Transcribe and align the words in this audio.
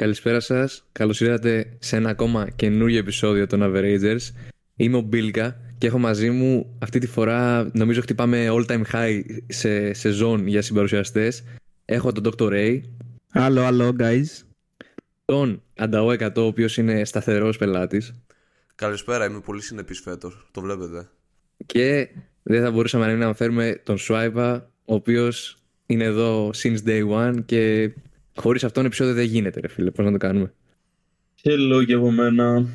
Καλησπέρα 0.00 0.40
σας. 0.40 0.86
Καλώς 0.92 1.20
ήρθατε 1.20 1.76
σε 1.78 1.96
ένα 1.96 2.10
ακόμα 2.10 2.50
καινούριο 2.50 2.98
επεισόδιο 2.98 3.46
των 3.46 3.60
Averagers. 3.62 4.34
Είμαι 4.76 4.96
ο 4.96 5.00
Μπίλκα 5.00 5.60
και 5.78 5.86
έχω 5.86 5.98
μαζί 5.98 6.30
μου 6.30 6.76
αυτή 6.78 6.98
τη 6.98 7.06
φορά, 7.06 7.70
νομίζω 7.72 8.00
χτυπάμε 8.00 8.46
all 8.50 8.66
time 8.66 8.82
high 8.92 9.22
σε 9.46 9.92
σεζόν 9.92 10.46
για 10.46 10.62
συμπαρουσιαστές. 10.62 11.42
Έχω 11.84 12.12
τον 12.12 12.32
Dr. 12.38 12.48
Ray. 12.48 12.80
Hello, 13.34 13.68
hello, 13.68 13.92
guys. 13.98 14.44
Τον 15.24 15.62
Ανταό 15.76 16.10
100, 16.10 16.30
ο 16.36 16.40
οποίος 16.40 16.76
είναι 16.76 17.04
σταθερός 17.04 17.56
πελάτης. 17.56 18.12
Καλησπέρα, 18.74 19.24
είμαι 19.24 19.40
πολύ 19.40 19.62
συνεπής 19.62 20.00
φέτος. 20.00 20.48
Το 20.50 20.60
βλέπετε. 20.60 21.08
Και 21.66 22.08
δεν 22.42 22.62
θα 22.62 22.70
μπορούσαμε 22.70 23.06
να 23.06 23.12
μην 23.12 23.22
αναφέρουμε 23.22 23.80
τον 23.84 23.98
Σουάιπα, 23.98 24.70
ο 24.84 24.94
οποίος 24.94 25.56
είναι 25.86 26.04
εδώ 26.04 26.50
since 26.54 26.78
day 26.86 27.08
one 27.10 27.36
και 27.46 27.92
χωρίς 28.36 28.64
αυτόν 28.64 28.84
επεισόδιο 28.84 29.14
δεν 29.14 29.24
γίνεται, 29.24 29.60
ρε 29.60 29.68
φίλε. 29.68 29.90
Πώς 29.90 30.04
να 30.04 30.12
το 30.12 30.18
κάνουμε; 30.18 30.52
Hello 31.42 31.84
και 31.86 31.94
από 31.94 32.10
μένα. 32.10 32.66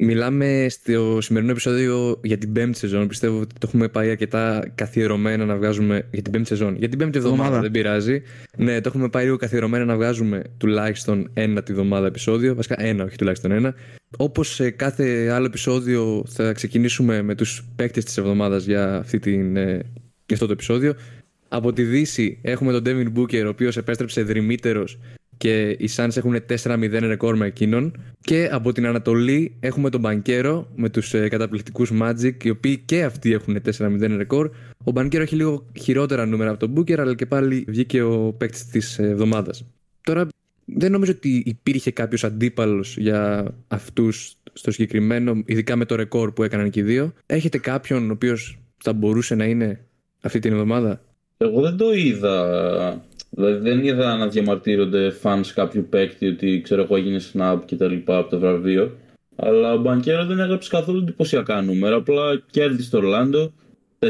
Μιλάμε 0.00 0.66
στο 0.68 1.18
σημερινό 1.20 1.50
επεισόδιο 1.50 2.20
για 2.22 2.38
την 2.38 2.52
πέμπτη 2.52 2.78
σεζόν. 2.78 3.08
Πιστεύω 3.08 3.40
ότι 3.40 3.54
το 3.58 3.66
έχουμε 3.66 3.88
πάει 3.88 4.10
αρκετά 4.10 4.72
καθιερωμένα 4.74 5.44
να 5.44 5.56
βγάζουμε. 5.56 6.08
Για 6.10 6.22
την 6.22 6.32
πέμπτη 6.32 6.48
σεζόν. 6.48 6.76
Για 6.76 6.88
την 6.88 6.98
πέμπτη 6.98 7.18
εβδομάδα, 7.18 7.42
Εβδομάδα. 7.42 7.62
δεν 7.62 7.70
πειράζει. 7.70 8.22
Ναι, 8.56 8.80
το 8.80 8.88
έχουμε 8.88 9.08
πάει 9.08 9.24
λίγο 9.24 9.36
καθιερωμένα 9.36 9.84
να 9.84 9.94
βγάζουμε 9.96 10.42
τουλάχιστον 10.58 11.30
ένα 11.34 11.62
τη 11.62 11.72
βδομάδα 11.72 12.06
επεισόδιο. 12.06 12.54
Βασικά 12.54 12.82
ένα, 12.82 13.04
όχι 13.04 13.16
τουλάχιστον 13.16 13.50
ένα. 13.50 13.74
Όπως 14.16 14.54
σε 14.54 14.70
κάθε 14.70 15.28
άλλο 15.28 15.46
επεισόδιο, 15.46 16.24
θα 16.28 16.52
ξεκινήσουμε 16.52 17.22
με 17.22 17.34
τους 17.34 17.64
παίκτες 17.76 18.04
της 18.04 18.16
εβδομάδας 18.16 18.64
για, 18.64 18.96
αυτή 18.96 19.18
την, 19.18 19.56
ε, 19.56 19.72
για 20.26 20.32
αυτό 20.32 20.46
το 20.46 20.52
επεισόδιο. 20.52 20.94
Από 21.48 21.72
τη 21.72 21.82
Δύση 21.82 22.38
έχουμε 22.42 22.72
τον 22.72 22.82
Devin 22.86 23.18
Booker, 23.18 23.42
ο 23.44 23.48
οποίος 23.48 23.76
επέστρεψε 23.76 24.22
δρυμύτερος 24.22 24.98
και 25.38 25.68
οι 25.68 25.88
Suns 25.96 26.16
έχουν 26.16 26.36
4-0 26.62 26.98
ρεκόρ 27.00 27.36
με 27.36 27.46
εκείνον. 27.46 27.96
Και 28.20 28.48
από 28.52 28.72
την 28.72 28.86
Ανατολή 28.86 29.56
έχουμε 29.60 29.90
τον 29.90 30.00
Μπανκέρο 30.00 30.68
με 30.76 30.88
τους 30.88 31.14
ε, 31.14 31.28
καταπληκτικούς 31.28 31.92
Magic, 32.00 32.44
οι 32.44 32.50
οποίοι 32.50 32.78
και 32.78 33.04
αυτοί 33.04 33.32
έχουν 33.32 33.56
4-0 33.78 34.16
ρεκόρ. 34.16 34.50
Ο 34.84 34.90
Μπανκέρο 34.90 35.22
έχει 35.22 35.36
λίγο 35.36 35.66
χειρότερα 35.80 36.26
νούμερα 36.26 36.50
από 36.50 36.58
τον 36.58 36.74
Booker, 36.76 36.98
αλλά 36.98 37.14
και 37.14 37.26
πάλι 37.26 37.64
βγήκε 37.68 38.02
ο 38.02 38.34
παίκτης 38.38 38.66
της 38.66 38.98
εβδομάδας. 38.98 39.64
Τώρα 40.00 40.28
δεν 40.64 40.92
νομίζω 40.92 41.12
ότι 41.12 41.42
υπήρχε 41.46 41.90
κάποιος 41.90 42.24
αντίπαλος 42.24 42.96
για 42.96 43.54
αυτούς 43.68 44.36
στο 44.52 44.70
συγκεκριμένο, 44.70 45.42
ειδικά 45.46 45.76
με 45.76 45.84
το 45.84 45.94
ρεκόρ 45.94 46.32
που 46.32 46.42
έκαναν 46.42 46.70
και 46.70 46.80
οι 46.80 46.82
δύο. 46.82 47.12
Έχετε 47.26 47.58
κάποιον 47.58 48.10
ο 48.10 48.12
οποίος 48.12 48.58
θα 48.76 48.92
μπορούσε 48.92 49.34
να 49.34 49.44
είναι 49.44 49.84
αυτή 50.20 50.38
την 50.38 50.52
εβδομάδα; 50.52 51.02
Εγώ 51.38 51.60
δεν 51.60 51.76
το 51.76 51.92
είδα. 51.92 53.02
Δηλαδή 53.30 53.58
δεν 53.70 53.84
είδα 53.84 54.16
να 54.16 54.28
διαμαρτύρονται 54.28 55.12
fans 55.22 55.46
κάποιου 55.54 55.86
παίκτη 55.90 56.26
ότι 56.26 56.60
ξέρω 56.64 56.82
εγώ 56.82 56.96
έγινε 56.96 57.20
snap 57.32 57.58
και 57.64 57.76
τα 57.76 57.86
λοιπά 57.88 58.18
από 58.18 58.30
το 58.30 58.38
βραβείο. 58.38 58.96
Αλλά 59.36 59.72
ο 59.72 59.78
Μπανκέρο 59.78 60.26
δεν 60.26 60.38
έγραψε 60.38 60.68
καθόλου 60.68 60.98
εντυπωσιακά 60.98 61.62
νούμερα. 61.62 61.96
Απλά 61.96 62.42
κέρδισε 62.50 62.90
το 62.90 62.96
Ορλάντο 62.96 63.52
4-0. 63.98 64.08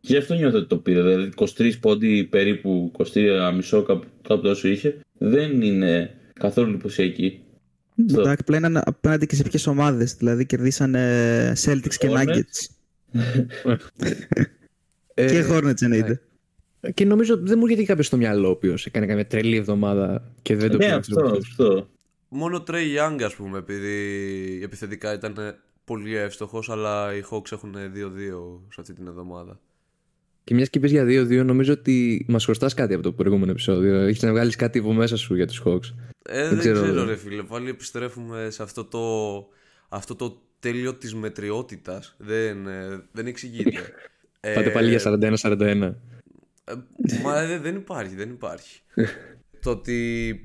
Και 0.00 0.12
γι' 0.12 0.16
αυτό 0.16 0.34
νιώθω 0.34 0.58
ότι 0.58 0.66
το 0.66 0.76
πήρε. 0.76 1.02
Δηλαδή 1.02 1.30
23 1.36 1.70
πόντι 1.80 2.24
περίπου, 2.30 2.92
23 3.14 3.52
μισό 3.54 3.82
κάπου, 3.82 4.04
κάπου 4.28 4.42
τόσο 4.42 4.68
είχε. 4.68 4.96
Δεν 5.18 5.62
είναι 5.62 6.10
καθόλου 6.32 6.68
εντυπωσιακή. 6.68 7.40
Στο- 8.08 8.20
Εντάξει, 8.20 8.38
απλά 8.40 8.56
είναι 8.68 8.80
απέναντι 8.84 9.26
και 9.26 9.34
σε 9.34 9.42
ποιε 9.42 9.58
ομάδες. 9.72 10.14
Δηλαδή 10.14 10.46
κερδίσαν 10.46 10.94
ε, 10.94 11.52
Celtics 11.64 11.94
και 11.98 12.08
Hornets. 12.10 12.68
Nuggets. 15.14 15.22
Ε, 15.22 15.26
Και 15.26 15.46
Hornets 15.50 15.82
εννοείται. 15.82 16.20
Και 16.94 17.04
νομίζω 17.04 17.36
δεν 17.42 17.58
μου 17.58 17.64
έρχεται 17.64 17.84
κάποιος 17.84 18.06
στο 18.06 18.16
μυαλό 18.16 18.46
ο 18.46 18.50
οποίος 18.50 18.86
έκανε 18.86 19.06
καμιά 19.06 19.26
τρελή 19.26 19.56
εβδομάδα 19.56 20.32
και 20.42 20.56
δεν 20.56 20.70
το 20.70 20.76
Ναι, 20.76 20.84
πήρε 20.84 20.96
αυτό, 20.96 21.36
αυτό. 21.36 21.88
Μόνο 22.28 22.64
Trey 22.66 22.72
Young, 22.74 23.22
ας 23.22 23.34
πούμε, 23.34 23.58
επειδή 23.58 24.60
επιθετικά 24.62 25.12
ήταν 25.12 25.36
πολύ 25.84 26.16
εύστοχος, 26.16 26.70
αλλά 26.70 27.14
οι 27.14 27.22
Hawks 27.30 27.52
έχουν 27.52 27.74
2-2 27.74 28.60
σε 28.68 28.80
αυτή 28.80 28.92
την 28.94 29.06
εβδομάδα. 29.06 29.60
Και 30.44 30.54
μιας 30.54 30.70
και 30.70 30.78
είπες 30.78 30.90
για 30.90 31.04
2-2, 31.04 31.44
νομίζω 31.44 31.72
ότι 31.72 32.24
μας 32.28 32.44
χρωστάς 32.44 32.74
κάτι 32.74 32.94
από 32.94 33.02
το 33.02 33.12
προηγούμενο 33.12 33.50
επεισόδιο. 33.50 33.94
Έχεις 33.94 34.22
να 34.22 34.30
βγάλεις 34.30 34.56
κάτι 34.56 34.78
από 34.78 34.92
μέσα 34.92 35.16
σου 35.16 35.34
για 35.34 35.46
τους 35.46 35.62
Hawks. 35.64 35.94
Ε, 36.22 36.48
δεν, 36.48 36.58
ξέρω, 36.58 36.82
ξέρω, 36.82 37.04
ρε. 37.04 37.10
ρε 37.10 37.16
φίλε. 37.16 37.42
Πάλι 37.42 37.68
επιστρέφουμε 37.68 38.50
σε 38.50 38.62
αυτό 38.62 38.84
το, 38.84 39.00
αυτό 39.88 40.14
το 40.14 40.40
τέλειο 40.60 40.94
της 40.94 41.14
μετριότητας. 41.14 42.14
Δεν, 42.18 42.66
ε, 42.66 43.02
δεν 43.12 43.26
εξηγείται. 43.26 43.80
Ε, 44.40 44.52
Πάτε 44.54 44.70
πάλι 44.70 44.96
για 44.96 45.00
41-41. 45.04 45.60
Ε, 45.60 45.94
μα 47.22 47.40
ε, 47.40 47.58
δεν 47.58 47.76
υπάρχει, 47.76 48.14
δεν 48.14 48.30
υπάρχει. 48.30 48.80
το 49.62 49.70
ότι 49.70 50.40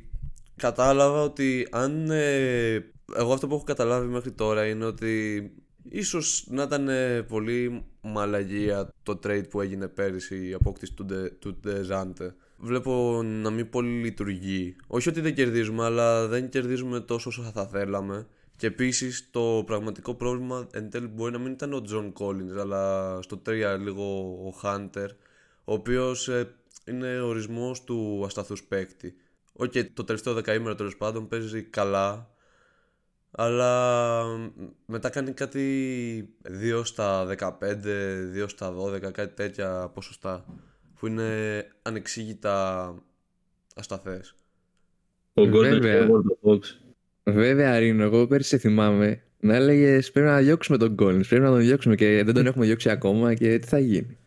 κατάλαβα 0.56 1.22
ότι 1.22 1.68
αν... 1.72 2.10
ε, 2.10 2.74
εγώ 3.16 3.34
αυτό 3.34 3.48
που 3.48 3.54
έχω 3.54 3.64
καταλάβει 3.64 4.08
μέχρι 4.08 4.32
τώρα 4.32 4.66
είναι 4.66 4.86
ότι 4.86 5.52
ίσως 5.90 6.46
να 6.50 6.64
ήταν 6.64 6.90
ε, 6.90 7.22
πολύ 7.22 7.84
μαλαγία 8.02 8.90
το 9.04 9.20
trade 9.24 9.50
που 9.50 9.62
έγινε 9.62 9.88
πέρυσι 9.88 10.48
η 10.48 10.54
απόκτηση 10.54 10.94
του, 10.94 11.06
Ντε- 11.06 11.34
του 11.40 11.60
Ντεζάντε. 11.60 12.36
Βλέπω 12.58 13.22
να 13.24 13.50
μην 13.50 13.70
πολύ 13.70 13.90
λειτουργεί. 13.90 14.76
Όχι 14.88 15.10
ότι 15.10 15.22
δεν 15.22 15.34
κερδίζουμε, 15.34 15.84
αλλά 15.84 16.28
δεν 16.28 16.50
κερδίζουμε 16.50 17.00
τόσο 17.00 17.30
όσο 17.30 17.42
θα 17.42 17.68
θέλαμε. 17.68 18.28
Και 18.58 18.68
επίσης 18.68 19.30
το 19.32 19.64
πραγματικό 19.66 20.14
πρόβλημα 20.14 20.68
εν 20.72 20.90
τέλει 20.90 21.08
μπορεί 21.08 21.32
να 21.32 21.38
μην 21.38 21.52
ήταν 21.52 21.74
ο 21.74 21.82
Τζον 21.82 22.14
Collins, 22.20 22.58
αλλά 22.60 23.18
στο 23.22 23.42
3 23.46 23.78
λίγο 23.80 24.04
ο 24.48 24.60
Hunter, 24.64 25.08
ο 25.64 25.74
οποίος 25.74 26.30
είναι 26.86 27.20
ορισμός 27.20 27.84
του 27.84 28.24
ασταθούς 28.26 28.64
παίκτη. 28.64 29.16
Οκ, 29.54 29.72
το 29.94 30.04
τελευταίο 30.04 30.34
δεκαήμερο 30.34 30.76
τέλος 30.76 30.98
πάντων 30.98 31.28
παίζει 31.28 31.64
καλά, 31.64 32.30
αλλά 33.32 34.24
μ, 34.24 34.50
μετά 34.86 35.10
κάνει 35.10 35.32
κάτι 35.32 36.38
2 36.44 36.82
στα 36.84 37.26
15, 37.26 37.50
2 38.34 38.46
στα 38.48 38.74
12, 38.74 39.12
κάτι 39.12 39.36
τέτοια 39.36 39.90
ποσοστά 39.94 40.46
που 40.96 41.08
είναι 41.08 41.68
ανεξήγητα 41.82 42.96
ασταθές. 43.76 44.36
Ο 45.34 45.42
Gordon 45.42 45.52
Βέβαια. 45.52 46.08
Hayward, 46.08 46.24
ο 46.42 46.52
Fox. 46.52 46.85
Βέβαια, 47.30 47.80
Ρίνο, 47.80 48.04
εγώ 48.04 48.28
πέρυσι 48.28 48.50
σε 48.50 48.58
θυμάμαι 48.58 49.22
να 49.40 49.56
έλεγες 49.56 50.12
πρέπει 50.12 50.28
να 50.28 50.40
διώξουμε 50.40 50.78
τον 50.78 50.96
Collins. 51.00 51.28
Πρέπει 51.28 51.44
να 51.44 51.50
τον 51.50 51.60
διώξουμε 51.60 51.96
και 51.96 52.22
δεν 52.24 52.34
τον 52.34 52.46
έχουμε 52.50 52.66
διώξει 52.66 52.90
ακόμα 52.90 53.34
και 53.34 53.60
τι 53.60 53.68
θα 53.68 53.80
γίνει. 53.80 54.18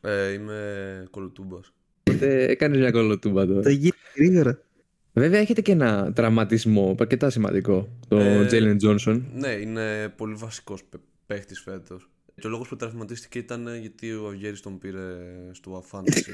Ε, 0.00 0.32
είμαι 0.32 1.04
κολοτούμπας. 1.10 1.72
Οπότε 2.10 2.44
έκανες 2.44 2.78
μια 2.78 2.90
κολοτούμπα 2.90 3.46
τώρα. 3.46 3.62
Το 3.62 3.70
γίνει 3.70 3.92
γρήγορα. 4.16 4.62
Βέβαια, 5.12 5.40
έχετε 5.40 5.60
και 5.60 5.72
ένα 5.72 6.12
τραυματισμό 6.12 6.94
αρκετά 7.00 7.30
σημαντικό. 7.30 7.88
Το 8.08 8.18
Ε, 8.18 8.46
Jalen 8.50 8.76
Johnson. 8.82 9.22
Ναι, 9.34 9.48
είναι 9.48 10.12
πολύ 10.16 10.34
βασικός 10.34 10.82
παίχτης 11.26 11.60
φέτος. 11.60 12.10
Και 12.40 12.46
ο 12.46 12.50
λόγος 12.50 12.68
που 12.68 12.76
τραυματίστηκε 12.76 13.38
ήταν 13.38 13.68
γιατί 13.80 14.10
ο 14.10 14.32
Γέρης 14.32 14.60
τον 14.60 14.78
πήρε 14.78 15.00
στο 15.52 15.84
Fantasy. 15.90 16.32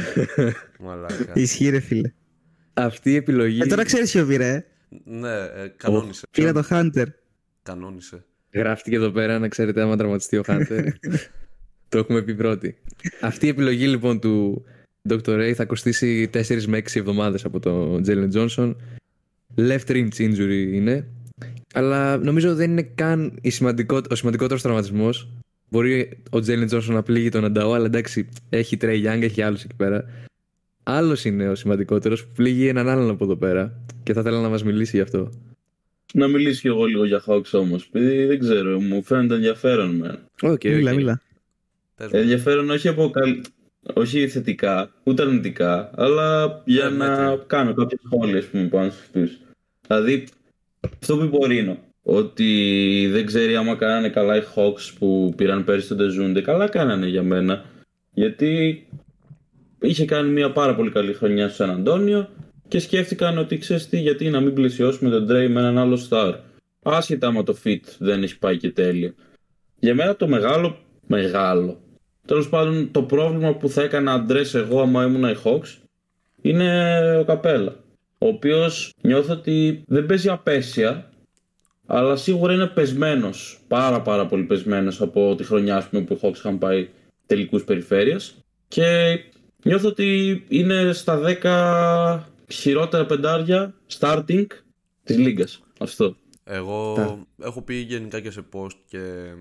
Μαλάκα. 0.84 1.32
Ισχύει, 1.34 1.68
ρε 1.68 1.80
φίλε. 1.80 2.12
Αυτή 2.74 3.10
η 3.10 3.16
επιλογή. 3.16 3.60
Ε, 3.62 3.66
τώρα 3.66 3.84
ξέρεις 3.84 4.10
ποιο 4.10 4.26
πήρε. 4.26 4.64
Ε. 4.92 5.10
ναι, 5.10 5.36
ε, 5.36 5.72
κανόνισε. 5.76 6.26
Πήρα 6.30 6.52
το 6.52 6.66
Hunter. 6.70 7.06
Κανόνισε. 7.62 8.24
Γράφτηκε 8.52 8.96
εδώ 8.96 9.10
πέρα 9.10 9.38
να 9.38 9.48
ξέρετε 9.48 9.82
άμα 9.82 9.96
τραυματιστεί 9.96 10.36
ο 10.36 10.42
Hunter. 10.46 10.88
το 11.88 11.98
έχουμε 11.98 12.22
πει 12.22 12.34
πρώτη. 12.34 12.76
Αυτή 13.20 13.46
η 13.46 13.48
επιλογή 13.48 13.86
λοιπόν 13.86 14.20
του 14.20 14.64
Dr. 15.08 15.18
Ray 15.24 15.52
θα 15.54 15.64
κοστίσει 15.64 16.30
4 16.34 16.64
με 16.64 16.78
6 16.78 16.82
εβδομάδες 16.94 17.44
από 17.44 17.60
τον 17.60 18.04
Jalen 18.06 18.32
Johnson. 18.32 18.74
Left 19.56 19.86
ringe 19.86 20.16
injury 20.16 20.68
είναι. 20.72 21.06
Αλλά 21.74 22.16
νομίζω 22.16 22.54
δεν 22.54 22.70
είναι 22.70 22.82
καν 22.82 23.38
η 23.40 23.50
σημαντικό, 23.50 24.00
ο 24.10 24.14
σημαντικότερος 24.14 24.62
τραυματισμός. 24.62 25.28
Μπορεί 25.68 26.22
ο 26.30 26.36
Jalen 26.36 26.68
Johnson 26.68 26.84
να 26.84 27.02
πλήγει 27.02 27.28
τον 27.28 27.44
Ανταό, 27.44 27.72
αλλά 27.72 27.86
εντάξει, 27.86 28.28
έχει 28.48 28.76
Trey 28.80 29.04
Young, 29.04 29.22
έχει 29.22 29.42
άλλους 29.42 29.64
εκεί 29.64 29.76
πέρα. 29.76 30.04
Άλλος 30.82 31.24
είναι 31.24 31.48
ο 31.48 31.54
σημαντικότερος 31.54 32.24
που 32.24 32.32
πλήγει 32.36 32.66
έναν 32.68 32.88
άλλον 32.88 33.10
από 33.10 33.24
εδώ 33.24 33.36
πέρα. 33.36 33.80
Και 34.02 34.12
θα 34.12 34.20
ήθελα 34.20 34.40
να 34.40 34.48
μας 34.48 34.64
μιλήσει 34.64 34.96
γι' 34.96 35.02
αυτό. 35.02 35.30
Να 36.14 36.28
μιλήσω 36.28 36.60
κι 36.60 36.66
εγώ 36.66 36.84
λίγο 36.84 37.04
για 37.04 37.22
Hawks 37.26 37.50
όμως. 37.52 37.88
Επειδή 37.92 38.24
δεν 38.24 38.38
ξέρω, 38.38 38.80
μου 38.80 39.02
φαίνεται 39.02 39.34
ενδιαφέρον. 39.34 39.94
Με. 39.96 40.18
Οκ, 40.42 40.64
Μιλά, 40.64 40.90
οκ. 40.90 40.96
μιλά. 40.96 41.20
Πες 41.96 42.06
μου. 42.12 42.18
Ενδιαφέρον 42.18 42.70
όχι 42.70 42.88
από 42.88 43.10
καλ... 43.10 43.40
όχι 43.94 44.28
θετικά, 44.28 44.90
ούτε 45.04 45.22
αρνητικά, 45.22 45.90
αλλά 45.94 46.62
για 46.64 46.84
Ε, 46.84 46.88
να 46.88 47.08
μέτριο. 47.08 47.44
κάνω 47.46 47.74
κάποια 47.74 47.98
σχόλια 48.04 48.38
ας 48.38 48.44
πούμε, 48.44 48.64
πάνω 48.64 48.90
σε 48.90 48.98
αυτούς. 49.02 49.38
Δηλαδή, 49.86 50.26
αυτό 50.80 51.16
που 51.16 51.24
είπε 51.24 51.36
ο 51.40 51.46
Ρίνο, 51.46 51.78
ότι 52.02 53.08
δεν 53.10 53.26
ξέρει 53.26 53.56
άμα 53.56 53.74
κάνανε 53.76 54.08
καλά 54.08 54.36
οι 54.36 54.42
Hawks 54.54 54.92
που 54.98 55.32
πήραν 55.36 55.64
πέρυσι 55.64 55.88
τον 55.88 55.96
Τεζούντε, 55.96 56.40
καλά 56.40 56.68
κάνανε 56.68 57.06
για 57.06 57.22
μένα. 57.22 57.64
Γιατί 58.14 58.82
είχε 59.82 60.04
κάνει 60.04 60.30
μια 60.30 60.52
πάρα 60.52 60.74
πολύ 60.74 60.90
καλή 60.90 61.12
χρονιά 61.12 61.48
στο 61.48 61.56
Σαν 61.56 61.70
Αντώνιο 61.70 62.28
και 62.68 62.78
σκέφτηκαν 62.78 63.38
ότι 63.38 63.58
ξέρεις 63.58 63.88
τι, 63.88 64.00
γιατί 64.00 64.30
να 64.30 64.40
μην 64.40 64.54
πλαισιώσουμε 64.54 65.10
τον 65.10 65.24
Dre 65.24 65.48
με 65.48 65.60
έναν 65.60 65.78
άλλο 65.78 65.98
star. 66.10 66.34
Άσχετα 66.82 67.26
άμα 67.26 67.42
το 67.42 67.56
fit 67.64 67.80
δεν 67.98 68.22
έχει 68.22 68.38
πάει 68.38 68.56
και 68.56 68.70
τέλεια. 68.70 69.14
Για 69.78 69.94
μένα 69.94 70.16
το 70.16 70.28
μεγάλο, 70.28 70.78
μεγάλο, 71.06 71.80
τέλος 72.26 72.48
πάντων 72.48 72.90
το 72.90 73.02
πρόβλημα 73.02 73.54
που 73.54 73.68
θα 73.68 73.82
έκανα 73.82 74.12
αντρές 74.12 74.54
εγώ 74.54 74.80
άμα 74.80 75.04
ήμουν 75.04 75.30
οι 75.30 75.36
Hawks 75.44 75.76
είναι 76.42 77.16
ο 77.20 77.24
Καπέλα. 77.24 77.76
ο 78.18 78.26
οποίος 78.26 78.92
νιώθω 79.00 79.32
ότι 79.32 79.84
δεν 79.86 80.06
παίζει 80.06 80.28
απέσια, 80.28 81.10
αλλά 81.86 82.16
σίγουρα 82.16 82.52
είναι 82.54 82.66
πεσμένος, 82.66 83.60
πάρα 83.68 84.02
πάρα 84.02 84.26
πολύ 84.26 84.42
πεσμένος 84.42 85.00
από 85.00 85.34
τη 85.34 85.44
χρονιά 85.44 85.76
ας 85.76 85.88
πούμε, 85.88 86.02
που 86.02 86.14
οι 86.14 86.18
Hawks 86.22 86.36
είχαν 86.36 86.58
πάει 86.58 86.88
τελικούς 87.26 87.64
περιφέρειας 87.64 88.34
και 88.68 89.18
νιώθω 89.62 89.88
ότι 89.88 90.44
είναι 90.48 90.92
στα 90.92 91.20
10 91.42 92.52
χειρότερα 92.52 93.06
πεντάρια 93.06 93.74
starting 93.98 94.46
της 95.04 95.16
λίγας. 95.18 95.62
Αυτό. 95.78 96.16
Εγώ 96.44 96.92
Τα. 96.94 97.26
έχω 97.46 97.62
πει 97.62 97.74
γενικά 97.74 98.20
και 98.20 98.30
σε 98.30 98.44
post 98.52 98.74
και 98.86 99.32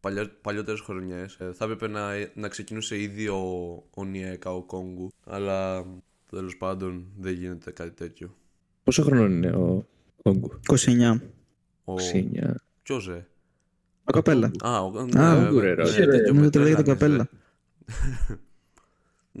παλιό, 0.00 0.30
παλιότερες 0.40 0.80
χρονιές 0.80 1.34
ε, 1.40 1.52
θα 1.52 1.64
έπρεπε 1.64 1.88
να, 1.88 2.08
να 2.34 2.48
ξεκινούσε 2.48 2.98
ήδη 3.00 3.28
ο, 3.28 3.42
ο 3.94 4.04
Νιέκα, 4.04 4.54
ο 4.54 4.62
Κόγκου 4.62 5.08
αλλά 5.24 5.84
τέλος 6.30 6.56
πάντων 6.56 7.06
δεν 7.18 7.32
γίνεται 7.32 7.70
κάτι 7.70 7.90
τέτοιο. 7.90 8.34
Πόσο 8.84 9.02
χρόνο 9.02 9.24
είναι 9.24 9.50
ο 9.50 9.86
Όγκου. 10.22 10.60
29. 10.66 11.18
Ο... 11.84 11.94
29. 11.94 12.54
Ποιος 12.82 13.08
ε; 13.08 13.26
Ο 14.04 14.12
Καπέλα. 14.12 14.50
Α, 14.64 14.80
ο... 14.80 14.98
Α, 14.98 15.04
ναι, 15.04 15.46
Όγκου, 15.46 15.60
ρε, 15.60 15.74
ναι, 15.74 15.82
ρε. 15.82 16.06
τέτοιο 16.06 16.34
Νομίζω 16.34 16.34
με 16.34 16.46
ότι 16.46 16.58
λέγεται 16.58 16.82
τρέλανες, 16.82 16.98
Καπέλα. 16.98 17.16
ρε. 17.16 17.22
ναι, 18.28 18.36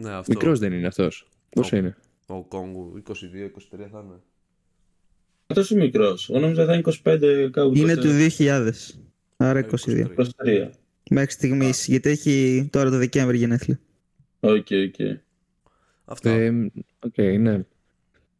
αυτό. 0.02 0.32
Μικρός 0.32 0.58
δεν 0.58 0.72
είναι 0.72 0.86
αυτός. 0.86 1.26
Πόσο 1.50 1.76
Ο- 1.76 1.78
είναι; 1.78 1.96
Ο 2.26 2.42
Κόγκου, 2.42 3.02
22-23 3.08 3.88
θα 3.92 4.02
είναι. 4.04 4.20
Τόσο 5.46 5.76
μικρός. 5.76 6.30
Εγώ 6.30 6.38
νόμιζα 6.38 6.64
θα 6.64 6.72
είναι 6.72 6.82
25 7.04 7.48
κάπου. 7.52 7.72
Είναι 7.76 7.94
τότε. 7.94 8.08
του 8.08 8.14
2000. 8.14 8.98
Άρα 9.36 9.58
Ε, 9.58 9.62
22. 9.62 10.06
23. 10.16 10.70
Μέχρι 11.10 11.30
στιγμής. 11.30 11.86
Γιατί 11.86 12.08
έχει 12.10 12.68
τώρα 12.72 12.90
το 12.90 12.96
Δεκέμβρη 12.98 13.36
γενέθλια. 13.38 13.80
Οκ, 14.40 14.66
οκ. 14.88 15.16
Αυτά. 16.04 16.30
Ε, 16.30 16.70
Οκ, 16.98 17.18
ναι. 17.18 17.64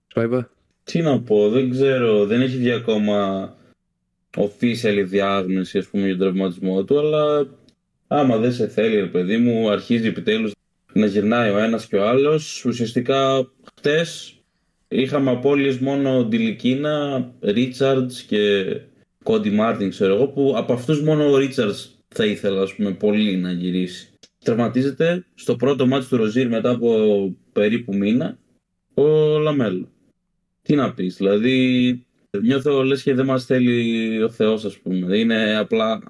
Σπάιπα. 0.06 0.50
Τι 0.84 1.02
να 1.02 1.20
πω, 1.20 1.48
δεν 1.50 1.70
ξέρω, 1.70 2.26
δεν 2.26 2.40
έχει 2.40 2.56
βγει 2.56 2.70
ακόμα 2.72 3.48
official 4.36 5.04
διάγνωση 5.06 5.78
ας 5.78 5.86
πούμε 5.86 6.04
για 6.06 6.16
τον 6.16 6.26
τραυματισμό 6.26 6.84
του, 6.84 6.98
αλλά 6.98 7.48
άμα 8.06 8.36
δεν 8.38 8.52
σε 8.52 8.68
θέλει 8.68 8.94
ρε 9.00 9.06
παιδί 9.06 9.36
μου, 9.36 9.70
αρχίζει 9.70 10.06
επιτέλους 10.06 10.52
να 10.94 11.06
γυρνάει 11.06 11.50
ο 11.50 11.58
ένας 11.58 11.86
και 11.86 11.96
ο 11.96 12.08
άλλος. 12.08 12.64
Ουσιαστικά 12.64 13.50
χτες 13.76 14.38
είχαμε 14.88 15.30
απώλειες 15.30 15.78
μόνο 15.78 16.24
Ντιλικίνα, 16.24 17.26
Ρίτσαρντς 17.40 18.22
και 18.22 18.64
Κόντι 19.22 19.50
Μάρτιν 19.50 19.90
ξέρω 19.90 20.14
εγώ, 20.14 20.28
που 20.28 20.54
από 20.56 20.72
αυτούς 20.72 21.02
μόνο 21.02 21.30
ο 21.30 21.36
Ρίτσαρντς 21.36 21.98
θα 22.08 22.24
ήθελα 22.26 22.62
ας 22.62 22.74
πούμε 22.74 22.90
πολύ 22.90 23.36
να 23.36 23.52
γυρίσει. 23.52 24.08
Τραυματίζεται 24.44 25.24
στο 25.34 25.56
πρώτο 25.56 25.86
ματς 25.86 26.06
του 26.06 26.16
Ροζίρ 26.16 26.48
μετά 26.48 26.70
από 26.70 27.36
περίπου 27.52 27.96
μήνα 27.96 28.38
ο 28.94 29.38
Λαμέλο. 29.38 29.88
Τι 30.62 30.74
να 30.74 30.92
πεις, 30.94 31.16
δηλαδή 31.16 32.06
νιώθω 32.42 32.82
λες 32.82 33.02
και 33.02 33.14
δεν 33.14 33.24
μας 33.24 33.44
θέλει 33.44 34.22
ο 34.22 34.30
Θεός 34.30 34.64
ας 34.64 34.78
πούμε. 34.78 35.18
Είναι 35.18 35.56
απλά 35.56 36.02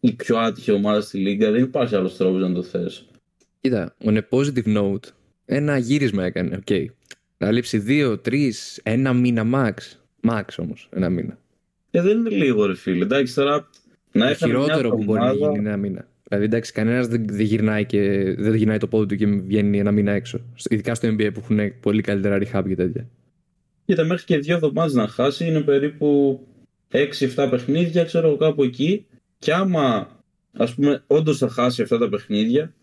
η 0.00 0.12
πιο 0.12 0.38
άτυχη 0.38 0.70
ομάδα 0.70 1.00
στη 1.00 1.18
Λίγκα, 1.18 1.50
δεν 1.50 1.62
υπάρχει 1.62 1.94
άλλος 1.94 2.16
τρόπος 2.16 2.40
να 2.40 2.52
το 2.52 2.62
θέσεις. 2.62 3.06
Κοίτα, 3.62 3.94
on 4.04 4.16
a 4.16 4.20
positive 4.30 4.76
note, 4.76 5.08
ένα 5.44 5.78
γύρισμα 5.78 6.24
έκανε, 6.24 6.56
οκ. 6.56 6.90
Να 7.38 7.50
λείψει 7.50 7.78
δύο, 7.78 8.18
τρεις, 8.18 8.80
ένα 8.82 9.12
μήνα 9.12 9.46
max. 9.54 9.74
Max 10.30 10.42
όμως, 10.58 10.88
ένα 10.92 11.08
μήνα. 11.10 11.38
Και 11.90 12.00
δεν 12.00 12.18
είναι 12.18 12.30
λίγο 12.30 12.66
ρε 12.66 12.74
φίλε, 12.74 13.04
εντάξει 13.04 13.34
τώρα 13.34 13.68
να 14.12 14.24
Το 14.24 14.30
έχαμε 14.30 14.52
μια 14.52 14.62
χειρότερο 14.62 14.90
που 14.90 15.04
μπορεί 15.04 15.20
να 15.20 15.26
εβδομάδα- 15.26 15.50
γίνει 15.50 15.58
είναι 15.58 15.68
ένα 15.68 15.78
μήνα. 15.78 16.06
Δηλαδή, 16.28 16.44
εντάξει, 16.44 16.72
κανένας 16.72 17.06
δεν, 17.08 17.24
δεν 17.28 17.40
γυρνάει 17.46 17.84
και 17.86 18.00
δεν 18.38 18.54
γυρνάει 18.54 18.78
το 18.78 18.86
πόδι 18.88 19.06
του 19.06 19.16
και 19.16 19.26
βγαίνει 19.26 19.78
ένα 19.78 19.90
μήνα 19.92 20.12
έξω. 20.12 20.40
Ειδικά 20.68 20.94
στο 20.94 21.08
NBA 21.08 21.30
που 21.34 21.40
έχουν 21.42 21.80
πολύ 21.80 22.02
καλύτερα 22.02 22.38
rehab 22.38 22.64
και 22.68 22.74
τέτοια. 22.74 23.08
Κοίτα, 23.84 24.04
μέχρι 24.04 24.24
και 24.24 24.38
δύο 24.38 24.54
εβδομάδες 24.54 24.92
να 24.94 25.08
χάσει 25.08 25.46
είναι 25.46 25.60
περίπου 25.60 26.40
6-7 26.92 27.48
παιχνίδια, 27.50 28.04
ξέρω 28.04 28.26
εγώ 28.28 28.36
κάπου 28.36 28.62
εκεί. 28.62 29.06
Και 29.38 29.52
άμα, 29.52 30.08
ας 30.52 30.74
πούμε, 30.74 31.02
όντως 31.06 31.38
θα 31.38 31.48
χάσει 31.48 31.82
αυτά 31.82 31.98
τα 31.98 32.08
παιχνίδια, 32.08 32.74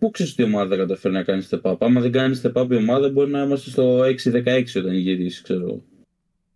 πού 0.00 0.10
ξέρεις 0.10 0.32
ότι 0.32 0.42
η 0.42 0.44
ομάδα 0.44 0.68
δεν 0.68 0.78
καταφέρει 0.78 1.14
να 1.14 1.22
κάνει 1.22 1.46
step 1.50 1.60
up; 1.60 1.76
Άμα 1.78 2.00
δεν 2.00 2.12
κάνει 2.12 2.40
step 2.42 2.62
up 2.62 2.70
η 2.70 2.76
ομάδα, 2.76 3.10
μπορεί 3.10 3.30
να 3.30 3.42
είμαστε 3.42 3.70
στο 3.70 4.00
6-16 4.00 4.62
όταν 4.76 4.94
γυρίσει, 4.94 5.42
ξέρω 5.42 5.60
εγώ. 5.60 5.82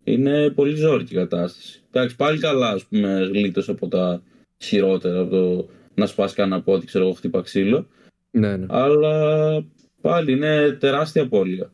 Είναι 0.03 0.49
πολύ 0.49 0.75
ζόρικη 0.75 1.13
η 1.13 1.17
κατάσταση. 1.17 1.81
Εντάξει, 1.91 2.15
πάλι 2.15 2.39
καλά, 2.39 2.69
ας 2.69 2.85
πούμε, 2.85 3.29
γλίτωσε 3.33 3.71
από 3.71 3.87
τα 3.87 4.23
χειρότερα, 4.57 5.19
από 5.19 5.29
το 5.29 5.69
να 5.95 6.05
σπάσει 6.05 6.35
κανένα 6.35 6.61
πόδι, 6.61 6.85
ξέρω 6.85 7.03
εγώ, 7.03 7.13
χτύπα 7.13 7.41
ξύλο. 7.41 7.87
Ναι, 8.31 8.57
ναι. 8.57 8.65
Αλλά 8.69 9.65
πάλι 10.01 10.31
είναι 10.31 10.77
τεράστια 10.79 11.21
απώλεια. 11.21 11.71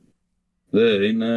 Δεν 0.69 1.01
είναι 1.01 1.29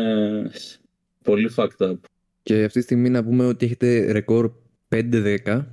πολύ 1.23 1.51
fucked 1.57 1.89
up. 1.91 1.95
Και 2.43 2.65
αυτή 2.65 2.79
τη 2.79 2.85
στιγμή 2.85 3.09
να 3.11 3.25
πούμε 3.25 3.47
ότι 3.47 3.65
έχετε 3.65 4.13
ρεκόρ 4.13 4.53
5-10, 4.89 5.65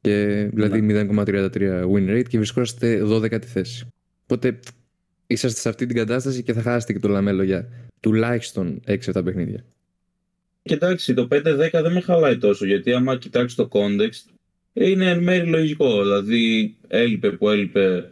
και, 0.00 0.48
δηλαδή 0.52 0.80
Ναι. 0.80 1.02
0,33 1.02 1.84
win 1.94 2.10
rate 2.10 2.28
και 2.28 2.36
βρισκόσαστε 2.36 3.02
12η 3.04 3.44
θέση. 3.44 3.86
Οπότε 4.24 4.60
είσαστε 5.26 5.60
σε 5.60 5.68
αυτή 5.68 5.86
την 5.86 5.96
κατάσταση 5.96 6.42
και 6.42 6.52
θα 6.52 6.62
χάσετε 6.62 6.92
και 6.92 6.98
το 6.98 7.08
λαμέλο 7.08 7.42
για 7.42 7.68
τουλάχιστον 8.00 8.80
6-7 8.86 8.96
παιχνίδια. 9.24 9.64
Κοιτάξτε, 10.62 11.14
το 11.14 11.28
5-10 11.30 11.42
δεν 11.72 11.92
με 11.92 12.00
χαλάει 12.00 12.38
τόσο 12.38 12.66
γιατί 12.66 12.92
άμα 12.92 13.16
κοιτάξεις 13.16 13.56
το 13.56 13.68
context 13.72 14.34
είναι 14.72 15.10
εν 15.10 15.22
μέρει 15.22 15.46
λογικό. 15.46 16.02
Δηλαδή 16.02 16.76
έλειπε 16.88 17.30
που 17.30 17.48
έλειπε 17.48 18.10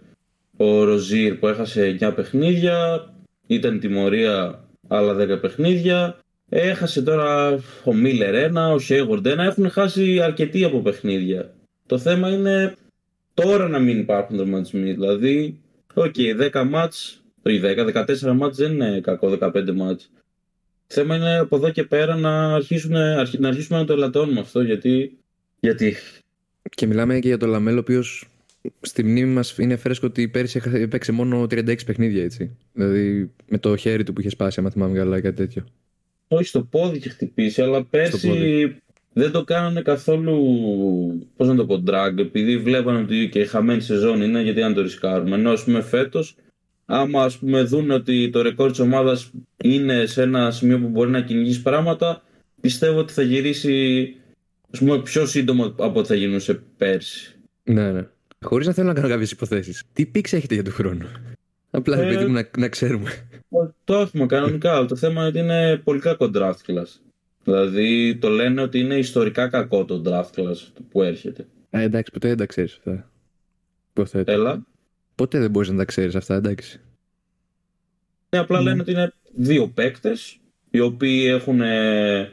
ο 0.56 0.84
Ροζίρ 0.84 1.34
που 1.34 1.48
έχασε 1.48 1.96
9 2.00 2.12
παιχνίδια, 2.14 3.08
ήταν 3.46 3.80
τιμωρία 3.80 4.64
άλλα 4.88 5.36
10 5.36 5.40
παιχνίδια. 5.40 6.18
Έχασε 6.48 7.02
τώρα 7.02 7.58
ο 7.84 7.94
Μίλλερ 7.94 8.52
1, 8.52 8.54
ο 8.74 8.78
Χέιγουορντ 8.78 9.28
1, 9.28 9.38
έχουν 9.38 9.70
χάσει 9.70 10.20
αρκετοί 10.20 10.64
από 10.64 10.80
παιχνίδια. 10.80 11.54
Το 11.86 11.98
θέμα 11.98 12.30
είναι 12.30 12.76
τώρα 13.34 13.68
να 13.68 13.78
μην 13.78 13.98
υπάρχουν 13.98 14.36
τραυματισμοί. 14.36 14.92
Δηλαδή, 14.92 15.60
οκ, 15.94 16.14
10 16.52 16.64
μάτς, 16.68 17.22
όχι 17.42 17.60
10, 17.62 17.84
14 17.84 18.32
μάτς 18.34 18.56
δεν 18.56 18.72
είναι 18.72 19.00
κακό, 19.00 19.28
15 19.28 19.72
μάτς. 19.74 20.10
Θέμα 20.86 21.16
είναι 21.16 21.38
από 21.38 21.56
εδώ 21.56 21.70
και 21.70 21.84
πέρα 21.84 22.16
να, 22.16 22.54
αρχίσουν, 22.54 22.96
αρχι- 22.96 23.38
να 23.40 23.48
αρχίσουμε 23.48 23.78
να 23.78 23.84
το 23.84 23.92
ελαττώνουμε 23.92 24.40
αυτό 24.40 24.60
γιατί. 24.62 25.18
Γιατί. 25.60 25.96
Και 26.74 26.86
μιλάμε 26.86 27.18
και 27.18 27.28
για 27.28 27.38
το 27.38 27.46
Λαμέλο, 27.46 27.76
ο 27.76 27.80
οποίος 27.80 28.26
στη 28.80 29.04
μνήμη 29.04 29.32
μας 29.32 29.58
είναι 29.58 29.76
φρέσκο 29.76 30.06
ότι 30.06 30.28
πέρυσι 30.28 30.60
έχα- 30.64 30.76
έπαιξε 30.78 31.12
μόνο 31.12 31.46
36 31.46 31.84
παιχνίδια, 31.86 32.22
έτσι. 32.22 32.56
Δηλαδή 32.72 33.30
με 33.48 33.58
το 33.58 33.76
χέρι 33.76 34.02
του 34.04 34.12
που 34.12 34.20
είχε 34.20 34.28
σπάσει, 34.28 34.60
άμα 34.60 34.70
θυμάμαι 34.70 34.98
καλά, 34.98 35.20
κάτι 35.20 35.36
τέτοιο. 35.36 35.64
Όχι 36.28 36.44
στο 36.44 36.62
πόδι 36.62 36.96
είχε 36.96 37.08
χτυπήσει, 37.08 37.62
αλλά 37.62 37.84
πέρσι 37.84 38.28
πόδι. 38.28 38.76
Δεν 39.12 39.30
το 39.30 39.44
κάνανε 39.44 39.82
καθόλου. 39.82 40.36
Πώς 41.36 41.48
να 41.48 41.54
το 41.54 41.66
πω, 41.66 41.82
drag, 41.86 42.18
επειδή 42.18 42.58
βλέπανε 42.58 42.98
ότι 42.98 43.28
και 43.32 43.40
η 43.40 43.46
χαμένη 43.46 43.80
σεζόν 43.80 44.22
είναι, 44.22 44.42
γιατί 44.42 44.60
να 44.60 44.72
το 44.72 44.82
ρισκάρουμε. 44.82 45.36
Ενώ 45.36 45.50
ας 45.50 45.64
πούμε 45.64 45.80
φέτος, 45.80 46.36
άμα 46.84 47.24
ας 47.24 47.38
πούμε 47.38 47.62
δουν 47.62 47.90
ότι 47.90 48.30
το 48.30 48.42
ρεκόρ 48.42 48.70
της 48.70 48.78
ομάδας 48.78 49.30
είναι 49.64 50.06
σε 50.06 50.22
ένα 50.22 50.50
σημείο 50.50 50.78
που 50.78 50.88
μπορεί 50.88 51.10
να 51.10 51.20
κυνηγήσει 51.20 51.62
πράγματα, 51.62 52.22
πιστεύω 52.60 52.98
ότι 52.98 53.12
θα 53.12 53.22
γυρίσει 53.22 54.06
ας 54.72 54.78
πούμε, 54.78 55.02
πιο 55.02 55.26
σύντομα 55.26 55.74
από 55.78 55.98
ό,τι 55.98 56.08
θα 56.08 56.14
γινούσε 56.14 56.62
πέρσι. 56.76 57.36
Ναι, 57.62 57.92
ναι. 57.92 58.06
Χωρίς 58.44 58.66
να 58.66 58.72
θέλω 58.72 58.86
να 58.86 58.94
κάνω 58.94 59.08
κάποιες 59.08 59.30
υποθέσεις. 59.30 59.82
Τι 59.92 60.06
πίξ 60.06 60.32
έχετε 60.32 60.54
για 60.54 60.62
τον 60.62 60.72
χρόνο; 60.72 61.06
Απλά 61.70 61.98
Ε, 61.98 62.06
επειδή 62.06 62.24
μου 62.24 62.32
να, 62.32 62.48
να 62.58 62.68
ξέρουμε. 62.68 63.10
Το 63.84 63.94
έχουμε 63.94 64.26
κανονικά, 64.26 64.76
αλλά 64.76 64.86
το 64.86 64.96
θέμα 64.96 65.20
είναι 65.20 65.28
ότι 65.28 65.38
είναι 65.38 65.76
πολύ 65.84 66.00
κακό 66.00 66.30
draft 66.34 66.50
class. 66.66 67.11
Δηλαδή 67.44 68.16
το 68.20 68.28
λένε 68.28 68.60
ότι 68.62 68.78
είναι 68.78 68.94
ιστορικά 68.98 69.48
κακό 69.48 69.84
το 69.84 70.02
draft 70.06 70.40
class 70.40 70.56
που 70.90 71.02
έρχεται. 71.02 71.46
Α, 71.76 71.80
εντάξει, 71.80 72.12
ποτέ 72.12 72.28
δεν 72.28 72.36
τα 72.36 72.46
ξέρεις 72.46 72.74
αυτά. 72.76 73.10
Υποθέτω. 73.90 74.32
Έλα. 74.32 74.62
Ποτέ 75.14 75.38
δεν 75.38 75.50
μπορείς 75.50 75.68
να 75.68 75.76
τα 75.76 75.84
ξέρεις 75.84 76.14
αυτά, 76.14 76.34
εντάξει. 76.34 76.80
Ναι, 78.30 78.38
απλά 78.38 78.58
Ναι. 78.58 78.64
λένε 78.64 78.80
ότι 78.80 78.90
είναι 78.90 79.12
δύο 79.36 79.68
παίκτες 79.68 80.38
οι 80.70 80.80
οποίοι 80.80 81.24
έχουν 81.28 81.60
ε, 81.60 82.32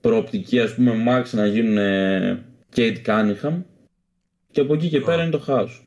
προοπτική 0.00 0.60
ας 0.60 0.74
πούμε 0.74 0.92
max 1.08 1.24
να 1.30 1.46
γίνουν 1.46 1.76
ε, 1.78 2.44
Kate 2.76 2.96
Cunningham 3.06 3.62
και 4.50 4.60
από 4.60 4.74
εκεί 4.74 4.88
και 4.88 5.00
πέρα 5.00 5.18
Α. 5.20 5.22
είναι 5.22 5.30
το 5.30 5.38
χάος. 5.38 5.82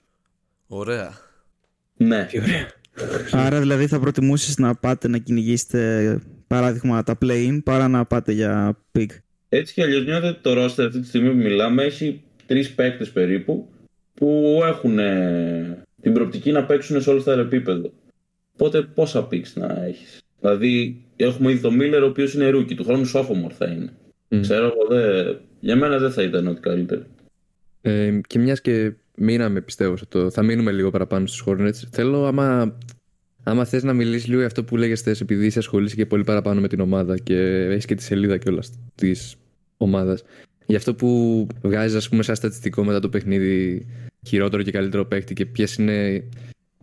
Ωραία. 0.67 1.13
Ναι. 1.97 2.25
Τι 2.25 2.39
ωραία. 2.39 2.67
Άρα 3.31 3.59
δηλαδή 3.59 3.87
θα 3.87 3.99
προτιμούσες 3.99 4.57
να 4.57 4.75
πάτε 4.75 5.07
να 5.07 5.17
κυνηγήσετε 5.17 6.21
παράδειγμα 6.49 7.03
τα 7.03 7.17
play-in 7.21 7.59
παρά 7.63 7.87
να 7.87 8.05
πάτε 8.05 8.31
για 8.31 8.77
pick. 8.97 9.07
Έτσι 9.49 9.73
κι 9.73 9.81
αλλιώς 9.81 10.05
νιώθω 10.05 10.27
ότι 10.27 10.39
το 10.41 10.51
roster 10.51 10.85
αυτή 10.85 10.99
τη 10.99 11.07
στιγμή 11.07 11.29
που 11.29 11.37
μιλάμε 11.37 11.83
έχει 11.83 12.21
τρεις 12.45 12.73
παίκτες 12.73 13.09
περίπου 13.09 13.69
που 14.13 14.59
έχουν 14.63 14.99
ε, 14.99 15.83
την 16.01 16.13
προοπτική 16.13 16.51
να 16.51 16.63
παίξουν 16.63 17.01
σε 17.01 17.09
όλο 17.09 17.23
τα 17.23 17.33
επίπεδο. 17.33 17.91
Οπότε 18.53 18.81
πόσα 18.81 19.27
picks 19.31 19.53
να 19.53 19.83
έχεις; 19.85 20.19
Δηλαδή 20.39 21.01
έχουμε 21.15 21.51
ήδη 21.51 21.61
το 21.61 21.69
Miller 21.79 22.01
ο 22.03 22.05
οποίος 22.05 22.33
είναι 22.33 22.49
rookie, 22.49 22.75
του 22.75 22.83
χρόνου 22.83 23.11
sophomore 23.13 23.53
θα 23.57 23.65
είναι. 23.65 23.93
Μμ. 24.27 24.41
Ξέρω 24.41 24.65
εγώ, 24.65 24.87
δε... 24.89 25.33
για 25.59 25.75
μένα 25.75 25.97
δεν 25.97 26.11
θα 26.11 26.23
ήταν 26.23 26.47
ό,τι 26.47 26.59
καλύτερο. 26.59 27.01
Ε, 27.81 28.19
και 28.27 28.39
μιας 28.39 28.61
και 28.61 28.93
μείναμε, 29.15 29.61
πιστεύω, 29.61 29.97
σε 29.97 30.05
το. 30.05 30.31
Θα 30.31 30.43
μείνουμε 30.43 30.71
λίγο 30.71 30.89
παραπάνω 30.89 31.27
στους 31.27 31.43
Hornets. 31.47 31.87
Θέλω, 31.91 32.25
άμα, 32.25 32.77
άμα 33.49 33.65
θες 33.65 33.83
να 33.83 33.93
μιλήσεις 33.93 34.27
λίγο 34.27 34.37
για 34.37 34.47
αυτό 34.47 34.63
που 34.63 34.77
λέγες 34.77 34.99
χθε, 34.99 35.15
επειδή 35.21 35.45
είσαι 35.45 35.59
ασχολείσαι 35.59 35.95
και 35.95 36.05
πολύ 36.05 36.23
παραπάνω 36.23 36.61
με 36.61 36.67
την 36.67 36.79
ομάδα 36.79 37.17
και 37.17 37.37
έχεις 37.69 37.85
και 37.85 37.95
τη 37.95 38.03
σελίδα 38.03 38.37
κιόλα 38.37 38.63
της 38.95 39.35
ομάδας. 39.77 40.23
Για 40.65 40.77
αυτό 40.77 40.93
που 40.93 41.47
βγάζεις, 41.61 41.97
ας 41.97 42.09
πούμε, 42.09 42.23
σαν 42.23 42.35
στατιστικό 42.35 42.83
μετά 42.83 42.99
το 42.99 43.09
παιχνίδι 43.09 43.85
χειρότερο 44.27 44.63
και 44.63 44.71
καλύτερο 44.71 45.05
παίκτη 45.05 45.33
και 45.33 45.45
ποιες 45.45 45.75
είναι 45.75 46.23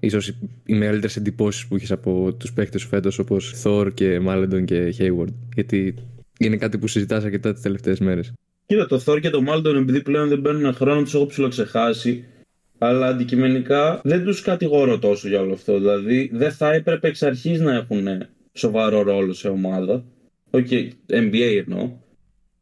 ίσως 0.01 0.29
οι 0.65 0.75
μεγαλύτερες 0.75 1.17
εντυπώσεις 1.17 1.67
που 1.67 1.75
έχεις 1.75 1.91
από 1.91 2.35
τους 2.39 2.53
παίκτες 2.53 2.81
σου 2.81 2.89
φέτος, 2.89 3.19
όπως 3.19 3.55
Thor 3.65 3.91
και 3.95 4.21
Μάλεντον 4.21 4.65
και 4.65 4.95
Hayward. 4.99 5.33
Γιατί 5.55 5.95
είναι 6.39 6.57
κάτι 6.57 6.79
που 6.79 6.87
συζητάς 6.87 7.25
αρκετά 7.25 7.53
τις 7.53 7.63
τελευταίες 7.63 7.99
μέρες. 7.99 8.33
Κοίτα, 8.67 8.87
το 8.87 9.03
Thor 9.07 9.21
και 9.21 9.31
το 9.31 9.43
Μάλεντον, 9.43 9.77
επειδή 9.77 10.03
πλέον 10.03 10.29
δεν 10.29 10.43
παίρνουν 10.43 10.75
χρόνο, 10.75 11.03
τους 11.03 11.15
έχω 11.15 11.27
ψιλοξεχάσει. 11.27 12.25
Αλλά 12.79 13.07
αντικειμενικά 13.07 14.01
δεν 14.05 14.25
τους 14.25 14.41
κατηγορώ 14.41 14.99
τόσο 14.99 15.29
για 15.29 15.41
όλο 15.41 15.53
αυτό. 15.53 15.79
Δηλαδή, 15.79 16.31
δεν 16.33 16.53
θα 16.53 16.73
έπρεπε 16.73 17.09
εξ 17.09 17.23
αρχής 17.23 17.61
να 17.61 17.75
έχουν 17.75 18.07
σοβαρό 18.53 19.03
ρόλο 19.03 19.33
σε 19.33 19.49
ομάδα. 19.49 20.05
Οκ, 20.51 20.67
okay, 20.71 20.91
NBA 21.09 21.65
εννοώ. 21.67 21.91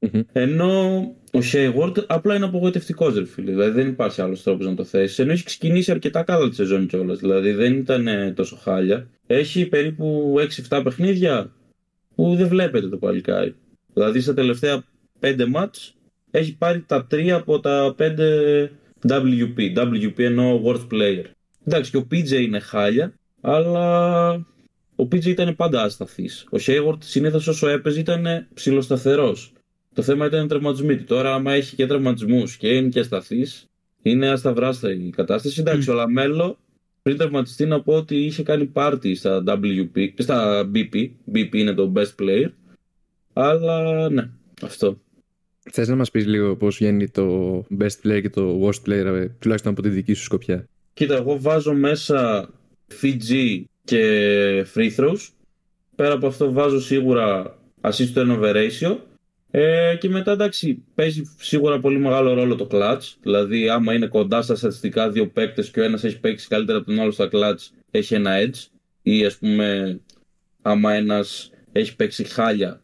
Mm-hmm. 0.00 0.23
Ενώ 0.33 0.99
ο 1.33 1.38
Hayward 1.52 2.06
απλά 2.06 2.35
είναι 2.35 2.44
απογοητευτικός, 2.44 3.14
ρε 3.14 3.25
φίλε. 3.25 3.50
Δηλαδή 3.50 3.71
δεν 3.71 3.88
υπάρχει 3.88 4.21
άλλος 4.21 4.42
τρόπος 4.42 4.66
να 4.66 4.75
το 4.75 4.85
θέσει. 4.85 5.23
Ενώ 5.23 5.33
έχει 5.33 5.44
ξεκινήσει 5.44 5.90
αρκετά 5.90 6.23
καλά 6.23 6.49
τη 6.49 6.54
σεζόν 6.54 6.87
κιόλας. 6.87 7.18
Δηλαδή 7.18 7.52
δεν 7.52 7.73
ήταν 7.73 8.06
ε, 8.06 8.33
τόσο 8.33 8.56
χάλια. 8.56 9.06
Έχει 9.26 9.66
περίπου 9.66 10.35
6-7 10.68 10.80
παιχνίδια 10.85 11.52
που 12.14 12.35
δεν 12.35 12.49
βλέπετε 12.49 12.88
το 12.88 12.97
παλικάρι. 12.97 13.54
Δηλαδή 13.92 14.21
στα 14.21 14.35
τελευταία 14.35 14.85
5 15.21 15.47
μάτς 15.49 15.94
έχει 16.30 16.56
πάρει 16.56 16.85
τα 16.87 17.06
3 17.11 17.28
από 17.28 17.61
τα 17.61 17.94
5 17.99 18.68
WP. 19.08 19.76
WP 19.76 20.18
εννοώ 20.18 20.61
World 20.64 20.87
Player. 20.92 21.25
Εντάξει 21.64 21.90
και 21.90 21.96
ο 21.96 22.06
PJ 22.11 22.30
είναι 22.30 22.58
χάλια, 22.58 23.14
αλλά 23.40 24.32
ο 24.96 25.02
PJ 25.02 25.25
ήταν 25.25 25.56
πάντα 25.56 25.82
ασταθή. 25.82 26.28
Ο 26.28 26.56
Hayward 26.66 26.99
συνήθως 26.99 27.46
όσο 27.46 27.68
έπαιζε 27.68 28.00
ήταν 28.00 28.46
ψηλοσταθερός. 28.54 29.52
Το 29.94 30.02
θέμα 30.02 30.26
ήταν 30.26 30.44
οι 30.44 30.49
τραυματισμοί 30.49 30.96
του. 30.96 31.04
Τώρα, 31.04 31.34
άμα 31.34 31.52
έχει 31.52 31.75
και 31.75 31.87
τραυματισμούς 31.87 32.56
και 32.56 32.68
είναι 32.68 32.88
και 32.88 33.00
ασταθής, 33.00 33.66
είναι 34.02 34.28
ασταυράστα 34.28 34.92
η 34.92 35.11
κατάσταση. 35.11 35.61
Εντάξει, 35.61 35.90
ο 35.90 35.94
Λαμέλο 35.94 36.58
πριν 37.02 37.16
τραυματιστεί 37.16 37.66
να 37.66 37.82
πω 37.82 37.94
ότι 37.94 38.16
είχε 38.16 38.42
κάνει 38.42 38.64
πάρτι 38.64 39.14
στα 39.14 39.44
WP, 39.46 40.12
στα 40.18 40.70
BP. 40.75 41.11
BP 41.34 41.54
είναι 41.54 41.73
το 41.73 41.92
best 41.96 42.23
player. 42.23 42.49
Αλλά 43.32 44.08
ναι, 44.08 44.30
αυτό. 44.62 44.99
Θες 45.71 45.88
να 45.88 45.97
μας 45.97 46.11
πεις 46.11 46.26
λίγο 46.26 46.56
πώς 46.56 46.76
βγαίνει 46.76 47.09
το 47.09 47.56
best 47.78 48.06
player 48.06 48.21
και 48.23 48.30
το 48.30 48.61
worst 48.62 48.88
player, 48.88 49.04
ε, 49.04 49.26
τουλάχιστον 49.38 49.73
από 49.73 49.83
τη 49.83 49.88
δική 49.88 50.14
σου 50.14 50.23
σκοπιά; 50.23 50.68
Κοίτα, 50.94 51.16
εγώ 51.16 51.40
βάζω 51.40 51.75
μέσα 51.75 52.49
Fiji 53.02 53.62
και 53.85 54.66
free 54.75 54.90
throws. 54.97 55.28
Πέρα 55.97 56.12
από 56.12 56.26
αυτό 56.26 56.52
βάζω 56.52 56.80
σίγουρα 56.80 57.59
assist 57.80 58.14
to 58.14 58.23
turnover 58.23 58.54
ratio 58.54 58.97
ε, 59.56 59.97
και 60.00 60.09
μετά 60.09 60.33
εντάξει, 60.33 60.85
παίζει 60.94 61.23
σίγουρα 61.38 61.80
πολύ 61.80 61.99
μεγάλο 61.99 62.35
ρόλο 62.35 62.54
το 62.54 62.68
clutch. 62.71 63.12
Δηλαδή, 63.23 63.68
άμα 63.68 63.94
είναι 63.94 64.06
κοντά 64.06 64.42
στα 64.42 64.54
στατιστικά 64.54 65.11
δύο 65.11 65.28
παίκτες 65.28 65.71
και 65.71 65.80
ο 65.80 65.83
ένας 65.83 66.04
έχει 66.04 66.21
παίξει 66.21 66.49
καλύτερα 66.49 66.78
από 66.78 66.87
τον 66.87 67.00
άλλο 67.00 67.11
στα 67.11 67.28
clutch, 67.33 67.76
έχει 67.90 68.14
ένα 68.14 68.33
edge. 68.40 68.66
Ή 69.02 69.25
ας 69.25 69.37
πούμε, 69.37 70.00
άμα 70.62 70.92
ένας 70.92 71.50
έχει 71.73 71.97
παίξει 71.97 72.25
χάλια 72.25 72.80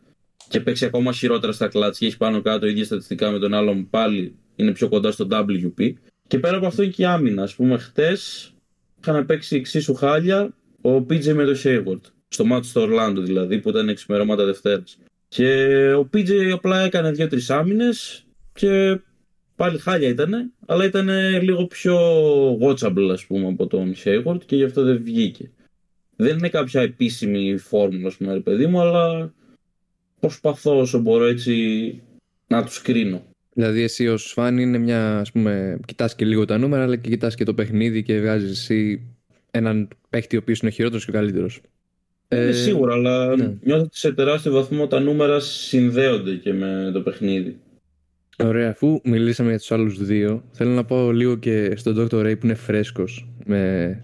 και 0.50 0.60
παίξει 0.60 0.84
ακόμα 0.84 1.12
χειρότερα 1.12 1.52
στα 1.52 1.68
clutch 1.72 1.92
και 1.98 2.06
έχει 2.06 2.16
πάνω 2.16 2.42
κάτω 2.42 2.66
ίδια 2.66 2.84
στατιστικά 2.84 3.30
με 3.30 3.38
τον 3.38 3.54
άλλον, 3.54 3.90
πάλι 3.90 4.34
είναι 4.56 4.72
πιο 4.72 4.88
κοντά 4.88 5.10
στο 5.10 5.26
WP. 5.30 5.92
Και 6.26 6.38
πέρα 6.38 6.56
από 6.56 6.66
αυτό 6.66 6.82
είναι 6.82 6.92
και 6.92 7.02
η 7.02 7.04
άμυνα. 7.04 7.42
Α 7.42 7.48
πούμε, 7.56 7.78
χτες 7.78 8.52
είχαν 9.00 9.26
παίξει 9.26 9.56
εξίσου 9.56 9.94
χάλια 9.94 10.54
ο 10.80 10.96
PJ 10.96 11.32
με 11.32 11.44
το 11.44 11.56
Hayward. 11.64 12.00
Στο 12.28 12.44
μάτι 12.44 12.66
στο 12.66 12.80
Ορλάντο 12.80 13.20
δηλαδή, 13.20 13.58
που 13.58 13.68
ήταν 13.68 13.88
εξημερώματα 13.88 14.44
Δευτέρας. 14.44 14.98
Και 15.28 15.74
ο 15.92 16.08
PJ 16.14 16.50
απλά 16.52 16.80
έκανε 16.80 17.10
δύο-τρεις 17.10 17.50
άμυνες 17.50 18.26
και 18.52 19.00
πάλι 19.56 19.78
χάλια 19.78 20.08
ήταν, 20.08 20.52
αλλά 20.66 20.84
ήταν 20.84 21.08
λίγο 21.42 21.66
πιο 21.66 21.96
watchable 22.58 23.08
ας 23.12 23.26
πούμε 23.26 23.48
από 23.48 23.66
τον 23.66 23.94
Hayward 24.04 24.44
και 24.46 24.56
γι' 24.56 24.64
αυτό 24.64 24.82
δεν 24.82 25.02
βγήκε. 25.02 25.50
Δεν 26.16 26.38
είναι 26.38 26.48
κάποια 26.48 26.80
επίσημη 26.80 27.56
φόρμουλα, 27.56 28.06
ας 28.06 28.16
πούμε, 28.16 28.40
παιδί 28.40 28.66
μου, 28.66 28.80
αλλά 28.80 29.32
προσπαθώ 30.20 30.78
όσο 30.78 30.98
μπορώ 30.98 31.24
έτσι 31.24 32.00
να 32.46 32.64
τους 32.64 32.82
κρίνω. 32.82 33.22
Δηλαδή, 33.52 33.82
εσύ 33.82 34.08
ως 34.08 34.32
φαν 34.32 34.58
είναι 34.58 34.78
μια, 34.78 35.18
ας 35.18 35.32
πούμε, 35.32 35.80
κοιτάς 35.86 36.14
και 36.14 36.24
λίγο 36.24 36.44
τα 36.44 36.58
νούμερα, 36.58 36.82
αλλά 36.82 36.96
και 36.96 37.08
κοιτάς 37.08 37.34
και 37.34 37.44
το 37.44 37.54
παιχνίδι 37.54 38.02
και 38.02 38.20
βγάζεις 38.20 38.50
εσύ 38.50 39.00
έναν 39.50 39.88
παίχτη 40.10 40.36
ο 40.36 40.38
οποίος 40.42 40.60
είναι 40.60 40.70
ο 40.70 40.72
χειρότερος 40.74 41.04
και 41.04 41.10
ο 41.10 41.14
καλύτερος. 41.14 41.60
Ε, 42.28 42.52
σίγουρα, 42.52 42.92
αλλά 42.92 43.36
ναι. 43.36 43.54
νιώθω 43.62 43.82
ότι 43.82 43.98
σε 43.98 44.12
τεράστιο 44.12 44.52
βαθμό 44.52 44.86
τα 44.86 45.00
νούμερα 45.00 45.40
συνδέονται 45.40 46.34
και 46.34 46.52
με 46.52 46.90
το 46.92 47.00
παιχνίδι. 47.00 47.56
Ωραία, 48.44 48.70
αφού 48.70 49.00
μιλήσαμε 49.04 49.48
για 49.48 49.58
τους 49.58 49.72
άλλους 49.72 50.04
δύο, 50.04 50.44
θέλω 50.52 50.70
να 50.70 50.84
πω 50.84 51.12
λίγο 51.12 51.36
και 51.36 51.72
στον 51.76 51.96
Dr. 51.98 52.26
Ray 52.26 52.38
που 52.38 52.46
είναι 52.46 52.54
φρέσκος, 52.54 53.28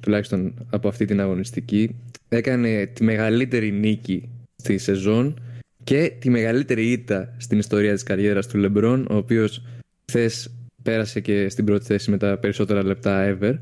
τουλάχιστον 0.00 0.66
από 0.70 0.88
αυτή 0.88 1.04
την 1.04 1.20
αγωνιστική. 1.20 1.96
Έκανε 2.28 2.86
τη 2.86 3.04
μεγαλύτερη 3.04 3.70
νίκη 3.70 4.28
στη 4.56 4.78
σεζόν 4.78 5.40
και 5.86 6.12
τη 6.18 6.30
μεγαλύτερη 6.30 6.90
ήττα 6.90 7.34
στην 7.36 7.58
ιστορία 7.58 7.92
της 7.92 8.02
καριέρας 8.02 8.46
του 8.46 8.58
Λεμπρόν, 8.58 9.06
ο 9.10 9.16
οποίος 9.16 9.62
χθες 10.10 10.50
πέρασε 10.82 11.20
και 11.20 11.48
στην 11.48 11.64
πρώτη 11.64 11.84
θέση 11.84 12.10
με 12.10 12.16
τα 12.16 12.38
περισσότερα 12.38 12.84
λεπτά 12.84 13.36
ever, 13.40 13.58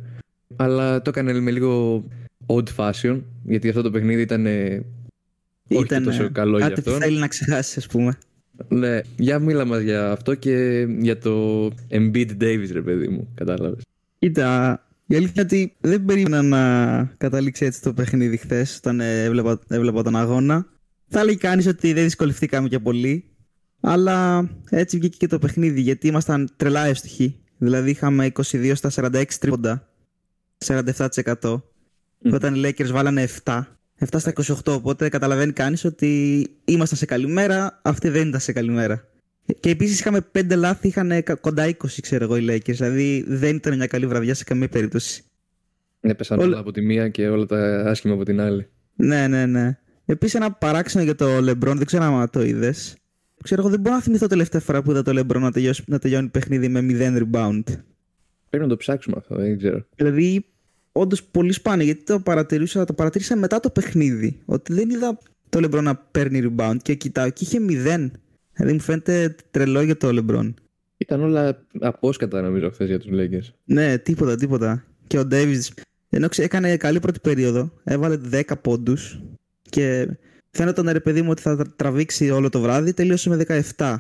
αλλά 0.57 1.03
το 1.03 1.11
έκανε 1.11 1.33
με 1.33 1.51
λίγο 1.51 2.05
old 2.47 2.69
fashion, 2.77 3.21
γιατί 3.45 3.69
αυτό 3.69 3.83
το 3.83 3.91
παιχνίδι 3.91 4.23
ήταν. 4.23 4.47
Όχι 5.69 6.01
τόσο 6.05 6.31
καλό 6.33 6.57
για 6.57 6.67
αυτόν. 6.67 6.85
Κάτι 6.85 7.05
θέλει 7.05 7.19
να 7.19 7.29
ξεχάσεις, 7.29 7.77
ας 7.77 7.87
πούμε. 7.87 8.19
Ναι, 8.69 9.01
για 9.17 9.39
μίλα 9.39 9.65
μας 9.65 9.81
για 9.81 10.11
αυτό 10.11 10.35
και 10.35 10.87
για 10.99 11.19
το 11.19 11.67
Embiid 11.91 12.31
Davis, 12.41 12.69
ρε 12.73 12.83
παιδί 12.83 13.09
μου, 13.09 13.29
κατάλαβες. 13.35 13.83
Κοίτα, 14.19 14.81
η 15.07 15.17
αλήθεια 15.17 15.33
είναι 15.37 15.43
ότι 15.43 15.75
δεν 15.81 16.05
περίμενα 16.05 16.43
να 16.43 17.15
καταλήξει 17.19 17.65
έτσι 17.65 17.83
το 17.83 17.93
παιχνίδι 17.93 18.37
χθες 18.37 18.77
όταν 18.77 19.01
έβλεπα, 19.01 19.61
έβλεπα 19.69 20.03
τον 20.03 20.17
αγώνα. 20.17 20.67
Θα 21.17 21.23
έλεγε 21.23 21.37
κανείς 21.37 21.67
ότι 21.67 21.93
δεν 21.93 22.03
δυσκολευτήκαμε 22.03 22.69
και 22.69 22.79
πολύ. 22.79 23.25
Αλλά 23.81 24.49
έτσι 24.71 24.99
βγήκε 24.99 25.17
και 25.17 25.27
το 25.27 25.39
παιχνίδι 25.39 25.81
γιατί 25.81 26.07
ήμασταν 26.07 26.49
τρελά 26.57 26.87
εύστοχοι. 26.87 27.39
Δηλαδή 27.59 27.91
είχαμε 27.91 28.33
22 28.43 28.73
στα 28.75 28.91
46 28.95 29.25
τρίποντα. 29.41 29.89
47%. 30.67 30.83
Mm. 31.23 31.61
Όταν 32.33 32.55
οι 32.55 32.61
Lakers 32.65 32.91
βάλανε 32.91 33.29
7. 33.45 33.63
7 33.99 34.07
στα 34.17 34.33
28. 34.45 34.55
Οπότε 34.65 35.09
καταλαβαίνει 35.09 35.53
κανείς 35.53 35.85
ότι 35.85 36.47
ήμασταν 36.65 36.99
σε 36.99 37.05
καλή 37.05 37.27
μέρα, 37.27 37.81
αυτοί 37.83 38.09
δεν 38.09 38.29
ήταν 38.29 38.41
σε 38.41 38.53
καλή 38.53 38.71
μέρα. 38.71 39.09
Και 39.61 39.71
επίσης 39.71 40.01
είχαμε 40.01 40.27
5 40.33 40.57
λάθη, 40.57 40.89
είχαν 40.89 41.23
κοντά 41.41 41.67
20, 41.67 41.75
ξέρω 42.01 42.25
εγώ, 42.25 42.37
οι 42.37 42.45
Lakers. 42.49 42.75
Δηλαδή 42.75 43.25
δεν 43.27 43.57
ήταν 43.57 43.77
μια 43.77 43.87
καλή 43.87 44.07
βραδιά 44.07 44.35
σε 44.35 44.45
καμία 44.45 44.69
περίπτωση. 44.69 45.25
Έπεσαν 46.01 46.39
όλα 46.39 46.59
από 46.59 46.71
τη 46.71 46.81
μία 46.81 47.09
και 47.09 47.29
όλα 47.29 47.47
τα 47.47 47.85
άσχημα 47.87 48.15
από 48.15 48.25
την 48.25 48.41
άλλη. 48.41 48.69
Ναι, 48.95 49.29
ναι, 49.29 49.47
ναι. 49.47 49.79
Επίσης 50.05 50.35
ένα 50.35 50.53
παράξενο 50.53 51.05
για 51.05 51.15
το 51.15 51.27
LeBron, 51.37 51.75
δεν 51.77 51.85
ξέρω 51.85 52.05
αν 52.05 52.31
το 52.31 52.43
είδες. 52.43 52.97
Ξέρω 53.43 53.61
εγώ, 53.61 53.71
δεν 53.71 53.81
μπορώ 53.81 53.95
να 53.95 54.03
θυμηθώ 54.03 54.27
τελευταία 54.27 54.61
φορά 54.61 54.83
που 54.83 54.91
είδα 54.91 55.03
το 55.03 55.21
LeBron 55.21 55.41
να, 55.41 55.53
τελειώσει, 55.53 55.83
να 55.87 55.99
τελειώνει 55.99 56.29
παιχνίδι 56.29 56.69
με 56.69 56.81
0 56.83 57.23
rebound. 57.23 57.63
Πρέπει 58.51 58.65
να 58.65 58.69
το 58.69 58.77
ψάξουμε 58.77 59.17
αυτό, 59.19 59.37
δεν 59.37 59.59
ξέρω. 59.59 59.87
Δηλαδή 59.97 60.45
όντως 60.93 61.25
πολύ 61.25 61.53
σπάνιο 61.53 61.85
γιατί 61.85 62.03
το 62.03 62.21
παρατηρούσα, 62.21 62.85
το 62.85 62.93
παρατήρησα 62.93 63.37
μετά 63.37 63.61
το 63.61 63.71
παιχνίδι. 63.71 64.41
Ότι 64.45 64.73
δεν 64.73 64.91
είδα 64.91 65.19
το 65.49 65.61
LeBron 65.63 65.83
να 65.83 65.97
παίρνει 65.97 66.43
rebound 66.57 66.77
και 66.83 66.95
κοιτάω 66.95 67.31
και 67.31 67.45
είχε 67.45 67.61
μηδέν. 67.61 68.13
Δηλαδή 68.53 68.73
μου 68.73 68.81
φαίνεται 68.81 69.35
τρελό 69.51 69.83
για 69.83 69.97
το 69.97 70.09
LeBron. 70.09 70.55
Ήταν 70.97 71.23
όλα 71.23 71.67
απόσκατα 71.81 72.43
νομίζω 72.43 72.71
χθες 72.71 72.89
για 72.89 72.99
τους 72.99 73.11
Lakers. 73.13 73.55
Ναι, 73.65 73.99
τίποτα, 73.99 74.37
τίποτα. 74.37 74.85
Και 75.07 75.19
ο 75.19 75.29
Davis 75.31 75.69
ενώ 76.09 76.29
έκανε 76.37 76.77
καλή 76.77 77.01
πρώτη 77.01 77.21
περίοδο, 77.21 77.73
έβαλε 77.85 78.19
10 78.31 78.43
πόντους 78.63 79.21
και 79.75 80.09
φαίνονταν 80.51 80.89
ρε 80.89 81.01
παιδί 81.01 81.23
μου 81.23 81.31
ότι 81.31 81.43
θα 81.43 81.67
τραβήξει 81.77 82.31
όλο 82.31 82.49
το 82.49 82.61
βράδυ, 82.61 82.93
τελείωσε 82.93 83.29
με 83.29 83.63
17. 83.77 83.97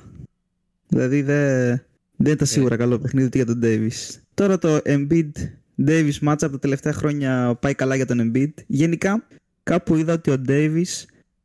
Δηλαδή 0.88 1.23
δεν, 1.23 1.81
δεν 2.16 2.33
ήταν 2.33 2.47
σίγουρα 2.47 2.76
καλό 2.76 2.99
παιχνίδι 2.99 3.28
για 3.33 3.47
τον 3.47 3.61
Davis. 3.62 4.19
Τώρα 4.35 4.59
το 4.59 4.81
Embiid 4.85 5.31
Davis 5.87 6.12
match 6.23 6.40
από 6.40 6.50
τα 6.50 6.59
τελευταία 6.59 6.93
χρόνια 6.93 7.59
πάει 7.61 7.75
καλά 7.75 7.95
για 7.95 8.07
τον 8.07 8.33
Embiid. 8.33 8.52
Γενικά, 8.66 9.26
κάπου 9.62 9.97
είδα 9.97 10.12
ότι 10.12 10.31
ο 10.31 10.43
Davis 10.49 11.04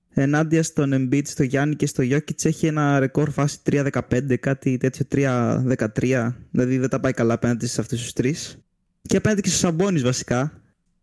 ενάντια 0.10 0.64
στον 0.64 0.92
Embiid, 0.94 1.28
στο 1.28 1.44
Γιάννη 1.44 1.76
και 1.76 1.86
στο 1.86 2.04
Jokic 2.04 2.46
έχει 2.46 2.66
ένα 2.66 3.00
ρεκόρ 3.00 3.32
φάση 3.32 3.58
3-15, 3.72 4.38
κάτι 4.40 4.78
τέτοιο 4.78 5.06
3-13. 5.12 6.34
Δηλαδή 6.52 6.78
δεν 6.78 6.90
τα 6.90 7.00
πάει 7.00 7.12
καλά 7.12 7.34
απέναντι 7.34 7.68
σε 7.68 7.82
αυτούς 7.82 8.02
τους 8.02 8.14
τρεις. 8.14 8.58
Και 9.02 9.18
απέναντι 9.18 9.42
και 9.42 9.48
στους 9.48 9.60
Σαμπόνι 9.60 10.00
βασικά. 10.00 10.59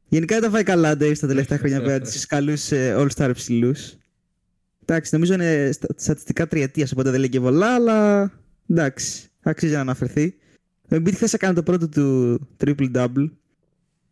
Γενικά 0.09 0.35
δεν 0.35 0.45
τα 0.45 0.51
πάει 0.51 0.63
καλά 0.63 0.91
ο 0.91 0.97
Davis 1.01 1.19
τα 1.19 1.27
τελευταία 1.27 1.59
χρόνια 1.59 1.79
απέναντι 1.79 2.11
στου 2.11 2.27
καλού 2.27 2.55
ε, 2.71 2.95
All-Star 2.99 3.31
ψηλού. 3.35 3.75
Εντάξει, 4.83 5.11
νομίζω 5.15 5.35
είναι 5.35 5.71
στατιστικά 5.97 6.47
τριετίας, 6.47 6.93
οπότε 6.93 7.11
δεν 7.11 7.19
λέει 7.21 7.29
και 7.29 7.41
πολλά, 7.41 7.75
αλλά 7.75 8.31
εντάξει, 8.69 9.29
αξίζει 9.43 9.73
να 9.73 9.81
αναφερθεί. 9.81 10.35
Ο 10.83 10.97
Embiid 10.97 11.13
χθες 11.13 11.33
έκανε 11.33 11.55
το 11.55 11.63
πρώτο 11.63 11.89
του 11.89 12.39
triple-double. 12.65 13.31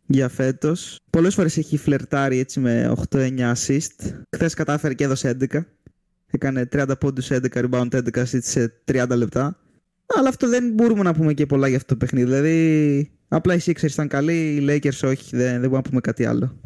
για 0.05 0.29
φέτος. 0.29 0.99
Πολλές 1.09 1.33
φορές 1.33 1.57
έχει 1.57 1.77
φλερτάρει 1.77 2.39
έτσι 2.39 2.59
με 2.59 2.93
8-9 3.09 3.53
assist. 3.53 4.13
Χθες 4.35 4.53
κατάφερε 4.53 4.93
και 4.93 5.03
έδωσε 5.03 5.37
11. 5.41 5.65
Έκανε 6.27 6.67
30 6.71 6.91
πόντους 6.99 7.27
11 7.31 7.39
rebound 7.51 7.87
11 7.89 8.01
assist 8.13 8.43
σε 8.43 8.73
30 8.85 9.15
λεπτά. 9.15 9.59
Αλλά 10.05 10.29
αυτό 10.29 10.49
δεν 10.49 10.71
μπορούμε 10.73 11.03
να 11.03 11.13
πούμε 11.13 11.33
και 11.33 11.45
πολλά 11.45 11.67
για 11.67 11.77
αυτό 11.77 11.93
το 11.93 12.05
παιχνίδι. 12.05 12.25
Δηλαδή, 12.25 13.11
απλά 13.27 13.53
οι 13.53 13.59
Sixers 13.65 13.91
ήταν 13.91 14.07
καλοί, 14.07 14.55
οι 14.55 14.65
Lakers 14.69 15.07
όχι, 15.09 15.35
δεν, 15.35 15.51
δεν 15.51 15.59
μπορούμε 15.59 15.77
να 15.77 15.81
πούμε 15.81 16.01
κάτι 16.01 16.25
άλλο. 16.25 16.59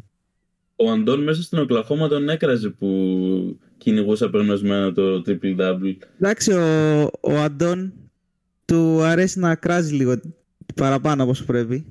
Ο 0.75 0.91
Αντών 0.91 1.23
μέσα 1.23 1.41
στην 1.41 1.57
Οκλαχώμα 1.57 2.07
τον 2.07 2.29
έκραζε 2.29 2.69
που 2.69 3.59
κυνηγούσε 3.77 4.25
απεγνωσμένα 4.25 4.93
το 4.93 5.23
triple 5.25 5.59
double. 5.59 5.95
Εντάξει, 6.19 6.51
ο, 6.51 7.01
ο 7.19 7.35
Αντών 7.35 7.93
του 8.65 9.01
αρέσει 9.01 9.39
να 9.39 9.55
κράζει 9.55 9.93
λίγο 9.93 10.19
παραπάνω 10.75 11.23
όπως 11.23 11.43
πρέπει. 11.43 11.85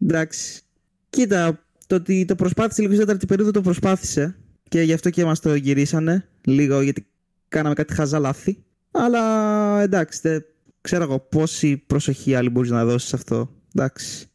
Εντάξει. 0.00 0.62
Κοίτα, 1.10 1.64
το 1.86 1.94
ότι 1.94 2.24
το 2.24 2.34
προσπάθησε 2.34 2.80
λίγο 2.82 2.94
στην 2.94 3.06
τέταρτη 3.06 3.26
περίοδο 3.26 3.50
το 3.50 3.60
προσπάθησε 3.60 4.36
και 4.68 4.80
γι' 4.80 4.92
αυτό 4.92 5.10
και 5.10 5.24
μας 5.24 5.40
το 5.40 5.54
γυρίσανε 5.54 6.28
λίγο 6.44 6.80
γιατί 6.80 7.06
κάναμε 7.48 7.74
κάτι 7.74 7.94
χαζά 7.94 8.18
λάθη. 8.18 8.64
Αλλά 8.90 9.80
εντάξει, 9.80 10.20
δεν 10.22 10.44
ξέρω 10.82 11.02
εγώ 11.02 11.18
πόση 11.20 11.76
προσοχή 11.76 12.34
άλλη 12.34 12.48
μπορείς 12.48 12.70
να 12.70 12.84
δώσεις 12.84 13.08
σε 13.08 13.16
αυτό. 13.16 13.50
Εντάξει. 13.74 14.26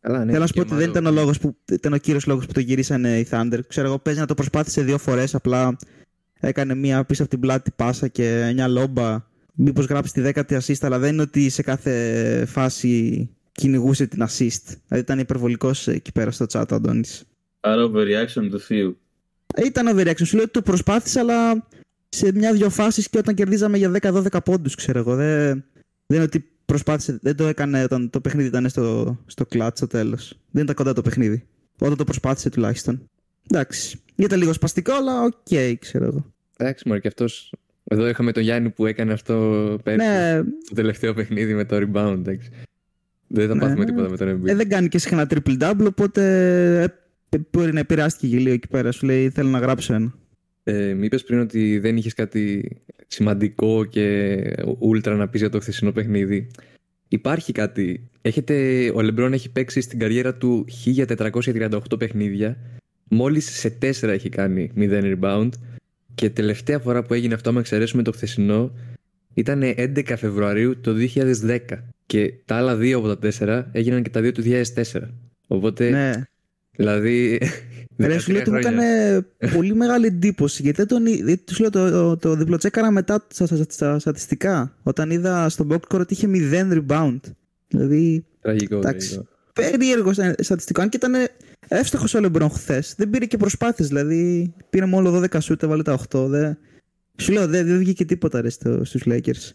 Καλά, 0.00 0.18
ναι, 0.18 0.26
Θέλω 0.26 0.38
να 0.40 0.46
σου 0.46 0.52
και 0.52 0.60
πω 0.60 0.66
ότι 0.66 0.74
δεν 0.74 0.88
μάλλον- 0.88 1.02
ήταν 1.04 1.14
ο, 1.16 1.20
λόγος 1.20 1.38
που, 1.38 1.56
ήταν 1.72 1.92
ο 1.92 1.96
κύριος 1.96 2.26
λόγος 2.26 2.46
που 2.46 2.52
το 2.52 2.60
γυρίσανε 2.60 3.18
οι 3.18 3.26
Thunder. 3.30 3.58
Ξέρω 3.68 3.86
εγώ 3.86 3.98
παίζει 3.98 4.20
να 4.20 4.26
το 4.26 4.34
προσπάθησε 4.34 4.82
δύο 4.82 4.98
φορές, 4.98 5.34
απλά 5.34 5.76
έκανε 6.40 6.74
μία 6.74 7.04
πίσω 7.04 7.22
από 7.22 7.30
την 7.30 7.40
πλάτη 7.40 7.70
πάσα 7.76 8.08
και 8.08 8.50
μια 8.54 8.68
λόμπα. 8.68 9.30
Μήπως 9.54 9.86
γράψει 9.86 10.12
τη 10.12 10.20
δέκατη 10.20 10.56
assist, 10.60 10.74
αλλά 10.80 10.98
δεν 10.98 11.12
είναι 11.12 11.22
ότι 11.22 11.48
σε 11.48 11.62
κάθε 11.62 12.44
φάση 12.48 13.28
κυνηγούσε 13.52 14.06
την 14.06 14.22
assist. 14.22 14.62
Δηλαδή 14.64 14.98
ήταν 14.98 15.18
υπερβολικός 15.18 15.88
εκεί 15.88 16.12
πέρα 16.12 16.30
στο 16.30 16.46
chat 16.52 16.64
ο 16.70 16.74
Αντώνης. 16.74 17.24
Άρα 17.60 17.90
overreaction 17.90 18.48
του 18.50 18.60
θείου. 18.60 18.98
Ε, 19.54 19.64
Ήταν 19.66 19.86
overreaction. 19.96 20.26
Σου 20.26 20.34
λέω 20.34 20.44
ότι 20.44 20.52
το 20.52 20.62
προσπάθησε, 20.62 21.18
αλλά 21.20 21.66
σε 22.14 22.32
μια-δυο 22.34 22.70
φάσεις 22.70 23.08
και 23.08 23.18
όταν 23.18 23.34
κερδίζαμε 23.34 23.78
για 23.78 23.90
10-12 24.02 24.26
πόντους, 24.44 24.74
ξέρω 24.74 24.98
εγώ. 24.98 25.14
Δεν, 25.16 25.48
δεν 26.06 26.16
είναι 26.16 26.22
ότι 26.22 26.44
προσπάθησε, 26.64 27.18
δεν 27.22 27.36
το 27.36 27.46
έκανε 27.46 27.82
όταν 27.82 28.10
το 28.10 28.20
παιχνίδι 28.20 28.48
ήταν 28.48 28.68
στο, 28.68 29.16
στο 29.26 29.46
clutch 29.46 29.78
στο 29.78 29.86
τέλος. 29.86 30.38
Δεν 30.50 30.62
ήταν 30.62 30.74
κοντά 30.74 30.92
το 30.92 31.02
παιχνίδι. 31.02 31.44
Όταν 31.78 31.96
το 31.96 32.04
προσπάθησε 32.04 32.50
τουλάχιστον. 32.50 33.08
Εντάξει. 33.50 34.00
Ήταν 34.14 34.38
λίγο 34.38 34.52
σπαστικό, 34.52 34.92
αλλά 34.94 35.22
οκ, 35.22 35.78
ξέρω 35.78 36.04
εγώ. 36.04 36.32
Εντάξει, 36.56 36.88
μωρέ, 36.88 37.00
και 37.00 37.08
αυτό. 37.08 37.24
Εδώ 37.84 38.08
είχαμε 38.08 38.32
τον 38.32 38.42
Γιάννη 38.42 38.70
που 38.70 38.86
έκανε 38.86 39.12
αυτό 39.12 39.34
πέρσι. 39.82 40.06
Ναι, 40.06 40.42
Το 40.68 40.74
τελευταίο 40.74 41.14
παιχνίδι 41.14 41.54
με 41.54 41.64
το 41.64 41.76
rebound. 41.76 42.12
Εντάξει. 42.18 42.50
Δεν 43.26 43.48
θα 43.48 43.54
Ναι, 43.54 43.60
πάθουμε 43.60 43.78
ναι. 43.78 43.84
τίποτα 43.84 44.08
με 44.08 44.16
τον 44.16 44.28
Embiid. 44.42 44.48
ε, 44.48 44.54
δεν 44.54 44.68
κάνει 44.68 44.88
και 44.88 44.98
συχνά 44.98 45.26
triple 45.30 45.58
double, 45.62 45.86
οπότε 45.86 46.22
ε, 47.28 47.38
μπορεί 47.50 47.72
να 47.72 47.78
επηρεάστηκε 47.80 48.26
και 48.36 48.42
λίγο 48.42 48.54
εκεί 48.54 48.68
πέρα. 48.68 48.92
Σου 48.92 49.06
λέει 49.06 49.30
θέλω 49.30 49.48
να 49.48 49.58
γράψω 49.58 49.94
ένα. 49.94 50.14
Ε, 50.64 50.92
μη 50.92 51.04
είπες 51.04 51.24
πριν 51.24 51.38
ότι 51.40 51.78
δεν 51.78 51.96
είχες 51.96 52.14
κάτι 52.14 52.70
σημαντικό 53.06 53.84
και 53.84 54.36
ούλτρα 54.78 55.14
να 55.16 55.28
πεις 55.28 55.40
για 55.40 55.50
το 55.50 55.60
χθεσινό 55.60 55.92
παιχνίδι. 55.92 56.50
Υπάρχει 57.08 57.52
κάτι. 57.52 58.10
Έχετε, 58.22 58.54
ο 58.94 59.00
Λεμπρόν 59.02 59.32
έχει 59.32 59.50
παίξει 59.50 59.80
στην 59.80 59.98
καριέρα 59.98 60.34
του 60.34 60.66
1438 60.84 61.98
παιχνίδια. 61.98 62.56
Μόλις 63.08 63.50
σε 63.58 63.78
4 63.82 64.02
έχει 64.02 64.28
κάνει 64.28 64.70
0 64.76 65.16
rebound. 65.20 65.48
Και 66.14 66.30
τελευταία 66.30 66.78
φορά 66.78 67.02
που 67.02 67.14
έγινε 67.14 67.34
αυτό, 67.34 67.50
άμα 67.50 67.60
εξαιρέσουμε 67.60 68.02
το 68.02 68.12
χθεσινό, 68.12 68.72
ήταν 69.34 69.62
11 69.62 70.14
Φεβρουαρίου 70.16 70.80
το 70.80 70.94
2010. 70.94 71.58
Και 72.06 72.32
τα 72.44 72.56
άλλα 72.56 72.76
δύο 72.76 72.98
από 72.98 73.16
τα 73.16 73.18
4 73.18 73.64
έγιναν 73.72 74.02
και 74.02 74.10
τα 74.10 74.20
δύο 74.20 74.32
του 74.32 74.42
2004. 74.42 75.08
Οπότε, 75.46 75.90
Ναι. 75.90 76.12
δηλαδή. 76.76 77.40
Ρε, 77.96 78.18
σου 78.18 78.30
13 78.30 78.32
λέω 78.32 78.40
ότι 78.40 78.50
μου 78.50 78.58
χρόνια. 78.60 78.82
έκανε 78.84 79.26
πολύ 79.54 79.74
μεγάλη 79.74 80.06
εντύπωση 80.06 80.62
γιατί 80.62 80.76
δεν 80.76 80.86
τον, 80.86 81.06
εί- 81.06 81.22
γιατί 81.24 81.42
του 81.54 81.60
λέω 81.60 81.70
το, 81.70 81.90
το, 81.90 82.16
το 82.16 82.34
διπλοτσέκαρα 82.34 82.90
μετά 82.90 83.26
στα, 83.32 83.46
στα, 83.46 83.64
στα 83.68 83.98
στατιστικά. 83.98 84.76
Όταν 84.82 85.10
είδα 85.10 85.48
στον 85.48 85.68
box 85.72 85.76
score 85.76 86.00
ότι 86.00 86.12
είχε 86.14 86.28
0 86.32 86.82
rebound. 86.86 87.20
Δηλαδή, 87.68 88.24
Τραγικό. 88.40 88.76
Εντάξει. 88.76 89.08
τραγικό. 89.52 89.78
περίεργο 89.78 90.12
στα- 90.12 90.34
στατιστικό. 90.38 90.82
Αν 90.82 90.88
και 90.88 90.96
ήταν 90.96 91.14
εύστοχος 91.68 92.14
ο 92.14 92.20
Λεμπρόν 92.20 92.50
χθες. 92.50 92.94
Δεν 92.96 93.10
πήρε 93.10 93.24
και 93.24 93.36
προσπάθειες. 93.36 93.88
Δηλαδή, 93.88 94.52
πήρε 94.70 94.86
μόνο 94.86 95.20
12 95.22 95.40
σούτ, 95.40 95.62
έβαλε 95.62 95.82
τα 95.82 95.98
8. 96.14 96.26
Δε... 96.28 96.52
Σου 97.16 97.32
λέω, 97.32 97.46
δεν, 97.46 97.66
δεν 97.66 97.78
βγήκε 97.78 98.04
τίποτα 98.04 98.40
ρε, 98.40 98.48
στο, 98.50 98.84
στους 98.84 99.02
Lakers. 99.06 99.50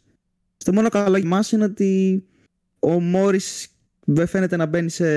Στο 0.58 0.74
μόνο 0.74 0.90
καλό 0.90 1.18
για 1.18 1.28
μας 1.28 1.52
είναι 1.52 1.64
ότι 1.64 2.24
ο 2.80 3.00
Μόρις 3.00 3.68
δεν 4.10 4.28
φαίνεται 4.28 4.56
να 4.56 4.66
μπαίνει 4.66 4.90
σε 4.90 5.08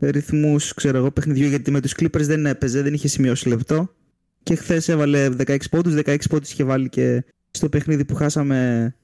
ρυθμούς 0.00 0.74
ξέρω 0.74 0.98
εγώ, 0.98 1.10
παιχνιδιού 1.10 1.48
γιατί 1.48 1.70
με 1.70 1.80
τους 1.80 1.94
Clippers 2.00 2.20
δεν 2.20 2.46
έπαιζε, 2.46 2.82
δεν 2.82 2.94
είχε 2.94 3.08
σημειώσει 3.08 3.48
λεπτό. 3.48 3.94
Και 4.42 4.54
χθες 4.54 4.88
έβαλε 4.88 5.28
16 5.46 5.56
πόντους, 5.70 5.94
16 5.94 6.16
πόντους 6.28 6.50
είχε 6.50 6.64
βάλει 6.64 6.88
και 6.88 7.24
στο 7.50 7.68
παιχνίδι 7.68 8.04
που 8.04 8.14
χάσαμε 8.14 8.94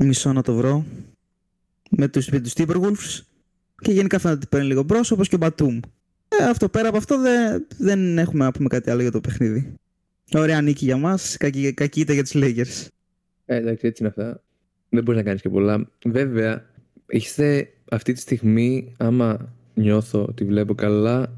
μισό 0.00 0.32
να 0.32 0.42
το 0.42 0.54
βρω 0.54 0.84
με 1.90 2.08
τους, 2.08 2.28
με 2.28 2.40
τους 2.40 2.52
Timberwolves 2.56 3.20
και 3.78 3.92
γενικά 3.92 4.18
φαίνεται 4.18 4.38
ότι 4.40 4.48
παίρνει 4.48 4.66
λίγο 4.66 4.82
μπρος 4.82 5.10
όπως 5.10 5.28
και 5.28 5.34
ο 5.34 5.38
Μπατούμ. 5.38 5.80
Ε, 6.28 6.44
αυτό 6.44 6.68
πέρα 6.68 6.88
από 6.88 6.96
αυτό 6.96 7.20
δεν, 7.20 7.66
δεν 7.78 8.18
έχουμε 8.18 8.44
να 8.44 8.52
πούμε 8.52 8.68
κάτι 8.68 8.90
άλλο 8.90 9.02
για 9.02 9.10
το 9.10 9.20
παιχνίδι. 9.20 9.74
Ωραία 10.32 10.60
νίκη 10.60 10.84
για 10.84 10.96
μας, 10.96 11.36
κακή, 11.36 11.72
κακή 11.72 12.00
ήττα 12.00 12.12
για 12.12 12.22
τους 12.22 12.32
Lakers. 12.34 12.86
Ε, 13.44 13.56
εντάξει, 13.56 13.86
έτσι 13.86 14.02
είναι 14.02 14.08
αυτά. 14.16 14.42
Δεν 14.88 15.02
μπορείς 15.02 15.20
να 15.20 15.26
κάνεις 15.26 15.42
και 15.42 15.48
πολλά. 15.48 15.90
Βέβαια, 16.04 16.64
είστε 17.06 17.68
αυτή 17.94 18.12
τη 18.12 18.20
στιγμή, 18.20 18.92
άμα 18.96 19.52
νιώθω 19.74 20.24
ότι 20.28 20.44
βλέπω 20.44 20.74
καλά, 20.74 21.32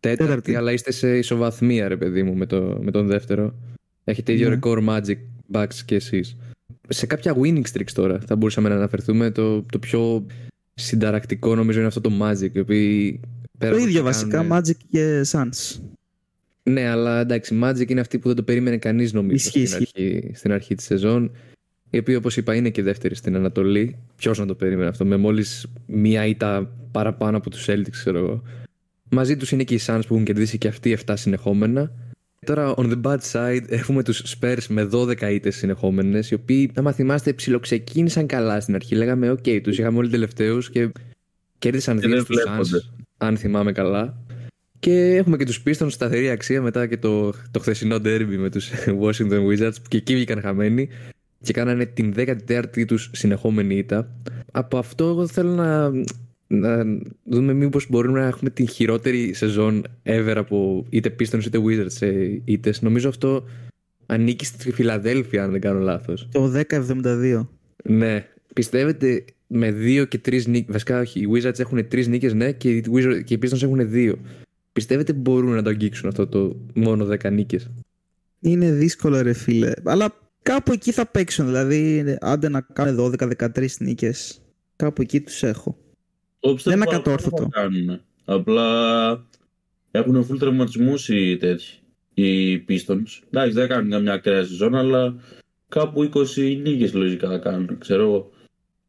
τέταρτη, 0.00 0.24
Τέταρτη. 0.24 0.54
αλλά 0.54 0.72
είστε 0.72 0.92
σε 0.92 1.18
ισοβαθμία, 1.18 1.88
ρε 1.88 1.96
παιδί 1.96 2.22
μου, 2.22 2.34
με, 2.34 2.46
το, 2.46 2.78
με 2.82 2.90
τον 2.90 3.06
δεύτερο. 3.06 3.54
Έχετε 4.04 4.32
ίδιο 4.32 4.48
Ναι. 4.48 4.54
ρεκόρ 4.54 4.82
Magic, 4.88 5.16
Bucks 5.52 5.74
και 5.84 5.94
εσείς. 5.94 6.36
Σε 6.88 7.06
κάποια 7.06 7.36
winning 7.42 7.62
streaks 7.72 7.90
τώρα 7.94 8.20
θα 8.26 8.36
μπορούσαμε 8.36 8.68
να 8.68 8.74
αναφερθούμε. 8.74 9.30
Το, 9.30 9.62
το 9.62 9.78
πιο 9.78 10.26
συνταρακτικό 10.74 11.54
νομίζω 11.54 11.78
είναι 11.78 11.88
αυτό 11.88 12.00
το 12.00 12.10
Magic. 12.20 12.50
Οι 12.54 12.58
οποίοι, 12.58 13.20
πέρα 13.58 13.70
Το 13.72 13.76
από 13.78 13.86
ίδιο 13.86 14.00
ότι 14.00 14.08
βασικά, 14.10 14.36
κάνουν- 14.36 14.52
Magic 14.52 14.76
και 14.90 15.22
Suns. 15.32 15.80
ναι, 16.62 16.88
αλλά 16.88 17.20
εντάξει, 17.20 17.58
Magic 17.62 17.90
είναι 17.90 18.00
αυτή 18.00 18.18
που 18.18 18.26
δεν 18.26 18.36
το 18.36 18.42
περίμενε 18.42 18.76
κανείς 18.78 19.12
νομίζω 19.12 19.34
Ισχύει, 19.46 19.66
στην, 19.66 19.76
αρχή, 19.94 20.30
στην 20.34 20.52
αρχή 20.52 20.74
της 20.74 20.84
σεζόν. 20.86 21.30
Η 21.90 21.98
οποία, 21.98 22.16
όπως 22.16 22.36
είπα, 22.36 22.54
είναι 22.54 22.70
και 22.70 22.82
δεύτερη 22.82 23.14
στην 23.14 23.36
Ανατολή. 23.36 23.96
Ποιος 24.16 24.38
να 24.38 24.46
το 24.46 24.54
περίμενε 24.54 24.88
αυτό, 24.88 25.04
με 25.04 25.16
μόλις 25.16 25.66
μία 25.86 26.26
ήττα 26.26 26.70
παραπάνω 26.90 27.36
από 27.36 27.50
τους 27.50 27.66
Celtics, 27.68 27.90
ξέρω 27.90 28.18
εγώ. 28.18 28.42
Μαζί 29.10 29.36
τους 29.36 29.50
είναι 29.50 29.64
και 29.64 29.74
οι 29.74 29.80
Suns 29.86 30.00
που 30.06 30.14
έχουν 30.14 30.24
κερδίσει 30.24 30.58
και 30.58 30.68
αυτοί 30.68 30.98
7 31.06 31.12
συνεχόμενα. 31.16 31.92
Τώρα, 32.46 32.74
on 32.76 32.92
the 32.92 33.02
bad 33.02 33.18
side, 33.32 33.64
έχουμε 33.68 34.02
τους 34.02 34.36
Spurs 34.40 34.66
με 34.68 34.88
12 34.92 35.30
ήττες 35.30 35.56
συνεχόμενες, 35.56 36.30
οι 36.30 36.34
οποίοι, 36.34 36.70
άμα 36.74 36.92
θυμάστε, 36.92 37.32
ψιλοξεκίνησαν 37.32 38.26
καλά 38.26 38.60
στην 38.60 38.74
αρχή. 38.74 38.94
Λέγαμε, 38.94 39.30
OK, 39.30 39.60
τους 39.62 39.78
είχαμε 39.78 39.98
όλοι 39.98 40.08
τελευταίους 40.08 40.70
και 40.70 40.90
κέρδισαν 41.58 42.00
Και 42.00 42.06
δύο 42.06 42.16
δεν 42.16 42.24
στους 42.24 42.36
βλέπονται. 42.36 42.78
Suns, 42.78 43.04
αν 43.16 43.36
θυμάμαι 43.36 43.72
καλά. 43.72 44.18
Και 44.78 45.14
έχουμε 45.14 45.36
και 45.36 45.44
τους 45.44 45.62
Pistons 45.66 45.90
σταθερή 45.90 46.30
αξία 46.30 46.62
μετά 46.62 46.86
και 46.86 46.96
το, 46.96 47.32
το 47.50 47.60
χθεσινό 47.60 47.96
derby 47.96 48.36
με 48.38 48.50
τους 48.50 48.70
Washington 49.02 49.46
Wizards 49.46 49.74
που 49.82 49.88
και 49.88 49.96
εκεί 49.96 50.14
βγήκαν 50.14 50.40
χαμένοι 50.40 50.88
και 51.42 51.52
κάνανε 51.52 51.86
την 51.86 52.14
14η 52.16 52.84
τους 52.86 53.10
συνεχόμενη 53.12 53.76
ήττα. 53.76 54.10
Από 54.52 54.78
αυτό 54.78 55.04
εγώ 55.04 55.26
θέλω 55.26 55.50
να, 55.54 55.90
να 56.46 56.84
δούμε 57.24 57.52
μήπως 57.52 57.86
μπορούμε 57.90 58.20
να 58.20 58.26
έχουμε 58.26 58.50
την 58.50 58.68
χειρότερη 58.68 59.32
σεζόν 59.32 59.84
ever 60.02 60.34
από 60.36 60.86
είτε 60.90 61.14
Pistons 61.20 61.44
είτε 61.44 61.60
Wizards 61.64 61.90
σε 61.90 62.06
ήττες. 62.44 62.82
Νομίζω 62.82 63.08
αυτό 63.08 63.44
ανήκει 64.06 64.44
στη 64.44 64.72
Φιλαδέλφια 64.72 65.44
αν 65.44 65.50
δεν 65.50 65.60
κάνω 65.60 65.80
λάθος. 65.80 66.28
Το 66.32 66.62
10-72. 66.70 67.46
Ναι. 67.84 68.26
Πιστεύετε 68.54 69.24
με 69.46 69.72
δύο 69.72 70.04
και 70.04 70.18
τρεις 70.18 70.46
νίκε. 70.46 70.72
Βασικά, 70.72 71.00
όχι. 71.00 71.20
Οι 71.20 71.28
Wizards 71.34 71.58
έχουν 71.58 71.88
τρεις 71.88 72.08
νίκες, 72.08 72.34
ναι, 72.34 72.52
και 72.52 72.70
οι, 72.70 72.84
Wizards, 72.92 73.20
και 73.24 73.34
οι 73.34 73.38
Pistons 73.42 73.62
έχουν 73.62 73.90
δύο. 73.90 74.18
Πιστεύετε 74.72 75.12
μπορούν 75.12 75.54
να 75.54 75.62
το 75.62 75.70
αγγίξουν 75.70 76.08
αυτό 76.08 76.26
το 76.26 76.56
μόνο 76.74 77.06
10 77.22 77.32
νίκες; 77.32 77.70
Είναι 78.40 78.72
δύσκολο 78.72 79.22
ρε 79.22 79.32
φίλε. 79.32 79.72
Αλλά 79.84 80.14
κάπου 80.46 80.72
εκεί 80.72 80.92
θα 80.92 81.06
παίξουν. 81.06 81.46
Δηλαδή, 81.46 82.16
άντε 82.20 82.48
να 82.48 82.60
κάνουν 82.60 83.14
12-13 83.18 83.66
νίκες. 83.78 84.40
Κάπου 84.76 85.02
εκεί 85.02 85.20
τους 85.20 85.42
έχω. 85.42 85.76
Εγώ 86.40 86.54
πιστεύω 86.54 86.76
Δεν 86.76 86.86
είναι 86.86 86.96
παραπάνω 86.96 87.14
ακατόρθωτο. 87.14 87.48
θα 87.52 87.60
κάνουν. 87.60 88.00
Απλά 88.24 89.26
έχουν 89.90 90.26
full 90.30 90.38
τραυματισμούς 90.38 91.08
οι 91.08 91.36
τέτοιοι. 91.36 91.78
Οι 92.14 92.56
Pistons. 92.68 93.22
Εντάξει, 93.30 93.52
δεν 93.52 93.68
κάνουν 93.68 93.90
καμιά 93.90 94.12
ακραία 94.12 94.44
σεζόν, 94.44 94.74
αλλά 94.74 95.16
κάπου 95.68 96.10
20 96.14 96.60
νίκες 96.62 96.92
λογικά 96.94 97.28
θα 97.28 97.38
κάνουν, 97.38 97.78
ξέρω 97.78 98.02
εγώ. 98.02 98.30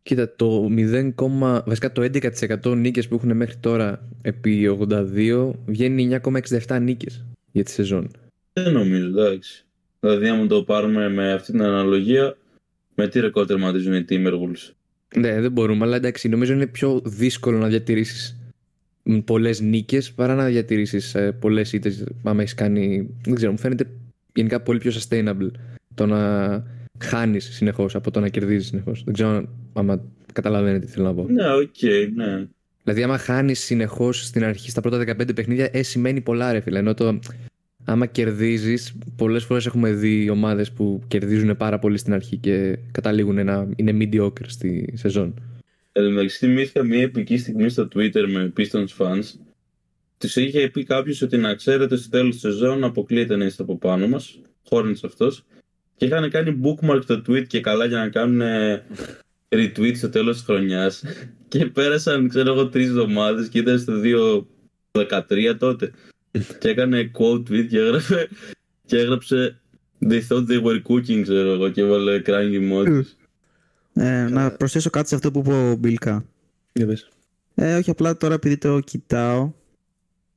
Κοίτα, 0.03 0.35
το 0.35 0.69
0, 0.69 1.63
βασικά 1.65 1.91
το 1.91 2.01
11% 2.01 2.75
νίκες 2.75 3.07
που 3.07 3.15
έχουν 3.15 3.35
μέχρι 3.35 3.55
τώρα 3.55 4.09
επί 4.21 4.77
82 4.89 5.51
βγαίνει 5.65 6.19
9,67 6.23 6.79
νίκες 6.81 7.25
για 7.51 7.63
τη 7.63 7.71
σεζόν. 7.71 8.11
Δεν 8.53 8.73
νομίζω, 8.73 9.07
εντάξει. 9.07 9.66
Δηλαδή, 10.07 10.27
άμα 10.27 10.47
το 10.47 10.63
πάρουμε 10.63 11.09
με 11.09 11.31
αυτή 11.31 11.51
την 11.51 11.61
αναλογία, 11.61 12.37
με 12.95 13.07
τι 13.07 13.19
ρεκόρ 13.19 13.45
τερματίζουν 13.45 13.93
οι 13.93 14.05
Timberwolves; 14.09 14.73
Ναι, 15.15 15.41
δεν 15.41 15.51
μπορούμε, 15.51 15.85
αλλά 15.85 15.95
εντάξει, 15.95 16.29
νομίζω 16.29 16.53
είναι 16.53 16.67
πιο 16.67 17.01
δύσκολο 17.05 17.57
να 17.57 17.67
διατηρήσεις 17.67 18.37
πολλές 19.25 19.61
νίκες 19.61 20.11
παρά 20.11 20.35
να 20.35 20.45
διατηρήσεις 20.45 21.15
ε, 21.15 21.31
πολλές 21.31 21.73
ήττες. 21.73 22.03
Άμα 22.23 22.41
έχεις 22.41 22.53
κάνει. 22.53 23.09
Δεν 23.23 23.35
ξέρω, 23.35 23.51
μου 23.51 23.57
φαίνεται 23.57 23.87
γενικά 24.33 24.61
πολύ 24.61 24.79
πιο 24.79 24.91
sustainable 24.91 25.49
το 25.93 26.05
να 26.05 26.63
χάνεις 26.99 27.49
συνεχώς 27.53 27.95
από 27.95 28.11
το 28.11 28.19
να 28.19 28.29
κερδίζεις 28.29 28.67
συνεχώς. 28.67 29.03
Δεν 29.03 29.13
ξέρω 29.13 29.49
άμα 29.73 30.01
καταλαβαίνετε 30.33 30.85
τι 30.85 30.91
θέλω 30.91 31.05
να 31.05 31.13
πω. 31.13 31.25
Ναι, 31.29 31.53
οκ, 31.53 31.73
okay, 31.81 32.09
ναι. 32.15 32.47
Δηλαδή, 32.83 33.03
άμα 33.03 33.17
χάνεις 33.17 33.59
συνεχώς 33.59 34.25
στην 34.25 34.43
αρχή 34.43 34.69
στα 34.69 34.81
πρώτα 34.81 34.97
15 34.97 35.35
παιχνίδια, 35.35 35.69
ε, 35.71 35.83
σημαίνει 35.83 36.21
πολλά, 36.21 36.51
ρε 36.51 36.59
φίλε. 36.59 36.79
Ενώ 36.79 36.93
το, 36.93 37.19
άμα 37.89 38.05
κερδίζεις, 38.05 38.93
πολλές 39.15 39.43
φορές 39.43 39.65
έχουμε 39.65 39.91
δει 39.91 40.29
ομάδες 40.29 40.71
που 40.71 41.01
κερδίζουν 41.07 41.57
πάρα 41.57 41.79
πολύ 41.79 41.97
στην 41.97 42.13
αρχή 42.13 42.37
και 42.37 42.77
καταλήγουν 42.91 43.45
να 43.45 43.69
είναι 43.75 43.97
mediocre 44.01 44.45
στη 44.47 44.93
σεζόν. 44.95 45.33
Εντάξει, 45.91 46.37
θυμήθηκα 46.37 46.83
μια 46.83 47.01
επική 47.01 47.37
στιγμή 47.37 47.69
στο 47.69 47.87
Twitter 47.95 48.25
με 48.27 48.53
Pistons 48.57 48.87
fans. 48.97 49.23
Τους 50.17 50.35
είχε 50.35 50.69
πει 50.69 50.83
κάποιος 50.83 51.21
ότι 51.21 51.37
να 51.37 51.55
ξέρετε 51.55 51.95
στο 51.95 52.09
τέλος 52.09 52.31
της 52.31 52.41
σεζόν 52.41 52.83
αποκλείεται 52.83 53.35
να 53.35 53.45
είστε 53.45 53.63
από 53.63 53.77
πάνω 53.77 54.07
μας. 54.07 54.39
Hornets 54.69 54.99
αυτός. 55.03 55.45
Και 55.95 56.05
είχαν 56.05 56.29
κάνει 56.29 56.59
bookmark 56.63 57.01
το 57.05 57.21
tweet 57.27 57.47
και 57.47 57.61
καλά 57.61 57.85
για 57.85 57.97
να 57.97 58.09
κάνουν 58.09 58.41
retweet 59.49 59.95
στο 59.95 60.09
τέλος 60.09 60.35
της 60.35 60.45
χρονιάς. 60.45 61.03
Και 61.47 61.65
πέρασαν, 61.65 62.27
ξέρω 62.27 62.53
εγώ, 62.53 62.67
τρεις 62.67 62.87
εβδομάδες 62.87 63.47
και 63.47 63.59
ήταν 63.59 63.79
στο 63.79 63.93
2-13 64.91 65.55
τότε. 65.57 65.91
Και 66.59 66.69
έκανε 66.69 67.11
quote 67.19 67.39
tweet 67.39 67.67
και 67.69 67.77
έγραφε, 67.77 68.29
και 68.85 68.97
έγραψε 68.97 69.59
They 69.99 70.21
thought 70.27 70.47
they 70.47 70.61
were 70.63 70.81
cooking, 70.87 71.21
ξέρω 71.21 71.51
εγώ, 71.53 71.69
και 71.69 71.81
έβαλε 71.81 72.21
crying 72.25 72.71
emojis. 72.71 73.03
Ε, 73.93 74.27
να 74.29 74.51
προσθέσω 74.51 74.89
κάτι 74.89 75.07
σε 75.07 75.15
αυτό 75.15 75.31
που 75.31 75.39
είπε 75.39 75.53
ο 75.53 75.75
Μπίλκα. 75.75 76.25
Ε, 77.55 77.75
όχι 77.75 77.89
απλά 77.89 78.17
τώρα 78.17 78.33
επειδή 78.33 78.57
το 78.57 78.79
κοιτάω. 78.79 79.51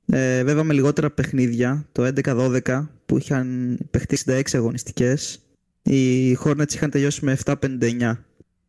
Ε, 0.07 0.45
βέβαια 0.45 0.65
με 0.65 0.75
λιγότερα 0.75 1.11
παιχνίδια, 1.11 1.89
το 1.93 2.13
11-12 2.23 2.87
που 3.07 3.19
είχαν 3.19 3.79
παιχτεί 3.91 4.19
66 4.27 4.41
αγωνιστικές, 4.53 5.41
οι 5.83 6.37
Hornets 6.45 6.75
είχαν 6.75 6.91
τελειώσει 6.91 7.25
με 7.25 7.39
7-59. 7.45 7.55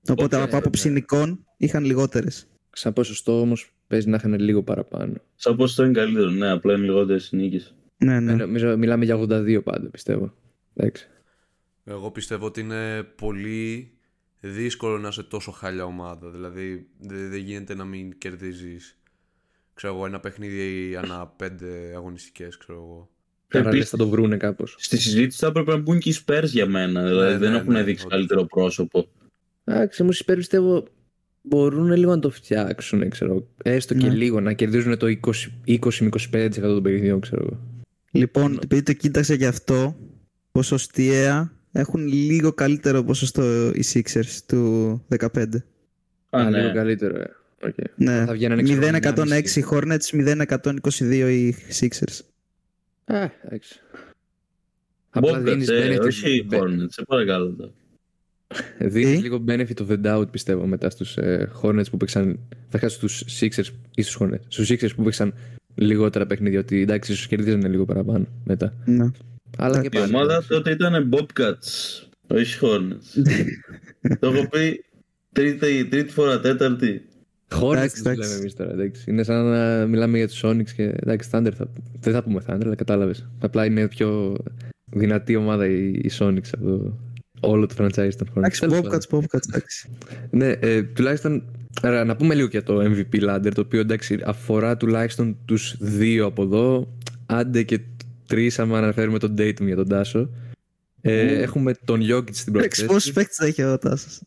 Οπότε 0.10 0.38
okay, 0.38 0.42
από 0.42 0.58
άποψη 0.58 0.88
ναι. 0.88 0.94
νικών 0.94 1.46
είχαν 1.58 1.84
λιγότερες. 1.86 2.48
Σαν 2.72 2.94
ποσοστό 2.94 3.40
όμως 3.40 3.74
παίζει 3.92 4.10
να 4.10 4.16
είχαν 4.16 4.40
λίγο 4.40 4.64
παραπάνω. 4.64 5.14
Σαν 5.36 5.56
ποσοστό 5.56 5.84
είναι 5.84 5.94
καλύτερο, 5.94 6.30
ναι, 6.30 6.50
απλά 6.50 6.74
είναι 6.74 6.86
λιγότερες 6.86 7.32
νίκε. 7.32 7.62
Ναι, 7.98 8.20
ναι. 8.20 8.44
Ε, 8.44 8.76
μιλάμε 8.76 9.06
για 9.06 9.20
82 9.20 9.64
πάντα, 9.64 9.90
πιστεύω. 9.90 10.34
Εντάξει. 10.74 11.08
Εγώ 11.84 12.12
πιστεύω 12.12 12.46
ότι 12.46 12.60
είναι 12.60 13.04
πολύ 13.04 13.92
δύσκολο 14.40 14.98
να 14.98 15.08
είσαι 15.08 15.24
τόσο 15.24 15.52
χάλια 15.52 15.86
ομάδα. 15.86 16.30
Δηλαδή 16.30 16.88
δεν 17.00 17.40
γίνεται 17.40 17.76
να 17.76 17.84
μην 17.84 18.18
κερδίζεις 18.18 19.02
ξέρω 19.74 19.96
εγώ, 19.96 20.06
ένα 20.06 20.20
παιχνίδι 20.20 20.96
ανά 20.96 21.28
πέντε 21.28 21.94
αγωνιστικές, 21.96 22.58
ξέρω 22.58 22.78
εγώ. 22.78 23.10
Επίσης, 23.48 23.90
θα 23.90 23.98
το 23.98 24.08
βρούνε 24.08 24.38
κάπως. 24.38 24.76
Στη 24.80 24.98
συζήτηση 24.98 25.40
θα 25.40 25.48
έπρεπε 25.48 25.72
να 25.72 25.78
μπουν 25.78 26.00
και 26.00 26.10
οι 26.10 26.16
Spurs 26.26 26.44
για 26.46 26.66
μένα. 26.66 27.04
Δηλαδή 27.04 27.32
ναι, 27.32 27.38
δεν 27.38 27.52
ναι, 27.52 27.58
έχουν 27.58 27.74
ναι, 27.74 27.84
δείξει 27.84 28.06
καλύτερο 28.08 28.46
πρόσωπο. 28.46 29.08
Εντάξει, 29.64 30.04
μου 30.04 30.10
οι 30.12 30.18
Spurs 30.26 30.36
πιστεύω 30.36 30.88
μπορούν 31.42 31.92
λίγο 31.92 32.12
να 32.12 32.20
το 32.20 32.30
φτιάξουν, 32.30 33.10
ξέρω. 33.10 33.48
Έστω 33.64 33.94
και 33.94 34.08
ναι. 34.08 34.14
λίγο, 34.14 34.40
να 34.40 34.54
κερδίζουν 34.54 34.98
το 34.98 35.08
20, 35.66 35.78
25% 35.80 36.50
των 36.52 36.84
παιχνιδιών, 36.84 37.20
ξέρω 37.20 37.44
εγώ. 37.46 37.60
Λοιπόν, 38.12 38.60
επειδή 38.64 38.84
το 38.84 38.94
κοίταξα 38.94 39.34
γι' 39.34 39.46
αυτό, 39.46 39.96
ποσοστιαία 40.52 41.52
έχουν 41.72 42.08
λίγο 42.08 42.54
καλύτερο 42.54 43.04
ποσοστό 43.04 43.72
οι 43.74 43.84
Sixers 43.94 44.40
του 44.46 45.06
15. 45.20 45.46
Α, 46.30 46.50
ναι. 46.50 46.62
λίγο 46.62 46.74
καλύτερο, 46.74 47.20
ε. 47.20 47.36
Okay. 47.64 47.86
Ναι. 47.96 48.26
0-106 48.28 49.50
οι 49.56 49.64
Hornets, 49.72 50.36
0-122 50.48 51.10
οι 51.10 51.56
Sixers. 51.80 52.20
Α, 53.06 53.30
εντάξει. 53.46 53.80
Απλά 55.10 55.40
δίνεις 55.40 55.70
ε, 55.70 55.96
benefit. 55.96 56.06
Όχι 56.06 56.36
οι 56.36 56.48
Hornets, 56.52 56.86
σε 56.88 57.04
παρακαλώ. 57.08 57.74
Δίνεις 58.80 59.22
λίγο 59.22 59.44
benefit 59.48 59.78
of 59.78 59.88
the 59.88 60.06
doubt 60.06 60.32
πιστεύω 60.32 60.66
μετά 60.66 60.90
στους 60.90 61.18
ε, 61.18 61.52
Hornets 61.62 61.90
που 61.92 61.98
παίξαν. 61.98 62.40
Θα 62.70 62.90
στους 62.90 63.24
Sixers 63.40 63.68
ή 63.96 64.02
στους 64.02 64.18
Hornets. 64.20 64.44
Στους 64.48 64.70
Sixers 64.72 64.96
που 64.96 65.04
παίξαν 65.04 65.34
λιγότερα 65.76 66.26
παιχνίδια. 66.26 66.60
Ότι 66.60 66.82
εντάξει, 66.82 67.12
ίσως 67.12 67.28
κερδίζανε 67.28 67.68
λίγο 67.68 67.86
παραπάνω 67.86 68.26
μετά. 68.44 68.74
Ναι. 68.86 69.12
Αλλά 69.58 69.82
και 69.82 69.90
πάλι. 69.90 70.12
Η 70.12 70.16
ομάδα 70.16 70.44
τότε 70.48 70.72
ήταν 70.72 71.10
Bobcats, 71.14 72.04
όχι 72.28 72.60
Hornets. 72.62 73.22
Το 74.20 74.28
έχω 74.28 74.48
πει 74.50 74.84
τρίτη, 75.32 75.86
τρίτη 75.86 76.12
φορά, 76.12 76.40
τέταρτη. 76.40 77.06
Hornets 77.62 77.90
τους 77.92 78.04
λέμε 78.04 78.34
εμείς 78.40 78.56
τώρα. 78.56 78.72
Εντάξει. 78.72 79.12
Είναι 79.12 79.24
σαν 79.24 79.46
να 79.46 79.86
μιλάμε 79.86 80.18
για 80.18 80.28
τους 80.28 80.42
Sonics 80.44 80.70
και 80.76 80.84
εντάξει, 80.84 81.30
Thunder 81.32 81.52
θα, 81.56 81.72
δεν 82.00 82.14
θα 82.14 82.24
πούμε 82.24 82.42
Thunder, 82.48 82.62
αλλά 82.66 82.76
κατάλαβες. 82.76 83.28
Απλά 83.40 83.66
είναι 83.66 83.88
πιο 83.88 84.38
δυνατή 84.92 85.36
ομάδα 85.36 85.68
οι, 85.68 86.10
Sonics 86.20 86.50
από 86.54 87.00
όλο 87.42 87.66
το 87.66 87.76
franchise 87.78 88.14
των 88.18 88.28
Hornets. 88.34 88.38
Εντάξει, 88.38 88.68
Bobcats, 88.70 89.18
Bobcats, 89.18 89.48
εντάξει. 89.48 89.90
Ναι, 90.30 90.52
ε, 90.52 90.84
τουλάχιστον 90.84 91.44
Άρα, 91.82 92.06
να 92.06 92.16
πούμε 92.16 92.36
λίγο 92.36 92.48
για 92.48 92.64
το 92.64 92.82
MVP 92.82 93.30
ladder, 93.30 93.52
το 93.54 93.62
οποίο 93.62 93.80
εντάξει 93.80 94.20
αφορά 94.24 94.78
τουλάχιστον 94.78 95.38
τους 95.46 95.76
δύο 95.80 96.26
από 96.26 96.44
εδώ. 96.44 96.98
Άντε 97.26 97.64
και 97.64 97.80
τρεις, 98.28 98.60
άμα 98.60 98.78
αναφέρουμε 98.78 99.20
τον 99.20 99.36
Dayton 99.38 99.66
για 99.66 99.76
τον 99.76 99.88
Τάσο. 99.88 100.30
Ε, 101.02 101.42
Έχουμε 101.42 101.74
τον 101.86 102.02
Jokic 102.12 102.34
στην 102.34 102.54
πρώτη 102.54 102.68
θέση. 102.68 102.86
Πόσου 102.86 103.14
παίκτε 103.14 103.46
έχει 103.46 103.64
ο 103.64 103.78
Τάσος. 103.78 104.22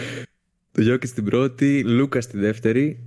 τον 0.72 0.84
Jokic 0.88 1.06
στην 1.06 1.24
πρώτη, 1.24 1.84
Λούκας 1.84 2.24
στη 2.24 2.38
δεύτερη. 2.38 2.98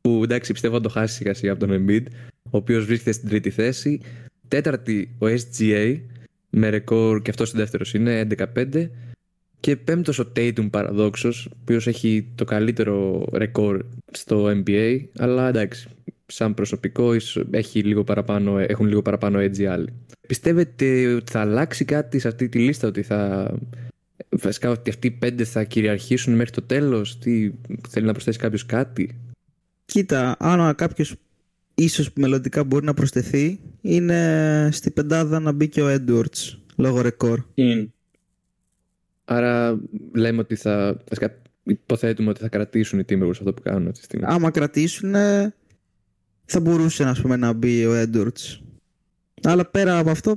Που 0.00 0.20
εντάξει 0.22 0.52
πιστεύω 0.52 0.74
να 0.74 0.80
το 0.80 0.88
χάσει 0.88 1.14
σιγά 1.14 1.34
σιγά 1.34 1.52
από 1.52 1.66
τον 1.66 1.84
Embiid, 1.86 2.04
ο 2.42 2.56
οποίος 2.56 2.84
βρίσκεται 2.84 3.12
στην 3.12 3.28
τρίτη 3.28 3.50
θέση. 3.50 4.00
Τέταρτη 4.48 5.14
ο 5.18 5.26
SGA 5.26 6.00
με 6.54 6.68
ρεκόρ 6.68 7.22
και 7.22 7.30
αυτός 7.30 7.52
δεύτερος 7.52 7.94
είναι 7.94 8.26
11-5. 8.54 8.90
Και 9.60 9.76
πέμπτος 9.76 10.18
ο 10.18 10.32
Tatum 10.36 10.70
παραδόξως, 10.70 11.46
ο 11.46 11.56
οποίος 11.60 11.86
έχει 11.86 12.26
το 12.34 12.44
καλύτερο 12.44 13.26
ρεκόρ 13.32 13.84
στο 14.12 14.62
NBA. 14.64 15.00
Αλλά 15.18 15.48
εντάξει, 15.48 15.88
σαν 16.26 16.54
προσωπικό 16.54 17.12
έχει 17.50 17.82
λίγο 17.82 18.04
παραπάνω, 18.04 18.58
έχουν 18.58 18.86
λίγο 18.86 19.02
παραπάνω 19.02 19.38
edge 19.38 19.58
οι 19.58 19.66
άλλοι. 19.66 19.92
Πιστεύετε 20.26 21.14
ότι 21.14 21.32
θα 21.32 21.40
αλλάξει 21.40 21.84
κάτι 21.84 22.18
σε 22.18 22.28
αυτή 22.28 22.48
τη 22.48 22.58
λίστα, 22.58 22.88
ότι 22.88 23.02
θα. 23.02 23.54
Βασικά 24.28 24.70
ότι 24.70 24.90
αυτοί 24.90 25.06
οι 25.06 25.10
πέντε 25.10 25.44
θα 25.44 25.64
κυριαρχήσουν 25.64 26.34
μέχρι 26.34 26.52
το 26.52 26.62
τέλος, 26.62 27.18
τι 27.18 27.50
θέλει 27.88 28.06
να 28.06 28.12
προσθέσει 28.12 28.38
κάποιος 28.38 28.66
κάτι; 28.66 29.18
Κοίτα, 29.84 30.36
αν 30.38 30.74
κάποιος 30.74 31.14
ίσως 31.74 32.10
μελλοντικά 32.14 32.64
μπορεί 32.64 32.84
να 32.84 32.94
προσθεθεί, 32.94 33.60
είναι 33.86 34.68
στη 34.72 34.90
πεντάδα 34.90 35.40
να 35.40 35.52
μπει 35.52 35.68
και 35.68 35.82
ο 35.82 35.94
Edwards 35.94 36.58
λόγω 36.76 37.00
ρεκόρ. 37.00 37.40
Άρα 39.24 39.80
λέμε 40.14 40.38
ότι 40.40 40.54
θα. 40.54 40.96
Υποθέτουμε 41.66 42.30
ότι 42.30 42.40
θα 42.40 42.48
κρατήσουν 42.48 42.98
οι 42.98 43.04
Timberwolves 43.08 43.30
αυτό 43.30 43.52
που 43.54 43.62
κάνουν 43.62 43.86
αυτή 43.86 43.98
τη 43.98 44.04
στιγμή. 44.04 44.24
Άμα 44.28 44.50
κρατήσουν, 44.50 45.14
θα 46.44 46.60
μπορούσε 46.60 47.04
ας 47.04 47.20
πούμε, 47.20 47.36
να 47.36 47.52
μπει 47.52 47.86
ο 47.86 48.02
Edwards. 48.02 48.58
Αλλά 49.42 49.66
πέρα 49.66 49.98
από 49.98 50.10
αυτό, 50.10 50.34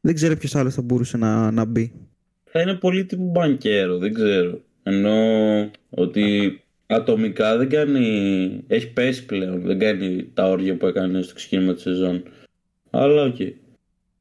δεν 0.00 0.14
ξέρω 0.14 0.36
ποιος 0.36 0.54
άλλος 0.54 0.74
θα 0.74 0.82
μπορούσε 0.82 1.16
να, 1.16 1.50
να 1.50 1.64
μπει. 1.64 1.92
Θα 2.44 2.60
είναι 2.60 2.74
πολύ 2.74 3.04
τύπου 3.04 3.30
μπανκέρο, 3.30 3.98
δεν 3.98 4.14
ξέρω. 4.14 4.60
Ενώ 4.82 5.16
ότι 5.90 6.60
ατομικά 6.86 7.56
δεν 7.56 7.68
κάνει. 7.68 8.64
Έχει 8.66 8.92
πέσει 8.92 9.24
πλέον. 9.24 9.60
Δεν 9.60 9.78
κάνει 9.78 10.30
τα 10.34 10.48
όρια 10.48 10.76
που 10.76 10.86
έκανε 10.86 11.22
στο 11.22 11.34
ξεκίνημα 11.34 11.72
της 11.74 11.82
σεζόν. 11.82 12.22
Αλλά 12.96 13.22
οκ. 13.22 13.34
Okay. 13.38 13.52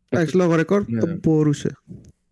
Εντάξει, 0.09 0.35
λόγω 0.35 0.55
ρεκόρ 0.55 0.83
ναι. 0.87 0.99
το 0.99 1.17
μπορούσε. 1.21 1.77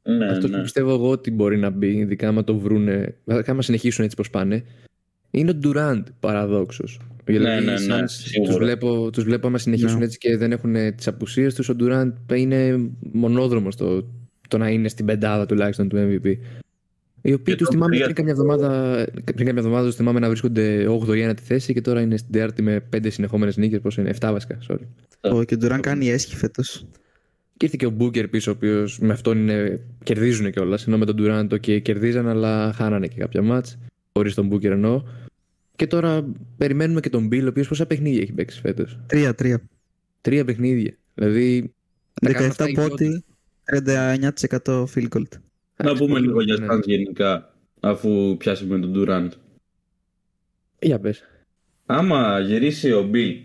Ναι, 0.04 0.26
Αυτό 0.26 0.48
ναι. 0.48 0.56
που 0.56 0.62
πιστεύω 0.62 0.94
εγώ 0.94 1.10
ότι 1.10 1.32
μπορεί 1.32 1.58
να 1.58 1.70
μπει, 1.70 1.88
ειδικά 1.88 2.28
άμα 2.28 2.44
το 2.44 2.58
βρούνε, 2.58 3.16
άμα 3.46 3.62
συνεχίσουν 3.62 4.06
έτσι 4.06 4.16
πώ 4.16 4.24
πάνε, 4.32 4.64
είναι 5.32 5.50
ο 5.50 5.56
Ντουράντ 5.56 6.08
παραδόξως. 6.20 7.00
Ναι, 7.26 7.38
ναι, 7.38 7.60
ναι, 7.60 7.80
ναι, 7.80 8.04
τους 8.46 8.58
βλέπω, 8.58 9.10
τους 9.10 9.24
βλέπω 9.24 9.48
άμα 9.48 9.58
συνεχίσουν 9.58 9.98
ναι. 9.98 10.06
έτσι 10.06 10.18
και 10.18 10.38
δεν 10.38 10.52
έχουν 10.52 10.96
τις 10.96 11.08
απουσίες 11.08 11.56
τους. 11.56 11.70
Ο 11.70 11.76
Ντουράντ 11.76 12.32
είναι 12.32 12.90
μονόδρομος 13.12 13.76
το, 13.76 14.08
το 14.48 14.58
να 14.58 14.70
είναι 14.70 14.88
στην 14.88 15.06
πεντάδα 15.06 15.46
τουλάχιστον 15.46 15.90
του 15.90 15.98
MVP. 15.98 16.36
Οι 17.26 17.34
οποίοι 17.34 17.56
τους 17.56 17.68
θυμάμαι 17.68 17.98
πριν 17.98 18.16
καμιά 18.16 18.32
εβδομάδα, 18.32 18.70
πριν 19.24 19.46
καμιά 19.46 19.54
εβδομάδα 19.58 19.86
τους 19.86 19.96
θυμάμαι 19.96 20.20
να 20.20 20.28
βρίσκονται 20.28 20.88
8η-9η 20.90 21.40
θέση 21.44 21.74
και 21.74 21.82
τώρα 21.82 22.02
είναι 22.02 22.18
στην 22.18 22.32
τέταρτη 22.32 22.62
με 22.62 22.84
5 22.96 23.12
συνεχόμενες 23.12 23.58
νίκες. 23.58 23.80
Πόσο 23.80 24.02
είναι, 24.02 24.10
7 24.20 24.30
βασικά. 24.32 24.58
Sorry. 24.68 24.86
Oh, 25.22 25.46
και 25.46 25.54
ο 25.54 25.58
Ντουράν 25.58 25.82
κάνει 25.82 26.10
έσχη 26.10 26.36
φέτος. 26.36 26.86
Και 27.58 27.66
ήρθε 27.66 27.78
και 27.80 27.86
ο 27.86 27.90
Μπούκερ 27.90 28.28
πίσω, 28.28 28.52
ο 28.52 28.54
οποίος 28.54 29.00
με 29.00 29.14
αυτόν 29.14 29.38
είναι, 29.38 29.80
κερδίζουν 30.04 30.52
κιόλας. 30.52 30.88
Ενώ 30.88 30.98
με 30.98 31.06
τον 31.06 31.16
Ντουράν 31.16 31.48
το 31.48 31.58
και 31.58 31.80
κερδίζαν, 31.80 32.28
αλλά 32.28 32.74
χάνανε 32.74 33.08
και 33.08 33.20
κάποια 33.20 33.42
μάτς. 33.42 33.78
Χωρίς 34.14 34.34
τον 34.34 34.48
Μπούκερ 34.48 34.72
εννοώ. 34.72 35.04
Και 35.76 35.88
τώρα 35.88 36.26
περιμένουμε 36.58 37.00
και 37.00 37.10
τον 37.10 37.28
Μπιλ, 37.28 37.46
ο 37.46 37.50
οποίος 37.50 37.68
πόσα 37.68 37.86
παιχνίδια 37.86 38.22
έχει 38.22 38.32
παίξει 38.32 38.60
φέτος; 38.60 39.00
Τρία, 39.06 39.36
τρία. 39.36 39.62
Τρία 40.22 40.46
παιχνίδια. 40.46 40.98
Δηλαδή. 41.14 41.74
17 42.22 42.72
πότι, 42.74 43.24
39% 43.64 44.86
field 44.94 45.08
goal. 45.10 45.24
Να 45.84 45.96
πούμε 45.96 46.20
λίγο 46.20 46.42
για 46.42 46.58
ναι. 46.58 46.80
γενικά, 46.84 47.54
αφού 47.80 48.38
πιάσαμε 48.38 48.78
με 48.78 48.88
τον 48.88 48.94
Durant. 48.96 49.30
Για 50.80 51.00
πες. 51.00 51.24
Άμα 51.86 52.40
γυρίσει 52.40 52.92
ο 52.92 53.04
Μπιλ 53.04 53.44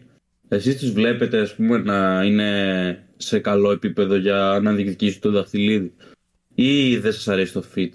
εσείς 0.48 0.78
τους 0.78 0.92
βλέπετε 0.92 1.40
ας 1.40 1.54
πούμε 1.54 1.78
να 1.78 2.24
είναι 2.24 3.08
σε 3.16 3.38
καλό 3.38 3.70
επίπεδο 3.70 4.16
για 4.16 4.60
να 4.62 4.72
διεκδικήσουν 4.72 5.20
το 5.20 5.30
δαχτυλίδι; 5.30 5.94
Ή 6.54 6.96
δεν 6.96 7.12
σας 7.12 7.28
αρέσει 7.28 7.52
το 7.52 7.64
fit; 7.74 7.92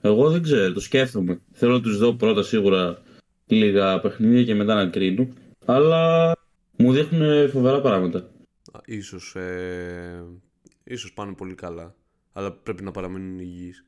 Εγώ 0.00 0.30
δεν 0.30 0.42
ξέρω, 0.42 0.72
το 0.72 0.80
σκέφτομαι. 0.80 1.40
Θέλω 1.52 1.72
να 1.72 1.80
τους 1.80 1.98
δω 1.98 2.12
πρώτα 2.14 2.42
σίγουρα 2.42 3.02
λίγα 3.46 4.00
παιχνίδια 4.00 4.44
και 4.44 4.54
μετά 4.54 4.74
να 4.74 4.86
κρίνω. 4.86 5.28
Αλλά 5.64 6.32
μου 6.76 6.92
δείχνουν 6.92 7.48
φοβερά 7.48 7.80
πράγματα. 7.80 8.18
Α, 8.72 8.80
Ίσως, 8.84 9.34
ε, 9.34 10.24
ίσως 10.84 11.12
πάνε 11.12 11.34
πολύ 11.34 11.54
καλά. 11.54 11.94
Αλλά 12.38 12.52
πρέπει 12.52 12.82
να 12.82 12.90
παραμείνουν 12.90 13.38
υγιείς. 13.38 13.84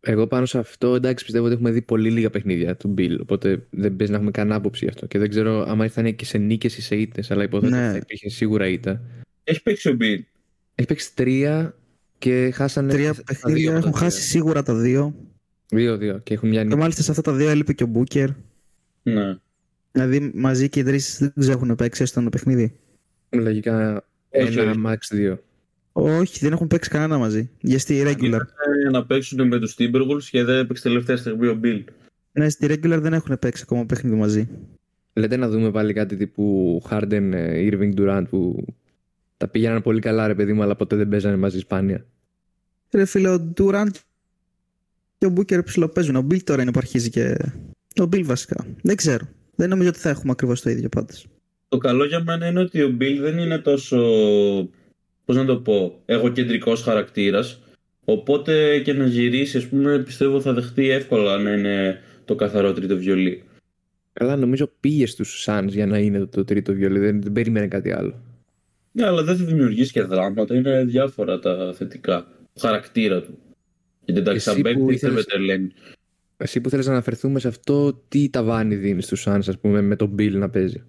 Εγώ 0.00 0.26
πάνω 0.26 0.46
σε 0.46 0.58
αυτό, 0.58 0.94
εντάξει, 0.94 1.24
πιστεύω 1.24 1.44
ότι 1.44 1.54
έχουμε 1.54 1.70
δει 1.70 1.82
πολύ 1.82 2.10
λίγα 2.10 2.30
παιχνίδια 2.30 2.76
του 2.76 2.94
Bill. 2.98 3.16
Οπότε 3.20 3.66
δεν 3.70 3.96
παίζει 3.96 4.12
να 4.12 4.18
έχουμε 4.18 4.30
καν 4.32 4.52
άποψη 4.52 4.84
γι' 4.84 4.90
αυτό. 4.90 5.06
Και 5.06 5.18
δεν 5.18 5.28
ξέρω 5.28 5.64
άμα 5.68 5.84
ήρθαν 5.84 6.14
και 6.14 6.24
σε 6.24 6.38
νίκες 6.38 6.76
ή 6.76 6.82
σε 6.82 6.96
ήττες, 6.96 7.30
αλλά 7.30 7.42
υποθέτω 7.42 7.74
Ναι. 7.76 7.82
ότι 7.82 7.90
θα 7.90 7.96
υπήρχε 7.96 8.28
σίγουρα 8.28 8.66
ήττα. 8.68 9.02
Έχει 9.44 9.62
παίξει 9.62 9.88
ο 9.88 9.96
Bill. 10.00 10.18
Έχει 10.74 10.88
παίξει 10.88 11.14
τρία 11.14 11.76
και 12.18 12.50
χάσανε. 12.54 12.92
Τρία 12.92 13.14
τα 13.14 13.22
παιχνίδια 13.22 13.60
δύο 13.60 13.70
από 13.70 13.80
τα 13.80 13.86
έχουν 13.88 13.98
τρία. 13.98 14.10
χάσει 14.10 14.22
σίγουρα 14.28 14.62
τα 14.62 14.74
δύο. 14.74 15.14
Δύο-δύο. 15.68 16.18
Και 16.18 16.34
έχουν 16.34 16.48
μια 16.48 16.60
Και 16.60 16.66
νίκη. 16.66 16.78
μάλιστα 16.78 17.02
σε 17.02 17.10
αυτά 17.10 17.22
τα 17.22 17.32
δύο 17.32 17.48
έλειπε 17.50 17.72
και 17.72 17.82
ο 17.82 17.86
Μπούκερ. 17.86 18.28
Ναι. 19.02 19.36
Δηλαδή 19.92 20.30
μαζί 20.34 20.68
και 20.68 20.80
οι 20.80 20.82
τρεις 20.82 21.18
δεν 21.18 21.32
τους 21.34 21.48
έχουν 21.48 21.74
παίξει 21.74 22.02
έστω 22.02 22.20
ένα 22.20 22.30
παιχνίδι. 22.30 22.76
Λογικά 23.30 24.04
Όχι, 24.30 24.58
ένα 24.58 24.70
όχι. 24.70 24.80
max 24.86 24.96
δύο. 25.10 25.42
Όχι, 25.96 26.38
δεν 26.38 26.52
έχουν 26.52 26.66
παίξει 26.66 26.90
κανένα 26.90 27.18
μαζί. 27.18 27.50
Για 27.60 27.78
στη 27.78 28.02
regular. 28.06 28.40
Ε, 28.86 28.90
να 28.90 29.06
παίξουν 29.06 29.46
με 29.46 29.58
τους 29.58 29.74
Timberwolves 29.78 30.22
και 30.30 30.44
δεν 30.44 30.58
έπαιξε 30.58 30.82
τελευταία 30.82 31.16
στιγμή 31.16 31.46
ο 31.46 31.60
Bill. 31.62 31.84
Ναι, 32.32 32.48
στη 32.48 32.66
regular 32.70 32.98
δεν 33.00 33.12
έχουν 33.12 33.38
παίξει 33.38 33.62
ακόμα 33.66 33.86
παιχνίδι 33.86 34.16
μαζί. 34.16 34.48
Λέτε 35.12 35.36
να 35.36 35.48
δούμε 35.48 35.70
πάλι 35.70 35.92
κάτι 35.92 36.16
τύπου 36.16 36.82
Harden, 36.90 37.30
ε, 37.32 37.68
Irving, 37.70 37.94
Durant 37.94 38.24
που 38.30 38.64
τα 39.36 39.48
πήγαιναν 39.48 39.82
πολύ 39.82 40.00
καλά 40.00 40.26
ρε 40.26 40.34
παιδί 40.34 40.52
μου, 40.52 40.62
αλλά 40.62 40.76
ποτέ 40.76 40.96
δεν 40.96 41.08
παίζανε 41.08 41.36
μαζί 41.36 41.58
σπάνια. 41.58 42.06
Ρε 42.90 43.04
φίλε, 43.04 43.28
ο 43.28 43.40
Ντουραντ 43.40 43.94
και 45.18 45.26
ο 45.26 45.28
Μπούκερ 45.28 45.62
ψιλοπαίζουν. 45.62 46.16
Ο 46.16 46.22
Μπιλ 46.22 46.44
τώρα 46.44 46.62
είναι 46.62 46.70
που 46.70 46.78
αρχίζει 46.78 47.10
και. 47.10 47.36
Ο 48.00 48.06
Μπιλ 48.06 48.24
βασικά. 48.24 48.66
Δεν 48.82 48.96
ξέρω. 48.96 49.28
Δεν 49.54 49.68
νομίζω 49.68 49.88
ότι 49.88 49.98
θα 49.98 50.08
έχουμε 50.08 50.32
ακριβώς 50.32 50.60
το 50.60 50.70
ίδιο 50.70 50.88
πάντως. 50.88 51.26
Το 51.68 51.78
καλό 51.78 52.04
για 52.04 52.22
μένα 52.22 52.46
είναι 52.46 52.60
ότι 52.60 52.82
ο 52.82 52.96
Bill 53.00 53.18
δεν 53.20 53.38
είναι 53.38 53.58
τόσο, 53.58 53.98
πώς 55.24 55.36
να 55.36 55.44
το 55.44 55.56
πω, 55.56 56.00
εγωκεντρικός 56.06 56.82
χαρακτήρας. 56.82 57.58
Οπότε 58.04 58.78
και 58.84 58.92
να 58.92 59.06
γυρίσει, 59.06 59.56
ας 59.56 59.66
πούμε, 59.66 59.98
πιστεύω 59.98 60.40
θα 60.40 60.52
δεχτεί 60.52 60.88
εύκολα 60.90 61.38
να 61.38 61.52
είναι 61.52 62.00
το 62.24 62.34
καθαρό 62.34 62.72
τρίτο 62.72 62.96
βιολί. 62.96 63.42
Καλά, 64.12 64.36
νομίζω 64.36 64.70
πήγε 64.80 65.06
στους 65.06 65.46
Suns 65.48 65.66
για 65.68 65.86
να 65.86 65.98
είναι 65.98 66.18
το, 66.18 66.26
το 66.26 66.44
τρίτο 66.44 66.72
βιολί, 66.72 66.98
δεν, 66.98 67.22
δεν 67.22 67.32
περίμενε 67.32 67.66
κάτι 67.68 67.92
άλλο. 67.92 68.20
Ναι, 68.92 69.06
αλλά 69.06 69.22
δεν 69.22 69.36
θα 69.36 69.44
δημιουργήσει 69.44 69.92
και 69.92 70.02
δράματα, 70.02 70.54
είναι 70.54 70.84
διάφορα 70.84 71.38
τα 71.38 71.72
θετικά. 71.76 72.26
Το 72.52 72.60
χαρακτήρα 72.60 73.20
του. 73.22 73.38
Γιατί 74.04 74.20
εντάξει, 74.20 74.36
Εσύ 74.36 74.44
σαν 74.48 74.56
που 74.56 74.62
παίκτη 74.62 74.78
δεν 74.78 74.86
με 74.86 74.92
ήθελες- 74.94 75.24
τρελαίνει. 75.26 75.72
Εσύ 76.36 76.60
που 76.60 76.68
θέλεις 76.70 76.86
να 76.86 76.92
αναφερθούμε 76.92 77.38
σε 77.40 77.48
αυτό, 77.48 78.02
τι 78.08 78.28
ταβάνι 78.30 78.74
δίνει 78.74 79.02
στους 79.02 79.24
Suns, 79.28 79.42
ας 79.46 79.58
πούμε, 79.58 79.80
με 79.80 79.96
τον 79.96 80.14
Bill 80.18 80.32
να 80.32 80.50
παίζει; 80.50 80.82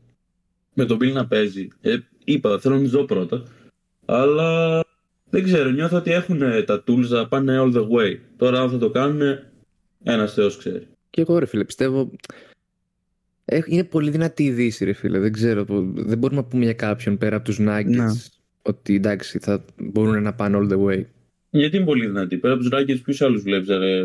Με 0.74 0.86
τον 0.86 0.98
Bill 0.98 1.12
να 1.12 1.28
παίζει. 1.28 1.68
Ε, 1.82 1.98
είπα, 2.24 2.60
θέλω 2.60 2.76
να 2.76 2.82
τους 2.82 2.92
δω 2.92 3.04
πρώτα. 3.06 3.44
Αλλά 4.06 4.84
δεν 5.30 5.44
ξέρω, 5.44 5.70
νιώθω 5.70 5.98
ότι 5.98 6.12
έχουν 6.12 6.40
τα 6.66 6.84
tools 6.88 7.08
να 7.08 7.28
πάνε 7.28 7.60
all 7.62 7.74
the 7.76 7.82
way. 7.82 8.18
Τώρα 8.38 8.62
αν 8.62 8.70
θα 8.70 8.78
το 8.78 8.90
κάνουν, 8.90 9.22
ένας 10.04 10.34
θεός 10.34 10.58
ξέρει. 10.58 10.88
Και 11.10 11.22
εγώ 11.22 11.40
ρε 11.40 11.46
φίλε, 11.46 11.64
πιστεύω. 11.64 12.12
ε, 13.46 13.60
Είναι 13.66 13.84
πολύ 13.84 14.10
δυνατή 14.10 14.44
η 14.44 14.52
Δύση, 14.52 14.86
ρε 14.86 14.94
φίλε. 14.94 15.20
Δεν 15.20 15.32
ξέρω. 15.32 15.66
το- 15.66 15.92
Δεν 15.96 16.18
μπορούμε 16.18 16.42
να 16.42 16.48
πούμε 16.48 16.64
για 16.64 16.74
κάποιον 16.74 17.18
πέρα 17.18 17.36
από 17.36 17.46
τους 17.46 17.58
Nuggets 17.60 17.86
Ναι. 17.86 18.06
ότι 18.62 18.96
εντάξει 18.96 19.40
θα 19.40 19.66
μπορούν 19.78 20.22
να 20.24 20.34
πάνε 20.34 20.58
all 20.62 20.72
the 20.72 20.84
way. 20.86 21.04
Γιατί 21.50 21.76
είναι 21.78 21.86
πολύ 21.86 22.06
δυνατή. 22.06 22.38
Πέρα 22.38 22.54
από 22.54 22.64
τους 22.64 22.72
Nuggets, 22.74 23.02
ποιους 23.04 23.22
άλλους 23.22 23.42
βλέπεις, 23.42 23.68
ρε; 23.68 24.02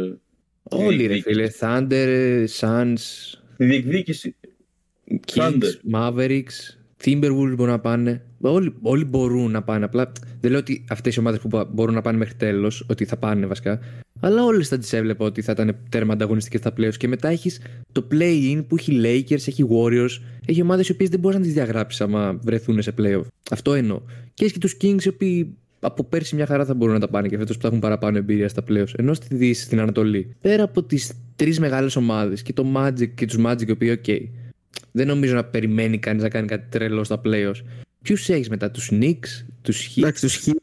Όλοι 0.63 0.97
ρε 1.07 1.15
διεκδίκηση. 1.15 1.23
φίλε. 1.23 1.51
Thunder, 1.61 2.45
Suns, 2.61 2.99
Τη 3.57 3.65
διεκδίκηση. 3.65 4.35
Kings, 5.11 5.19
Thunder. 5.35 5.93
Mavericks, 5.93 6.79
Timberwolves 7.05 7.55
μπορούν 7.57 7.73
να 7.73 7.79
πάνε. 7.79 8.23
Όλοι, 8.41 8.75
όλοι 8.83 9.05
μπορούν 9.05 9.51
να 9.51 9.63
πάνε. 9.63 9.85
Απλά 9.85 10.13
δεν 10.41 10.51
λέω 10.51 10.61
ότι 10.61 10.85
αυτές 10.89 11.15
οι 11.15 11.19
ομάδες 11.19 11.41
που 11.41 11.49
πα- 11.49 11.65
μπορούν 11.65 11.95
να 11.95 12.01
πάνε 12.01 12.19
μέχρι 12.19 12.35
τέλος, 12.35 12.85
ότι 12.89 13.05
θα 13.05 13.17
πάνε 13.17 13.47
βασικά. 13.47 13.79
Αλλά 14.21 14.45
όλες 14.45 14.69
θα 14.69 14.79
τις 14.79 14.93
έβλεπα 14.93 15.25
ότι 15.25 15.43
θα 15.43 15.53
ήταν 15.53 15.77
τέρμα 15.89 16.13
ανταγωνιστικές 16.13 16.61
στα 16.61 16.73
playoffs. 16.77 16.97
Και 16.97 17.09
μετά 17.09 17.29
έχεις 17.29 17.61
το 17.93 18.07
play-in 18.11 18.65
που 18.69 18.77
έχει 18.77 19.01
Lakers, 19.05 19.47
έχει 19.47 19.67
Warriors, 19.71 20.21
έχει 20.47 20.63
ομάδες 20.63 20.89
οι 20.89 20.93
οποίες 20.93 21.09
δεν 21.09 21.21
μπορείς 21.21 21.39
να 21.39 21.45
τις 21.45 21.53
διαγράψεις 21.53 22.01
άμα 22.01 22.39
βρεθούν 22.43 22.83
σε 22.83 22.95
playoff. 22.99 23.23
Αυτό 23.51 23.75
εννοώ. 23.75 24.01
Και 24.35 24.45
έχεις 24.45 24.53
και 24.53 24.59
τους 24.59 24.77
Kings 24.81 25.05
οι 25.05 25.09
οποίοι 25.09 25.55
από 25.81 26.05
πέρσι 26.05 26.35
μια 26.35 26.47
χαρά 26.47 26.65
θα 26.65 26.75
μπορούν 26.75 26.95
να 26.95 27.01
τα 27.01 27.09
πάνε 27.09 27.29
και 27.29 27.37
φέτος 27.39 27.57
που 27.57 27.63
θα 27.63 27.69
έχουν 27.69 27.81
παραπάνω 27.81 28.19
εμπειρία 28.19 28.49
στα 28.49 28.63
playoffs. 28.69 28.93
Ενώ 28.97 29.15
στη 29.15 29.35
Δύση, 29.37 29.63
στην 29.63 29.81
Ανατολή, 29.81 30.35
πέρα 30.41 30.63
από 30.63 30.83
τις 30.83 31.13
τρεις 31.37 31.61
μεγάλες 31.61 31.97
ομάδες 31.97 32.43
και 32.43 32.53
το 32.53 32.67
Magic 32.77 33.09
και 33.15 33.27
τους 33.27 33.39
Magic, 33.47 33.67
οι 33.69 33.71
οποίοι, 33.71 33.91
οκ, 33.99 34.05
δεν 34.93 35.07
νομίζω 35.07 35.35
να 35.35 35.45
περιμένει 35.45 35.99
κανείς 35.99 36.23
να 36.23 36.29
κάνει 36.29 36.47
κάτι 36.47 36.67
τρελό 36.71 37.05
στα 37.05 37.21
playoffs. 37.25 37.61
Ποιους 38.03 38.29
έχεις 38.29 38.49
μετά, 38.49 38.71
τους 38.71 38.91
Knicks, 38.93 39.45
τους 39.63 39.89
Heat; 39.89 39.99
Εντάξει, 39.99 40.27
τους 40.27 40.45
Heat. 40.47 40.55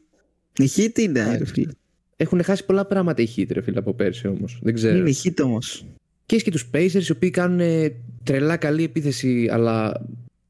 Η 0.64 0.70
Heat 0.76 0.98
είναι, 0.98 1.36
ρε 1.36 1.44
φίλε. 1.44 1.72
Έχουν 2.16 2.42
χάσει 2.42 2.64
πολλά 2.64 2.86
πράγματα 2.86 3.22
οι 3.22 3.28
Heat, 3.36 3.46
ρε 3.50 3.60
φίλε, 3.60 3.78
από 3.78 3.94
πέρσι 3.94 4.26
όμως. 4.26 4.58
Δεν 4.62 4.74
ξέρω. 4.74 4.96
Είναι 4.96 5.10
η 5.10 5.16
Heat 5.24 5.40
όμως. 5.42 5.86
Και 6.26 6.34
έχεις 6.34 6.42
και 6.44 6.50
τους 6.50 6.70
Pacers, 6.74 7.08
οι 7.08 7.12
οποίοι 7.12 7.30
κάνουν 7.30 7.60
ε, 7.60 7.92
τρελά 8.24 8.56
καλή 8.56 8.82
επίθεση, 8.82 9.48
αλλά 9.50 10.06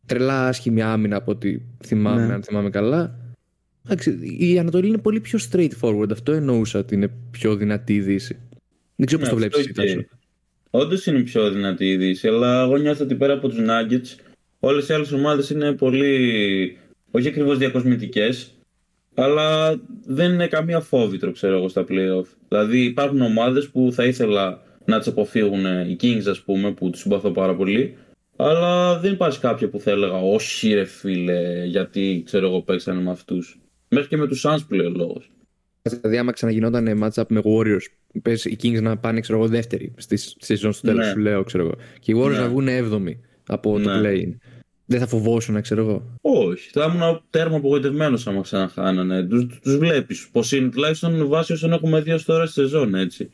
τρελά 0.07 0.47
άσχημη 0.47 0.83
άμυνα 0.83 1.17
από 1.17 1.31
ό,τι 1.31 1.59
θυμάμαι, 1.85 2.27
Ναι. 2.27 2.33
αν 2.33 2.43
θυμάμαι 2.43 2.71
καλά. 2.71 3.19
Εντάξει, 3.85 4.19
η 4.39 4.59
Ανατολή 4.59 4.89
είναι 4.89 4.99
πολύ 4.99 5.21
πιο 5.21 5.39
straightforward. 5.51 6.11
Αυτό 6.13 6.33
εννοούσα 6.33 6.79
ότι 6.79 6.95
είναι 6.95 7.11
πιο 7.31 7.57
δυνατή 7.57 7.95
η 7.95 8.01
Δύση. 8.01 8.37
Δεν 8.97 9.07
ξέρω 9.07 9.23
πώς 9.23 9.33
Ναι, 9.33 9.49
το 9.49 9.57
βλέπεις 9.59 10.07
Όντως 10.71 11.07
είναι 11.07 11.21
πιο 11.21 11.51
δυνατή 11.51 11.87
η 11.91 11.97
Δύση, 11.97 12.29
αλλά 12.29 12.63
εγώ 12.63 12.77
νιώθω 12.77 13.05
ότι 13.05 13.15
πέρα 13.15 13.33
από 13.33 13.49
τους 13.49 13.59
Nuggets, 13.59 14.21
όλες 14.59 14.89
οι 14.89 14.93
άλλες 14.93 15.13
ομάδες 15.13 15.51
είναι 15.51 15.73
πολύ. 15.73 16.79
όχι 17.11 17.29
ακριβώς 17.29 17.59
διακοσμητικές, 17.59 18.55
αλλά 19.15 19.81
δεν 20.07 20.33
είναι 20.33 20.47
καμία 20.47 20.81
φόβητρο, 20.81 21.33
ξέρω 21.33 21.57
εγώ, 21.57 21.69
στα 21.69 21.85
playoff. 21.89 22.27
Δηλαδή 22.49 22.85
υπάρχουν 22.85 23.21
ομάδες 23.21 23.69
που 23.69 23.89
θα 23.93 24.05
ήθελα 24.05 24.63
να 24.85 24.99
τις 24.99 25.07
αποφύγουν 25.07 25.65
οι 25.65 25.97
Kings, 26.01 26.27
ας 26.29 26.41
πούμε, 26.41 26.73
που 26.73 26.91
τους 26.91 27.01
συμπαθώ 27.01 27.31
πάρα 27.31 27.55
πολύ. 27.55 27.97
Αλλά 28.37 28.99
δεν 28.99 29.13
υπάρχει 29.13 29.41
κάποια 29.41 29.69
που 29.69 29.81
θα 29.81 29.91
έλεγα, 29.91 30.17
Όχι, 30.17 30.75
ρε 30.75 30.85
φίλε, 30.85 31.65
γιατί 31.65 32.23
ξέρω 32.25 32.47
εγώ 32.47 32.63
παίξανε 32.63 33.01
με 33.01 33.11
αυτούς. 33.11 33.59
Μέχρι 33.89 34.09
και 34.09 34.17
με 34.17 34.27
τους 34.27 34.45
Suns 34.47 34.59
που 34.69 34.75
λέει 34.75 34.87
ο 35.89 35.95
λόγο. 35.95 36.01
Δηλαδή, 36.01 36.19
άμα 36.19 36.33
ξαναγινόταν 36.33 37.01
matchup 37.03 37.25
με 37.29 37.41
Warriors, 37.45 37.87
πες 38.23 38.45
οι 38.45 38.57
Kings 38.63 38.83
να 38.83 38.97
πάνε, 38.97 39.21
ξέρω 39.21 39.39
εγώ, 39.39 39.49
δεύτερη 39.49 39.93
στη 39.97 40.17
σεζόν 40.39 40.73
στο 40.73 40.87
τέλος, 40.87 41.07
Ναι. 41.07 41.13
σου 41.13 41.19
λέω, 41.19 41.43
ξέρω 41.45 41.65
εγώ. 41.65 41.75
Και 42.01 42.13
οι 42.13 42.15
Warriors 42.23 42.31
Ναι. 42.31 42.39
να 42.39 42.49
βγουν 42.49 42.69
έβδομοι 42.69 43.21
από 43.47 43.79
το 43.81 43.99
Ναι. 43.99 44.01
play-in. 44.11 44.37
Δεν 44.91 45.01
θα 45.01 45.07
φοβόσουν, 45.07 45.61
ξέρω 45.61 45.81
εγώ. 45.81 46.19
Όχι, 46.21 46.71
θα 46.73 46.93
ήμουν 46.95 47.23
τέρμα 47.31 47.57
απογοητευμένος 47.57 48.27
άμα 48.27 48.41
ξαναχάνανε. 48.41 49.23
Τους 49.27 49.47
τους 49.63 49.77
βλέπεις 49.77 50.29
πώ 50.33 50.43
είναι, 50.55 50.69
τουλάχιστον 50.69 51.29
βάσει 51.29 51.53
όσων 51.53 51.73
έχουμε 51.73 52.01
δει 52.01 52.11
ως 52.13 52.25
τώρα 52.25 52.47
στη 52.47 52.61
σεζόν, 52.61 52.95
έτσι. 52.95 53.31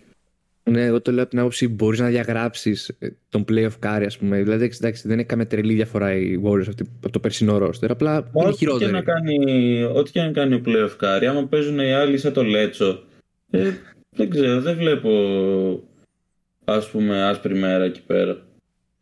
Ναι, 0.71 0.85
εγώ 0.85 1.01
το 1.01 1.13
λέω 1.13 1.21
από 1.23 1.31
την 1.31 1.39
άποψη 1.39 1.69
μπορείς 1.69 2.01
να 2.01 2.09
διαγράψεις 2.09 2.99
τον 3.29 3.45
playoff 3.49 3.71
carry, 3.83 4.03
ας 4.07 4.19
πούμε. 4.19 4.43
Δηλαδή, 4.43 4.65
εντάξει, 4.65 5.03
δεν 5.05 5.13
είναι 5.13 5.23
καμία 5.25 5.47
τρελή 5.47 5.75
διαφορά 5.75 6.15
οι 6.15 6.41
Warriors 6.45 6.69
αυτή, 6.69 6.85
από 6.97 7.13
το 7.13 7.21
περσινό 7.21 7.57
roster. 7.57 7.89
Απλά 7.89 8.15
είναι 8.15 8.29
Ό,τι 8.33 8.51
και, 8.51 8.57
χειρότεροι. 8.57 8.93
να 8.93 9.03
κάνει, 9.03 9.83
ό,τι 9.83 10.11
και 10.11 10.21
να 10.21 10.31
κάνει 10.31 10.55
ο 10.55 10.63
playoff 10.67 10.97
carry, 11.05 11.25
άμα 11.25 11.47
παίζουν 11.47 11.79
οι 11.79 11.93
άλλοι 11.93 12.19
σαν 12.19 12.33
το 12.33 12.43
Λέτσο, 12.43 13.03
ε, 13.51 13.71
δεν 14.11 14.31
ξέρω, 14.31 14.61
δεν 14.61 14.77
βλέπω 14.77 15.11
ας 16.65 16.91
πούμε 16.91 17.23
άσπρη 17.23 17.55
μέρα 17.55 17.85
εκεί 17.85 18.03
πέρα. 18.07 18.47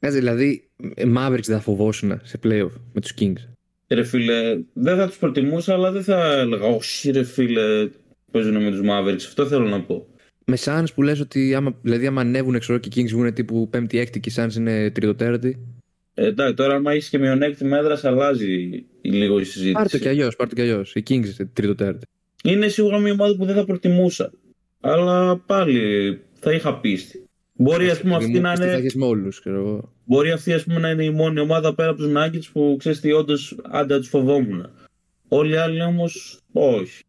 Κάτσε, 0.01 0.19
δηλαδή, 0.19 0.69
ε, 0.95 1.05
Mavericks 1.17 1.45
δεν 1.45 1.57
θα 1.57 1.61
φοβόσουν 1.61 2.21
σε 2.23 2.39
playoff 2.45 2.71
με 2.93 3.01
τους 3.01 3.15
Kings. 3.21 3.49
Ρε 3.89 4.03
φίλε, 4.03 4.59
δεν 4.73 4.97
θα 4.97 5.07
τους 5.07 5.17
προτιμούσα, 5.17 5.73
αλλά 5.73 5.91
δεν 5.93 6.03
θα 6.03 6.33
έλεγα, 6.33 6.67
όχι 6.67 7.11
ρε 7.11 7.23
φίλε, 7.23 7.89
παίζουν 8.31 8.63
με 8.63 8.71
τους 8.71 8.81
Mavericks. 8.85 9.25
Αυτό 9.27 9.47
θέλω 9.47 9.69
να 9.69 9.81
πω. 9.81 10.07
Με 10.53 10.59
Suns 10.65 10.85
που 10.95 11.03
λες 11.03 11.21
ότι 11.21 11.55
άμα, 11.55 11.75
δηλαδή, 11.83 12.07
άμα 12.07 12.21
ανέβουν 12.21 12.59
ξέρω, 12.59 12.79
και 12.79 12.89
οι 13.01 13.03
Kings 13.05 13.11
βγουν 13.11 13.33
τύπου 13.33 13.71
5η-6η 13.73 14.21
και 14.21 14.31
οι 14.31 14.33
Suns 14.37 14.55
είναι 14.57 14.91
τριτοτέρατη. 14.91 15.59
Ε, 16.15 16.27
εντάξει, 16.27 16.55
τώρα 16.55 16.75
άμα 16.75 16.93
έχεις 16.93 17.09
και 17.09 17.19
μειονέκτημα 17.19 17.77
έδρας, 17.79 18.05
αλλάζει 18.05 18.53
η- 19.03 19.11
λίγο 19.11 19.39
η 19.41 19.45
συζήτηση. 19.45 19.73
Πάρ' 19.73 19.89
το 19.91 19.99
κι 19.99 20.09
αλλιώς, 20.09 20.37
πάρ' 20.37 20.49
το 20.49 20.55
κι 20.55 20.61
αλλιώς. 20.61 20.95
Οι 20.95 21.03
Kings 21.09 21.11
είναι 21.39 21.51
τριτοτέρατη. 21.53 22.07
Είναι 22.45 22.69
σίγουρα 22.69 22.99
μια 22.99 23.13
ομάδα 23.13 23.37
που 23.37 23.45
δεν 23.45 23.55
θα 23.55 23.65
προτιμούσα. 23.65 24.33
Αλλά 24.81 25.37
πάλι 25.37 26.21
θα 26.33 26.53
είχα 26.53 26.81
πίστη. 26.81 27.25
Μπορεί, 27.53 27.91
ας 27.91 28.01
πούμε, 28.01 28.15
αυτή 28.15 28.41
να 28.41 28.57
Θα 28.57 28.65
είναι, 28.65 28.75
έχεις 28.75 28.95
με 28.95 29.05
όλους, 29.05 29.41
ξέρω 29.41 29.57
εγώ. 29.59 29.93
μπορεί 30.05 30.31
αυτή 30.31 30.53
ας 30.53 30.65
πούμε, 30.65 30.79
να 30.79 30.91
είναι 30.91 31.05
η 31.05 31.11
μόνη 31.11 31.41
ομάδα 31.41 31.75
πέρα 31.75 31.89
από 31.91 31.99
τους 32.03 32.13
Nuggets 32.17 32.51
που 32.53 32.77
ξέρεις 32.79 33.01
τι 33.01 33.13
όντως 33.13 33.57
άντα 33.63 33.99
τους 33.99 34.09
φοβόμουν. 34.09 34.71
Όλοι 35.29 35.53
οι 35.53 35.57
άλλοι 35.57 35.83
όμως 35.83 36.41
όχι. 36.53 37.03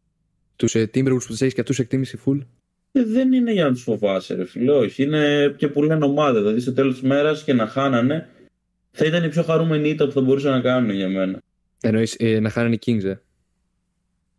Τους 0.56 0.74
ε, 0.74 0.90
Timberwolves 0.94 1.04
που 1.20 1.26
τους 1.26 1.40
έχεις 1.40 1.54
και 1.54 1.60
αυτούς 1.60 1.78
εκτίμηση 1.78 2.18
full. 2.26 2.38
Ε, 2.96 3.04
δεν 3.04 3.32
είναι 3.32 3.52
για 3.52 3.64
να 3.64 3.72
τους 3.72 3.82
φοβάσαι 3.82 4.34
ρε 4.34 4.44
φίλε, 4.44 4.72
όχι. 4.72 5.02
Είναι 5.02 5.54
και 5.56 5.68
που 5.68 5.82
λένε 5.82 6.04
ομάδα. 6.04 6.40
Δηλαδή 6.40 6.60
στο 6.60 6.72
τέλος 6.72 6.92
της 6.92 7.02
μέρας 7.02 7.42
και 7.42 7.52
να 7.52 7.66
χάνανε 7.66 8.28
θα 8.90 9.04
ήταν 9.04 9.24
η 9.24 9.28
πιο 9.28 9.42
χαρούμενη 9.42 9.88
ήττα 9.88 10.04
που 10.06 10.12
θα 10.12 10.20
μπορούσαν 10.20 10.52
να 10.52 10.60
κάνουν 10.60 10.90
για 10.90 11.08
μένα. 11.08 11.38
Εννοείς 11.80 12.16
ε, 12.18 12.40
να 12.40 12.50
χάνανε 12.50 12.74
οι 12.74 12.78
Kings, 12.86 13.04
ε; 13.04 13.14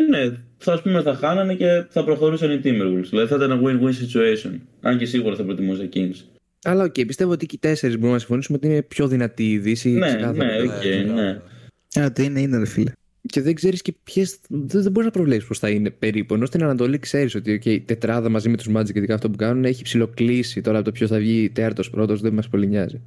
Ναι, 0.10 0.38
θα 0.58 0.74
ας 0.74 0.82
πούμε 0.82 1.02
θα 1.02 1.16
χάνανε 1.16 1.56
και 1.56 1.86
θα 1.90 2.04
προχωρούσαν 2.04 2.52
οι 2.52 2.62
Timberwolves. 2.64 3.08
Δηλαδή 3.10 3.28
θα 3.28 3.36
ήταν 3.36 3.52
ένα 3.52 3.62
win-win 3.64 3.90
situation. 3.90 4.60
Αν 4.82 4.98
και 4.98 5.06
σίγουρα 5.06 5.36
θα 5.36 5.44
προτιμούσα 5.44 5.84
οι 5.84 5.90
Kings. 5.94 6.16
Αλλά 6.64 6.84
οκ, 6.84 6.94
πιστεύω 6.94 7.32
ότι 7.32 7.46
και 7.46 7.56
οι 7.56 7.60
τέσσερις 7.60 7.96
μπορούμε 7.96 8.14
να 8.14 8.20
συμφωνήσουμε 8.20 8.58
ότι 8.58 8.68
είναι 8.68 8.82
πιο 8.82 9.08
δυνατή 9.08 9.52
η 9.52 9.58
Δύση. 9.58 9.90
Ναι, 9.90 10.08
ξεκάθαρα. 10.08 10.34
ναι, 10.34 10.62
οκ, 10.62 10.86
Ναι, 11.06 11.22
ναι. 11.22 12.04
Α, 12.04 12.12
τι 12.12 12.24
είναι, 12.24 12.42
είναι 12.42 12.58
ρε 12.58 12.66
φίλε. 12.66 12.92
Και 13.26 13.42
δεν 13.42 13.54
ξέρεις 13.56 13.82
και 13.82 13.94
ποιες. 14.04 14.38
Δεν, 14.48 14.82
δεν 14.82 14.92
μπορείς 14.92 15.06
να 15.08 15.12
προβλέψεις 15.12 15.48
πώς 15.48 15.60
θα 15.60 15.70
είναι 15.70 15.90
περίπου. 15.90 16.34
Ενώ 16.34 16.46
στην 16.46 16.64
Ανατολή 16.64 17.00
ξέρεις 17.00 17.36
ότι 17.36 17.60
okay, 17.64 17.66
η 17.70 17.80
τετράδα 17.82 18.30
μαζί 18.30 18.50
με 18.50 18.58
τους 18.58 18.68
Magic 18.70 18.86
και 18.92 18.98
ειδικά 19.00 19.14
αυτό 19.14 19.30
που 19.30 19.38
κάνουν 19.38 19.66
έχει 19.66 19.84
ψιλοκλείσει. 19.84 20.62
Τώρα 20.62 20.82
το 20.82 20.92
ποιος 20.92 21.10
θα 21.10 21.18
βγει 21.18 21.50
τέταρτο 21.50 21.84
πρώτος 21.92 22.22
δεν 22.22 22.34
μας 22.34 22.48
πολύ 22.50 22.68
νοιάζει. 22.68 23.02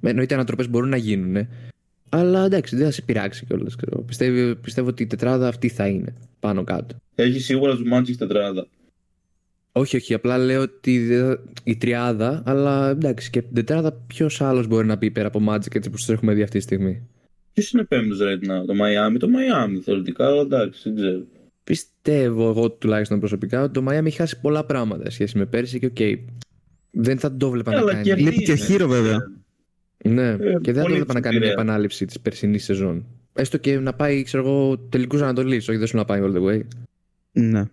Με- 0.00 0.10
Εννοείται 0.10 0.34
ανατροπές 0.34 0.68
μπορούν 0.68 0.88
να 0.88 0.96
γίνουν. 0.96 1.30
ναι. 1.30 1.48
Αλλά 2.08 2.44
εντάξει, 2.44 2.76
δεν 2.76 2.84
θα 2.84 2.90
σε 2.90 3.02
πειράξει 3.02 3.44
κιόλας. 3.46 3.76
Πιστεύω, 4.06 4.54
πιστεύω 4.54 4.88
ότι 4.88 5.02
η 5.02 5.06
τετράδα 5.06 5.48
αυτή 5.48 5.68
θα 5.68 5.86
είναι 5.86 6.14
πάνω 6.40 6.64
κάτω. 6.64 6.96
Έχει 7.14 7.40
σίγουρα 7.40 7.76
τους 7.76 7.84
Magic 7.94 8.14
τετράδα. 8.18 8.66
Όχι, 9.72 9.96
όχι. 9.96 10.14
Απλά 10.14 10.38
λέω 10.38 10.62
ότι 10.62 10.98
δεν 11.06 11.26
θα- 11.26 11.42
η 11.64 11.76
τριάδα, 11.76 12.42
αλλά 12.46 12.90
εντάξει, 12.90 13.30
και 13.30 13.42
την 13.42 13.54
τετράδα 13.54 13.92
ποιος 13.92 14.40
άλλος 14.40 14.66
μπορεί 14.66 14.86
να 14.86 14.98
πει 14.98 15.10
πέρα 15.10 15.26
από 15.28 15.40
Magic 15.48 15.74
έτσι 15.74 15.90
που 15.90 15.96
τους 15.96 16.08
έχουμε 16.08 16.34
δει 16.34 16.42
αυτή 16.42 16.56
τη 16.58 16.62
στιγμή. 16.64 17.02
Ποιος 17.56 17.70
είναι 17.70 17.84
πέμπτος 17.84 18.18
right 18.22 18.50
now, 18.50 18.66
το 18.66 18.72
Miami, 18.80 19.16
το 19.18 19.26
Miami 19.28 19.80
θεωρητικά, 19.84 20.26
αλλά 20.26 20.40
εντάξει, 20.40 20.80
δεν 20.82 20.94
ξέρω. 20.96 21.22
Πιστεύω 21.64 22.48
εγώ 22.48 22.70
τουλάχιστον 22.70 23.18
προσωπικά 23.18 23.62
ότι 23.62 23.72
το 23.72 23.84
Miami 23.88 24.04
έχει 24.04 24.16
χάσει 24.16 24.40
πολλά 24.40 24.64
πράγματα 24.64 25.04
σε 25.04 25.10
σχέση 25.10 25.38
με 25.38 25.46
πέρσι 25.46 25.78
και 25.78 25.86
οκ. 25.86 26.18
δεν 26.90 27.18
θα 27.18 27.36
το 27.36 27.46
έβλεπα 27.46 27.72
να 27.72 27.78
Αλλά 27.78 27.92
κάνει. 27.92 28.02
και 28.04 28.14
Λείπει 28.14 28.42
και 28.44 28.52
ο 28.52 28.54
είναι. 28.54 28.84
Hero, 28.84 28.86
βέβαια. 28.88 29.30
Ναι, 30.04 30.28
Ε, 30.28 30.36
και 30.36 30.72
δεν 30.72 30.74
θα 30.74 30.80
το 30.80 30.80
πολύ 30.82 30.92
έβλεπα 30.92 31.12
να 31.14 31.20
κάνει 31.20 31.34
μια 31.36 31.44
ψηλή. 31.46 31.60
επανάληψη 31.60 32.04
της 32.04 32.20
περσινής 32.20 32.64
σεζόν. 32.64 33.06
Έστω 33.32 33.56
και 33.56 33.78
να 33.78 33.92
πάει, 33.94 34.22
ξέρω 34.22 34.42
εγώ, 34.46 34.78
τελικούς 34.78 35.20
Ανατολής, 35.22 35.68
όχι 35.68 35.78
δεν 35.78 35.86
σου 35.86 35.96
να 35.96 36.04
πάει 36.04 36.20
all 36.24 36.36
the 36.36 36.42
way. 36.48 36.60
Ναι. 37.32 37.64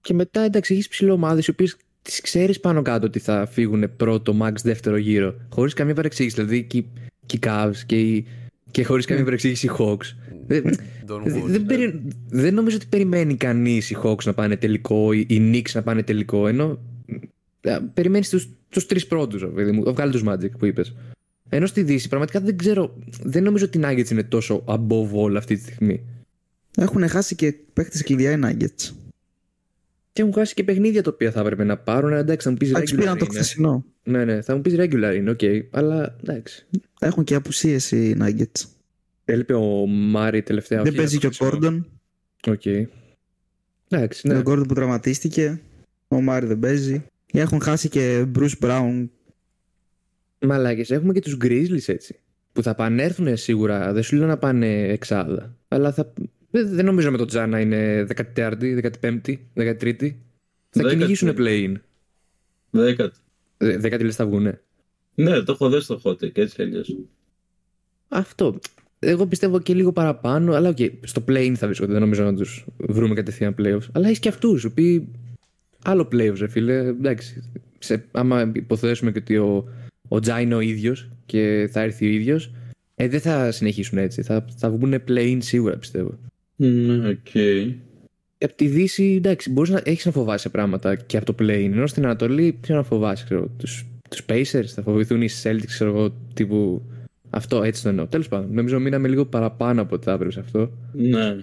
Και 0.00 0.14
μετά 0.14 0.40
εντάξει, 0.40 0.72
έχεις 0.74 0.88
ψηλό 0.88 1.12
ομάδες 1.12 1.46
οι 1.46 1.50
οποίες 1.50 1.76
τις 2.02 2.20
ξέρεις 2.20 2.60
πάνω 2.60 2.82
κάτω 2.82 3.06
ότι 3.06 3.18
θα 3.18 3.46
φύγουν 3.46 3.96
πρώτο, 3.96 4.36
max 4.42 4.52
δεύτερο 4.62 4.96
γύρο. 4.96 5.34
Χωρίς 5.52 5.72
καμία 5.74 5.94
παρεξήγηση. 5.94 6.34
Δηλαδή 6.34 6.62
και, 6.64 6.76
οι- 6.76 6.86
και 7.26 7.36
οι 7.36 7.40
Cavs 7.46 7.76
και, 7.86 8.00
οι- 8.00 8.26
και 8.70 8.84
χωρίς 8.84 9.04
καμία 9.04 9.24
παρεξήγηση 9.24 9.66
οι 9.66 9.70
Hawks. 9.78 10.14
Δεν- 10.46 10.64
Don 11.08 11.20
δεν- 11.24 11.42
Wood. 11.42 11.46
δεν, 11.46 11.66
περι- 11.66 12.00
δεν 12.28 12.54
νομίζω 12.54 12.76
ότι 12.76 12.86
περιμένει 12.86 13.36
κανείς 13.36 13.90
οι 13.90 13.96
Hawks 14.04 14.24
να 14.24 14.34
πάνε 14.34 14.56
τελικό 14.56 15.12
ή 15.12 15.18
οι 15.28 15.50
Knicks 15.52 15.70
να 15.72 15.82
πάνε 15.82 16.02
τελικό. 16.02 16.48
Ενώ 16.48 16.78
ε, 17.60 17.78
περιμένεις 17.94 18.28
τους 18.28 18.48
τους 18.68 18.86
τρεις 18.86 19.06
πρώτους, 19.06 19.44
παιδί 19.54 19.70
μου. 19.72 19.92
Βγάλει 19.92 20.12
τους 20.12 20.22
Magic 20.26 20.50
που 20.58 20.66
είπες. 20.66 20.94
Ενώ 21.48 21.66
στη 21.66 21.82
Δύση 21.82 22.08
πραγματικά 22.08 22.40
δεν 22.40 22.56
ξέρω. 22.56 22.96
Δεν 23.22 23.42
νομίζω 23.42 23.64
ότι 23.64 23.78
οι 23.78 23.80
Nuggets 23.84 24.10
είναι 24.10 24.22
τόσο 24.22 24.64
above 24.66 25.10
all 25.24 25.34
αυτή 25.36 25.54
τη 25.56 25.60
στιγμή. 25.62 26.00
Έχουν 26.76 27.08
χάσει 27.08 27.34
και 27.34 27.54
παίχτες 27.72 28.02
κλειδιά 28.02 28.32
οι 28.32 28.38
Nuggets. 28.44 28.90
Και 30.16 30.22
έχουν 30.22 30.34
χάσει 30.34 30.54
και 30.54 30.64
παιχνίδια 30.64 31.02
τα 31.02 31.10
οποία 31.14 31.30
θα 31.30 31.40
έπρεπε 31.40 31.64
να 31.64 31.76
πάρουν. 31.76 32.12
Ε, 32.12 32.18
Εντάξει, 32.18 32.44
θα 32.46 32.50
μου 32.52 32.56
πεις 32.56 32.68
Εντάξει, 32.70 32.94
regular. 32.94 32.98
πήραν 33.00 33.18
το 33.18 33.24
είναι. 33.24 33.34
χθεσινό. 33.38 33.84
Ναι, 34.02 34.24
ναι, 34.24 34.42
θα 34.42 34.54
μου 34.54 34.60
πεις 34.60 34.74
regular 34.76 35.12
είναι, 35.16 35.30
οκ. 35.30 35.40
αλλά 35.70 36.16
εντάξει. 36.22 36.66
Έχουν 37.00 37.24
και 37.24 37.34
απουσίες 37.34 37.90
οι 37.90 38.16
Nuggets. 38.20 38.64
Έλειπε 39.24 39.54
ο 39.54 39.86
Μάρι 39.86 40.42
τελευταία. 40.42 40.78
Δεν 40.78 40.88
όχι, 40.88 40.96
παίζει 40.96 41.18
και 41.18 41.26
ο 41.26 41.28
αυτό 41.28 41.44
ξέρω. 41.44 41.58
Gordon. 41.62 41.82
Ok. 42.52 42.62
Εντάξει, 43.88 44.28
ναι. 44.28 44.36
Ο 44.36 44.42
Gordon 44.44 44.64
που 44.68 44.74
τραυματίστηκε. 44.74 45.60
Ο 46.08 46.20
Μάρι 46.20 46.46
δεν 46.46 46.58
παίζει. 46.58 47.04
Έχουν 47.32 47.60
χάσει 47.60 47.88
και 47.88 48.24
Bruce 48.38 48.58
Brown. 48.60 49.08
Μαλάκες, 50.38 50.90
έχουμε 50.90 51.12
και 51.12 51.20
τους 51.20 51.36
Grizzlies 51.44 51.86
έτσι. 51.88 52.18
Που 52.52 52.62
θα 52.62 52.70
επανέλθουν 52.70 53.36
σίγουρα. 53.36 53.92
Δεν 53.92 54.02
σου 54.02 54.16
λέω 54.16 54.26
να 54.26 54.38
πάνε 54.38 54.82
εξάδα. 54.82 55.56
Αλλά 55.68 55.92
θα... 55.92 56.12
δεν, 56.50 56.74
δεν 56.74 56.84
νομίζω 56.84 57.10
με 57.10 57.16
τον 57.16 57.26
Τζαν 57.26 57.50
να 57.50 57.60
είναι 57.60 58.06
14η, 58.34 58.90
15η, 59.00 59.36
13η. 59.54 60.10
Θα 60.70 60.82
Δέκατη. 60.82 60.94
κυνηγήσουν 60.96 61.34
play-in. 61.38 61.74
Δέκατη. 62.70 63.18
Ε, 63.56 63.76
Δέκατη 63.76 64.04
λες 64.04 64.16
θα 64.16 64.26
βγουνε. 64.26 64.60
Ναι, 65.14 65.40
το 65.40 65.52
έχω 65.52 65.70
δει 65.70 65.80
στο 65.80 66.00
hot 66.04 66.10
take, 66.12 66.36
έτσι 66.36 66.54
κι 66.54 66.62
αλλιώς. 66.62 66.96
Αυτό. 68.08 68.58
Εγώ 68.98 69.26
πιστεύω 69.26 69.60
και 69.60 69.74
λίγο 69.74 69.92
παραπάνω. 69.92 70.54
Αλλά 70.54 70.68
οκ, 70.68 70.76
στο 71.02 71.24
play-in 71.28 71.52
θα 71.56 71.66
βρίσκονται. 71.66 71.92
Δεν 71.92 72.00
νομίζω 72.00 72.24
να 72.24 72.34
τους 72.34 72.64
βρούμε 72.76 73.14
κατευθείαν 73.14 73.54
playoffs. 73.58 73.88
Αλλά 73.92 74.08
έχει 74.08 74.20
και 74.20 74.28
αυτούς, 74.28 74.62
οι 74.62 74.66
οποίοι. 74.66 75.08
Άλλο 75.84 76.08
playoffs, 76.12 76.36
ρε 76.38 76.48
φίλε. 76.48 76.76
Εντάξει. 76.76 77.50
Σε, 77.78 78.04
άμα 78.12 78.52
υποθέσουμε 78.54 79.12
και 79.12 79.18
ότι 79.18 79.36
ο, 79.36 79.68
ο 80.08 80.20
Ja 80.20 80.40
είναι 80.40 80.54
ο 80.54 80.60
ίδιος 80.60 81.08
και 81.26 81.68
θα 81.72 81.80
έρθει 81.80 82.06
ο 82.06 82.10
ίδιος, 82.10 82.52
ε, 82.94 83.08
δεν 83.08 83.20
θα 83.20 83.50
συνεχίσουν 83.50 83.98
έτσι. 83.98 84.22
Θα, 84.22 84.44
θα 84.56 84.70
βγουν 84.70 84.94
play-in 85.08 85.38
σίγουρα, 85.40 85.76
πιστεύω. 85.76 86.18
Ναι, 86.56 87.08
οκ. 87.08 87.26
Από 88.38 88.54
τη 88.54 88.66
Δύση, 88.66 89.14
εντάξει, 89.16 89.50
μπορείς 89.50 89.70
να 89.70 89.80
έχεις 89.84 90.06
να 90.06 90.12
φοβάσαι 90.12 90.48
πράγματα 90.48 90.94
και 90.96 91.16
από 91.16 91.26
το 91.26 91.34
play-in. 91.38 91.70
Ενώ 91.72 91.86
στην 91.86 92.04
Ανατολή, 92.04 92.58
ποιο 92.60 92.74
να 92.74 92.82
φοβάσαι, 92.82 93.24
ξέρω. 93.24 93.50
Τους 93.58 93.84
τους 94.08 94.24
Pacers, 94.28 94.66
θα 94.66 94.82
φοβηθούν 94.82 95.22
οι 95.22 95.28
Celtics, 95.42 95.66
ξέρω 95.66 95.90
εγώ, 95.90 96.14
τύπου. 96.34 96.82
Αυτό 97.30 97.62
έτσι 97.62 97.82
το 97.82 97.88
εννοώ. 97.88 98.06
Τέλος 98.06 98.28
πάντων, 98.28 98.54
νομίζω 98.54 98.80
μείναμε 98.80 99.08
λίγο 99.08 99.24
παραπάνω 99.24 99.82
από 99.82 99.94
ό,τι 99.94 100.04
θα 100.04 100.12
έπρεπε 100.12 100.32
σε 100.32 100.40
αυτό. 100.40 100.70
Ναι. 100.92 101.36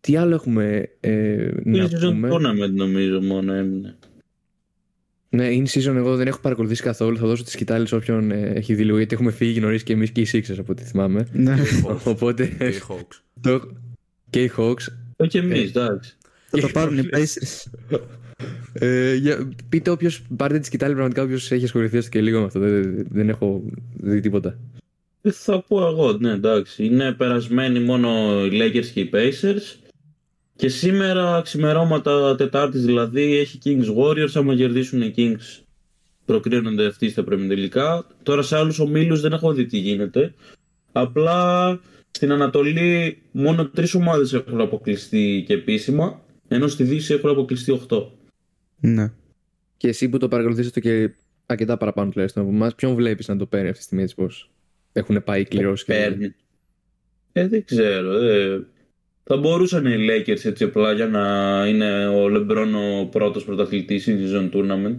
Τι 0.00 0.16
άλλο 0.16 0.34
έχουμε 0.34 0.88
ε, 1.00 1.50
να 1.64 1.76
Είναι 1.76 1.88
season 1.90 2.00
πούμε; 2.00 2.28
tournament 2.32 2.72
νομίζω 2.74 3.22
μόνο 3.22 3.52
έμεινε. 3.52 3.96
Ναι, 5.28 5.48
in 5.50 5.64
season 5.66 5.94
εγώ 5.94 6.16
δεν 6.16 6.26
έχω 6.26 6.40
παρακολουθήσει 6.40 6.82
καθόλου. 6.82 7.16
Θα 7.16 7.26
δώσω 7.26 7.44
τη 7.44 7.50
σκητάλη 7.50 7.86
σε 7.86 7.94
όποιον 7.94 8.30
ε, 8.30 8.52
έχει 8.54 8.74
δει 8.74 8.84
λίγο, 8.84 8.96
γιατί 8.96 9.14
έχουμε 9.14 9.30
φύγει 9.30 9.60
νωρίς 9.60 9.82
και 9.82 9.92
εμείς 9.92 10.10
και 10.10 10.20
οι 10.20 10.26
Sixers 10.32 10.58
από 10.58 10.72
ό,τι 10.72 10.82
θυμάμαι. 10.82 11.26
Ναι. 11.32 11.54
Και 11.54 11.60
οι 11.60 11.84
Hawks. 11.86 12.00
Οπότε. 12.04 12.46
Και 12.58 12.64
οι 12.64 12.80
Hawks. 12.88 13.20
το... 13.40 13.68
Και 14.30 14.42
οι 14.42 14.52
Hawks. 14.56 14.82
Όχι 15.16 15.38
εμείς, 15.38 15.58
Ε, 15.58 15.62
εντάξει. 15.62 16.16
Θα 16.50 16.58
το 16.58 16.68
πάρουν 16.68 16.98
οι 16.98 17.08
Pacers. 17.12 17.70
Ε, 18.72 19.14
για, 19.14 19.48
πείτε 19.68 19.90
όποιος 19.90 20.22
πάρτε 20.36 20.58
τη 20.58 20.66
σκητάλη, 20.66 20.92
πραγματικά 20.92 21.22
όποιος 21.22 21.50
έχει 21.50 21.64
ασχοληθεί 21.64 21.96
έστω 21.96 22.10
και 22.10 22.20
λίγο 22.20 22.38
με 22.38 22.44
αυτό. 22.44 22.58
Δεν, 22.58 23.06
δεν 23.10 23.28
έχω 23.28 23.62
δει 23.96 24.20
τίποτα. 24.20 24.58
Ε, 25.22 25.30
Θα 25.30 25.62
πω 25.62 25.86
εγώ, 25.86 26.12
ναι, 26.12 26.30
εντάξει. 26.30 26.84
Είναι 26.84 27.12
περασμένοι 27.12 27.80
μόνο 27.80 28.40
οι 28.44 28.50
Lakers 28.52 28.86
και 28.86 29.00
οι 29.00 29.10
Pacers. 29.12 29.90
Και 30.56 30.68
σήμερα, 30.68 31.40
ξημερώματα 31.44 32.34
Τετάρτης 32.36 32.84
δηλαδή, 32.84 33.36
έχει 33.36 33.58
Kings 33.64 33.96
Warriors. 33.98 34.30
Άμα 34.34 34.56
κερδίσουν 34.56 35.02
οι 35.02 35.14
Kings, 35.16 35.62
προκρίνονται 36.24 36.86
αυτοί 36.86 37.08
στα 37.08 37.24
τελικά. 37.24 38.06
Τώρα 38.22 38.42
σε 38.42 38.56
άλλους 38.56 38.78
ομίλους 38.78 39.20
δεν 39.20 39.32
έχω 39.32 39.52
δει 39.52 39.66
τι 39.66 39.78
γίνεται. 39.78 40.34
Απλά 40.92 41.70
στην 42.16 42.32
Ανατολή 42.32 43.18
μόνο 43.32 43.68
τρεις 43.68 43.94
ομάδες 43.94 44.32
έχουν 44.32 44.60
αποκλειστεί 44.60 45.44
και 45.46 45.54
επίσημα. 45.54 46.24
Ενώ 46.48 46.68
στη 46.68 46.84
Δύση 46.84 47.14
έχουν 47.14 47.30
αποκλειστεί 47.30 47.80
8. 47.88 48.06
Ναι. 48.80 49.12
Και 49.76 49.88
εσύ 49.88 50.08
που 50.08 50.18
το 50.18 50.28
παρακολουθήσατε 50.28 50.80
και 50.80 51.10
αρκετά 51.46 51.76
παραπάνω 51.76 52.10
τουλάχιστον 52.10 52.42
από 52.42 52.52
εμάς, 52.52 52.74
ποιον 52.74 52.94
βλέπεις 52.94 53.28
να 53.28 53.36
το 53.36 53.46
παίρνει 53.46 53.68
αυτή 53.68 53.78
τη 53.78 53.84
στιγμή 53.84 54.02
έτσι 54.02 54.14
πώ 54.14 54.28
έχουν 54.92 55.24
πάει 55.24 55.44
κληρώσεις 55.44 55.86
και. 55.86 55.92
Παίρνει. 55.92 56.34
Ε, 57.32 57.48
δεν 57.48 57.64
ξέρω. 57.64 58.12
Ε. 58.12 58.66
Θα 59.22 59.36
μπορούσαν 59.36 59.86
οι 59.86 60.06
Lakers 60.10 60.44
έτσι 60.44 60.64
απλά 60.64 60.92
για 60.92 61.06
να 61.06 61.66
είναι 61.66 62.08
ο 62.08 62.26
LeBron 62.26 62.68
ο 63.00 63.06
πρώτος 63.06 63.44
πρωταθλητής 63.44 64.02
στην 64.02 64.18
season 64.20 64.50
tournament. 64.52 64.96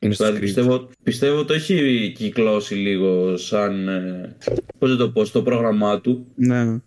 Είναι 0.00 0.14
στο 0.14 0.24
Δηλαδή 0.24 0.38
script. 0.40 0.44
πιστεύω, 0.44 0.88
πιστεύω 1.02 1.44
το 1.44 1.52
έχει 1.52 2.12
κυκλώσει 2.16 2.74
λίγο 2.74 3.36
σαν, 3.36 3.88
ε, 3.88 4.36
πώς 4.78 4.90
να 4.90 4.96
το 4.96 5.10
πω, 5.10 5.24
στο 5.24 5.42
πρόγραμμά 5.42 6.00
του. 6.00 6.26
ναι. 6.34 6.80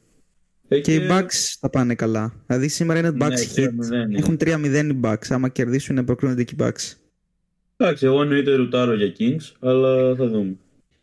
Ε, 0.68 0.80
Και 0.80 0.96
οι 0.96 1.08
Bucks 1.12 1.56
θα 1.60 1.70
πάνε 1.70 1.96
καλά. 1.96 2.34
Δηλαδή 2.48 2.68
σήμερα 2.68 3.00
είναι 3.00 3.10
Ναι, 3.12 3.26
Bucks 3.26 3.56
hit. 3.56 3.64
3-0. 3.64 4.18
Έχουν 4.18 4.38
3-0 4.38 4.90
οι 4.92 5.00
Bucks. 5.04 5.26
Άμα 5.30 5.50
κερδίσουν, 5.50 6.06
προκρίνονται 6.06 6.44
και 6.44 6.54
οι 6.54 6.64
Bucks. 6.64 6.94
Εντάξει, 7.78 8.06
εγώ 8.06 8.22
εννοείται 8.22 8.56
ρουτάρω 8.56 8.94
για 8.96 9.14
Kings, 9.20 9.52
αλλά 9.60 10.16
θα 10.16 10.28
δούμε. 10.28 10.56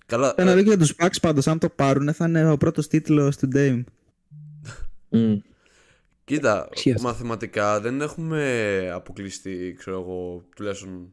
Καλά. 0.07 0.35
Ένα 0.37 0.51
ε, 0.51 0.55
λόγο 0.55 0.67
για 0.67 0.79
τους 0.79 0.95
Bucks 0.99 1.17
πάντως, 1.23 1.47
αν 1.47 1.59
το 1.59 1.69
πάρουν, 1.69 2.13
θα 2.13 2.27
είναι 2.29 2.51
ο 2.51 2.57
πρώτος 2.57 2.87
τίτλος 2.89 3.37
του 3.37 3.49
Dame. 3.55 3.83
Μμ. 5.09 5.35
Κοίτα, 6.25 6.69
Ισχύει 6.75 6.93
αυτό. 6.93 7.07
μαθηματικά 7.09 7.81
δεν 7.81 8.01
έχουμε 8.01 8.43
αποκλειστεί, 8.95 9.75
ξέρω 9.79 10.01
εγώ, 10.01 10.45
τουλάχιστον 10.57 11.13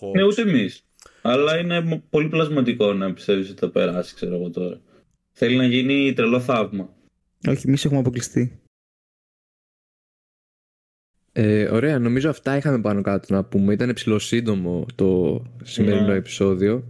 Hawks. 0.00 0.12
Ναι, 0.14 0.22
ούτε 0.24 0.42
εμείς. 0.42 0.84
Αλλά 1.22 1.58
είναι 1.58 1.80
μ- 1.80 2.00
πολύ 2.10 2.28
πλασματικό 2.28 2.92
να 2.92 3.12
πιστεύεις 3.12 3.50
ότι 3.50 3.58
θα 3.58 3.70
περάσει, 3.70 4.14
ξέρω 4.14 4.34
εγώ 4.34 4.50
τώρα. 4.50 4.80
Θέλει 5.32 5.56
να 5.56 5.66
γίνει 5.66 6.12
τρελό 6.12 6.40
θαύμα. 6.40 6.88
Όχι, 7.48 7.66
εμείς 7.68 7.84
έχουμε 7.84 8.00
αποκλειστεί. 8.00 8.58
Ε, 11.32 11.68
ωραία, 11.68 11.98
νομίζω 11.98 12.30
αυτά 12.30 12.56
είχαμε 12.56 12.80
πάνω 12.80 13.02
κάτω 13.02 13.34
να 13.34 13.44
πούμε. 13.44 13.72
Ήταν 13.72 13.92
ψηλοσύντομο 13.92 14.86
το 14.94 15.42
σημερινό 15.62 16.06
Ναι. 16.06 16.14
επεισόδιο. 16.14 16.84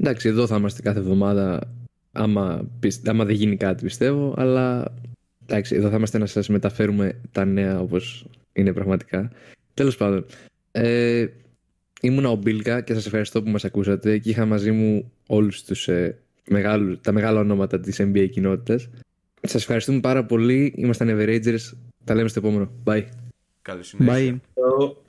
Εντάξει, 0.00 0.28
εδώ 0.28 0.46
θα 0.46 0.56
είμαστε 0.56 0.82
κάθε 0.82 0.98
εβδομάδα 0.98 1.74
άμα, 2.12 2.68
πισ- 2.80 3.08
άμα 3.08 3.24
δεν 3.24 3.34
γίνει 3.34 3.56
κάτι 3.56 3.82
πιστεύω, 3.84 4.34
αλλά 4.36 4.94
εντάξει, 5.46 5.74
εδώ 5.76 5.88
θα 5.90 5.96
είμαστε 5.96 6.18
να 6.18 6.26
σας 6.26 6.48
μεταφέρουμε 6.48 7.20
τα 7.32 7.44
νέα 7.44 7.80
όπως 7.80 8.26
είναι 8.52 8.72
πραγματικά. 8.72 9.32
Τέλος 9.74 9.96
πάντων, 9.96 10.26
ε, 10.72 11.26
ήμουνα 12.00 12.30
ο 12.30 12.34
Μπίλκα 12.36 12.80
και 12.80 12.94
σας 12.94 13.06
ευχαριστώ 13.06 13.42
που 13.42 13.50
μας 13.50 13.64
ακούσατε 13.64 14.18
και 14.18 14.30
είχα 14.30 14.46
μαζί 14.46 14.70
μου 14.70 15.12
όλους 15.26 15.64
τους 15.64 15.88
ε, 15.88 16.18
μεγάλου, 16.48 16.98
τα 17.00 17.12
μεγάλα 17.12 17.40
ονόματα 17.40 17.80
της 17.80 18.00
NBA 18.00 18.28
κοινότητας. 18.30 18.88
Σας 19.42 19.60
ευχαριστούμε 19.62 20.00
πάρα 20.00 20.24
πολύ. 20.24 20.72
Ήμασταν 20.76 21.08
Everagers. 21.10 21.72
Τα 22.04 22.14
λέμε 22.14 22.28
στο 22.28 22.38
επόμενο. 22.38 22.70
Bye. 22.84 23.02
Καλή 23.62 23.82
συνέχεια. 23.84 24.34
Bye. 24.34 24.38
Το- 24.54 25.02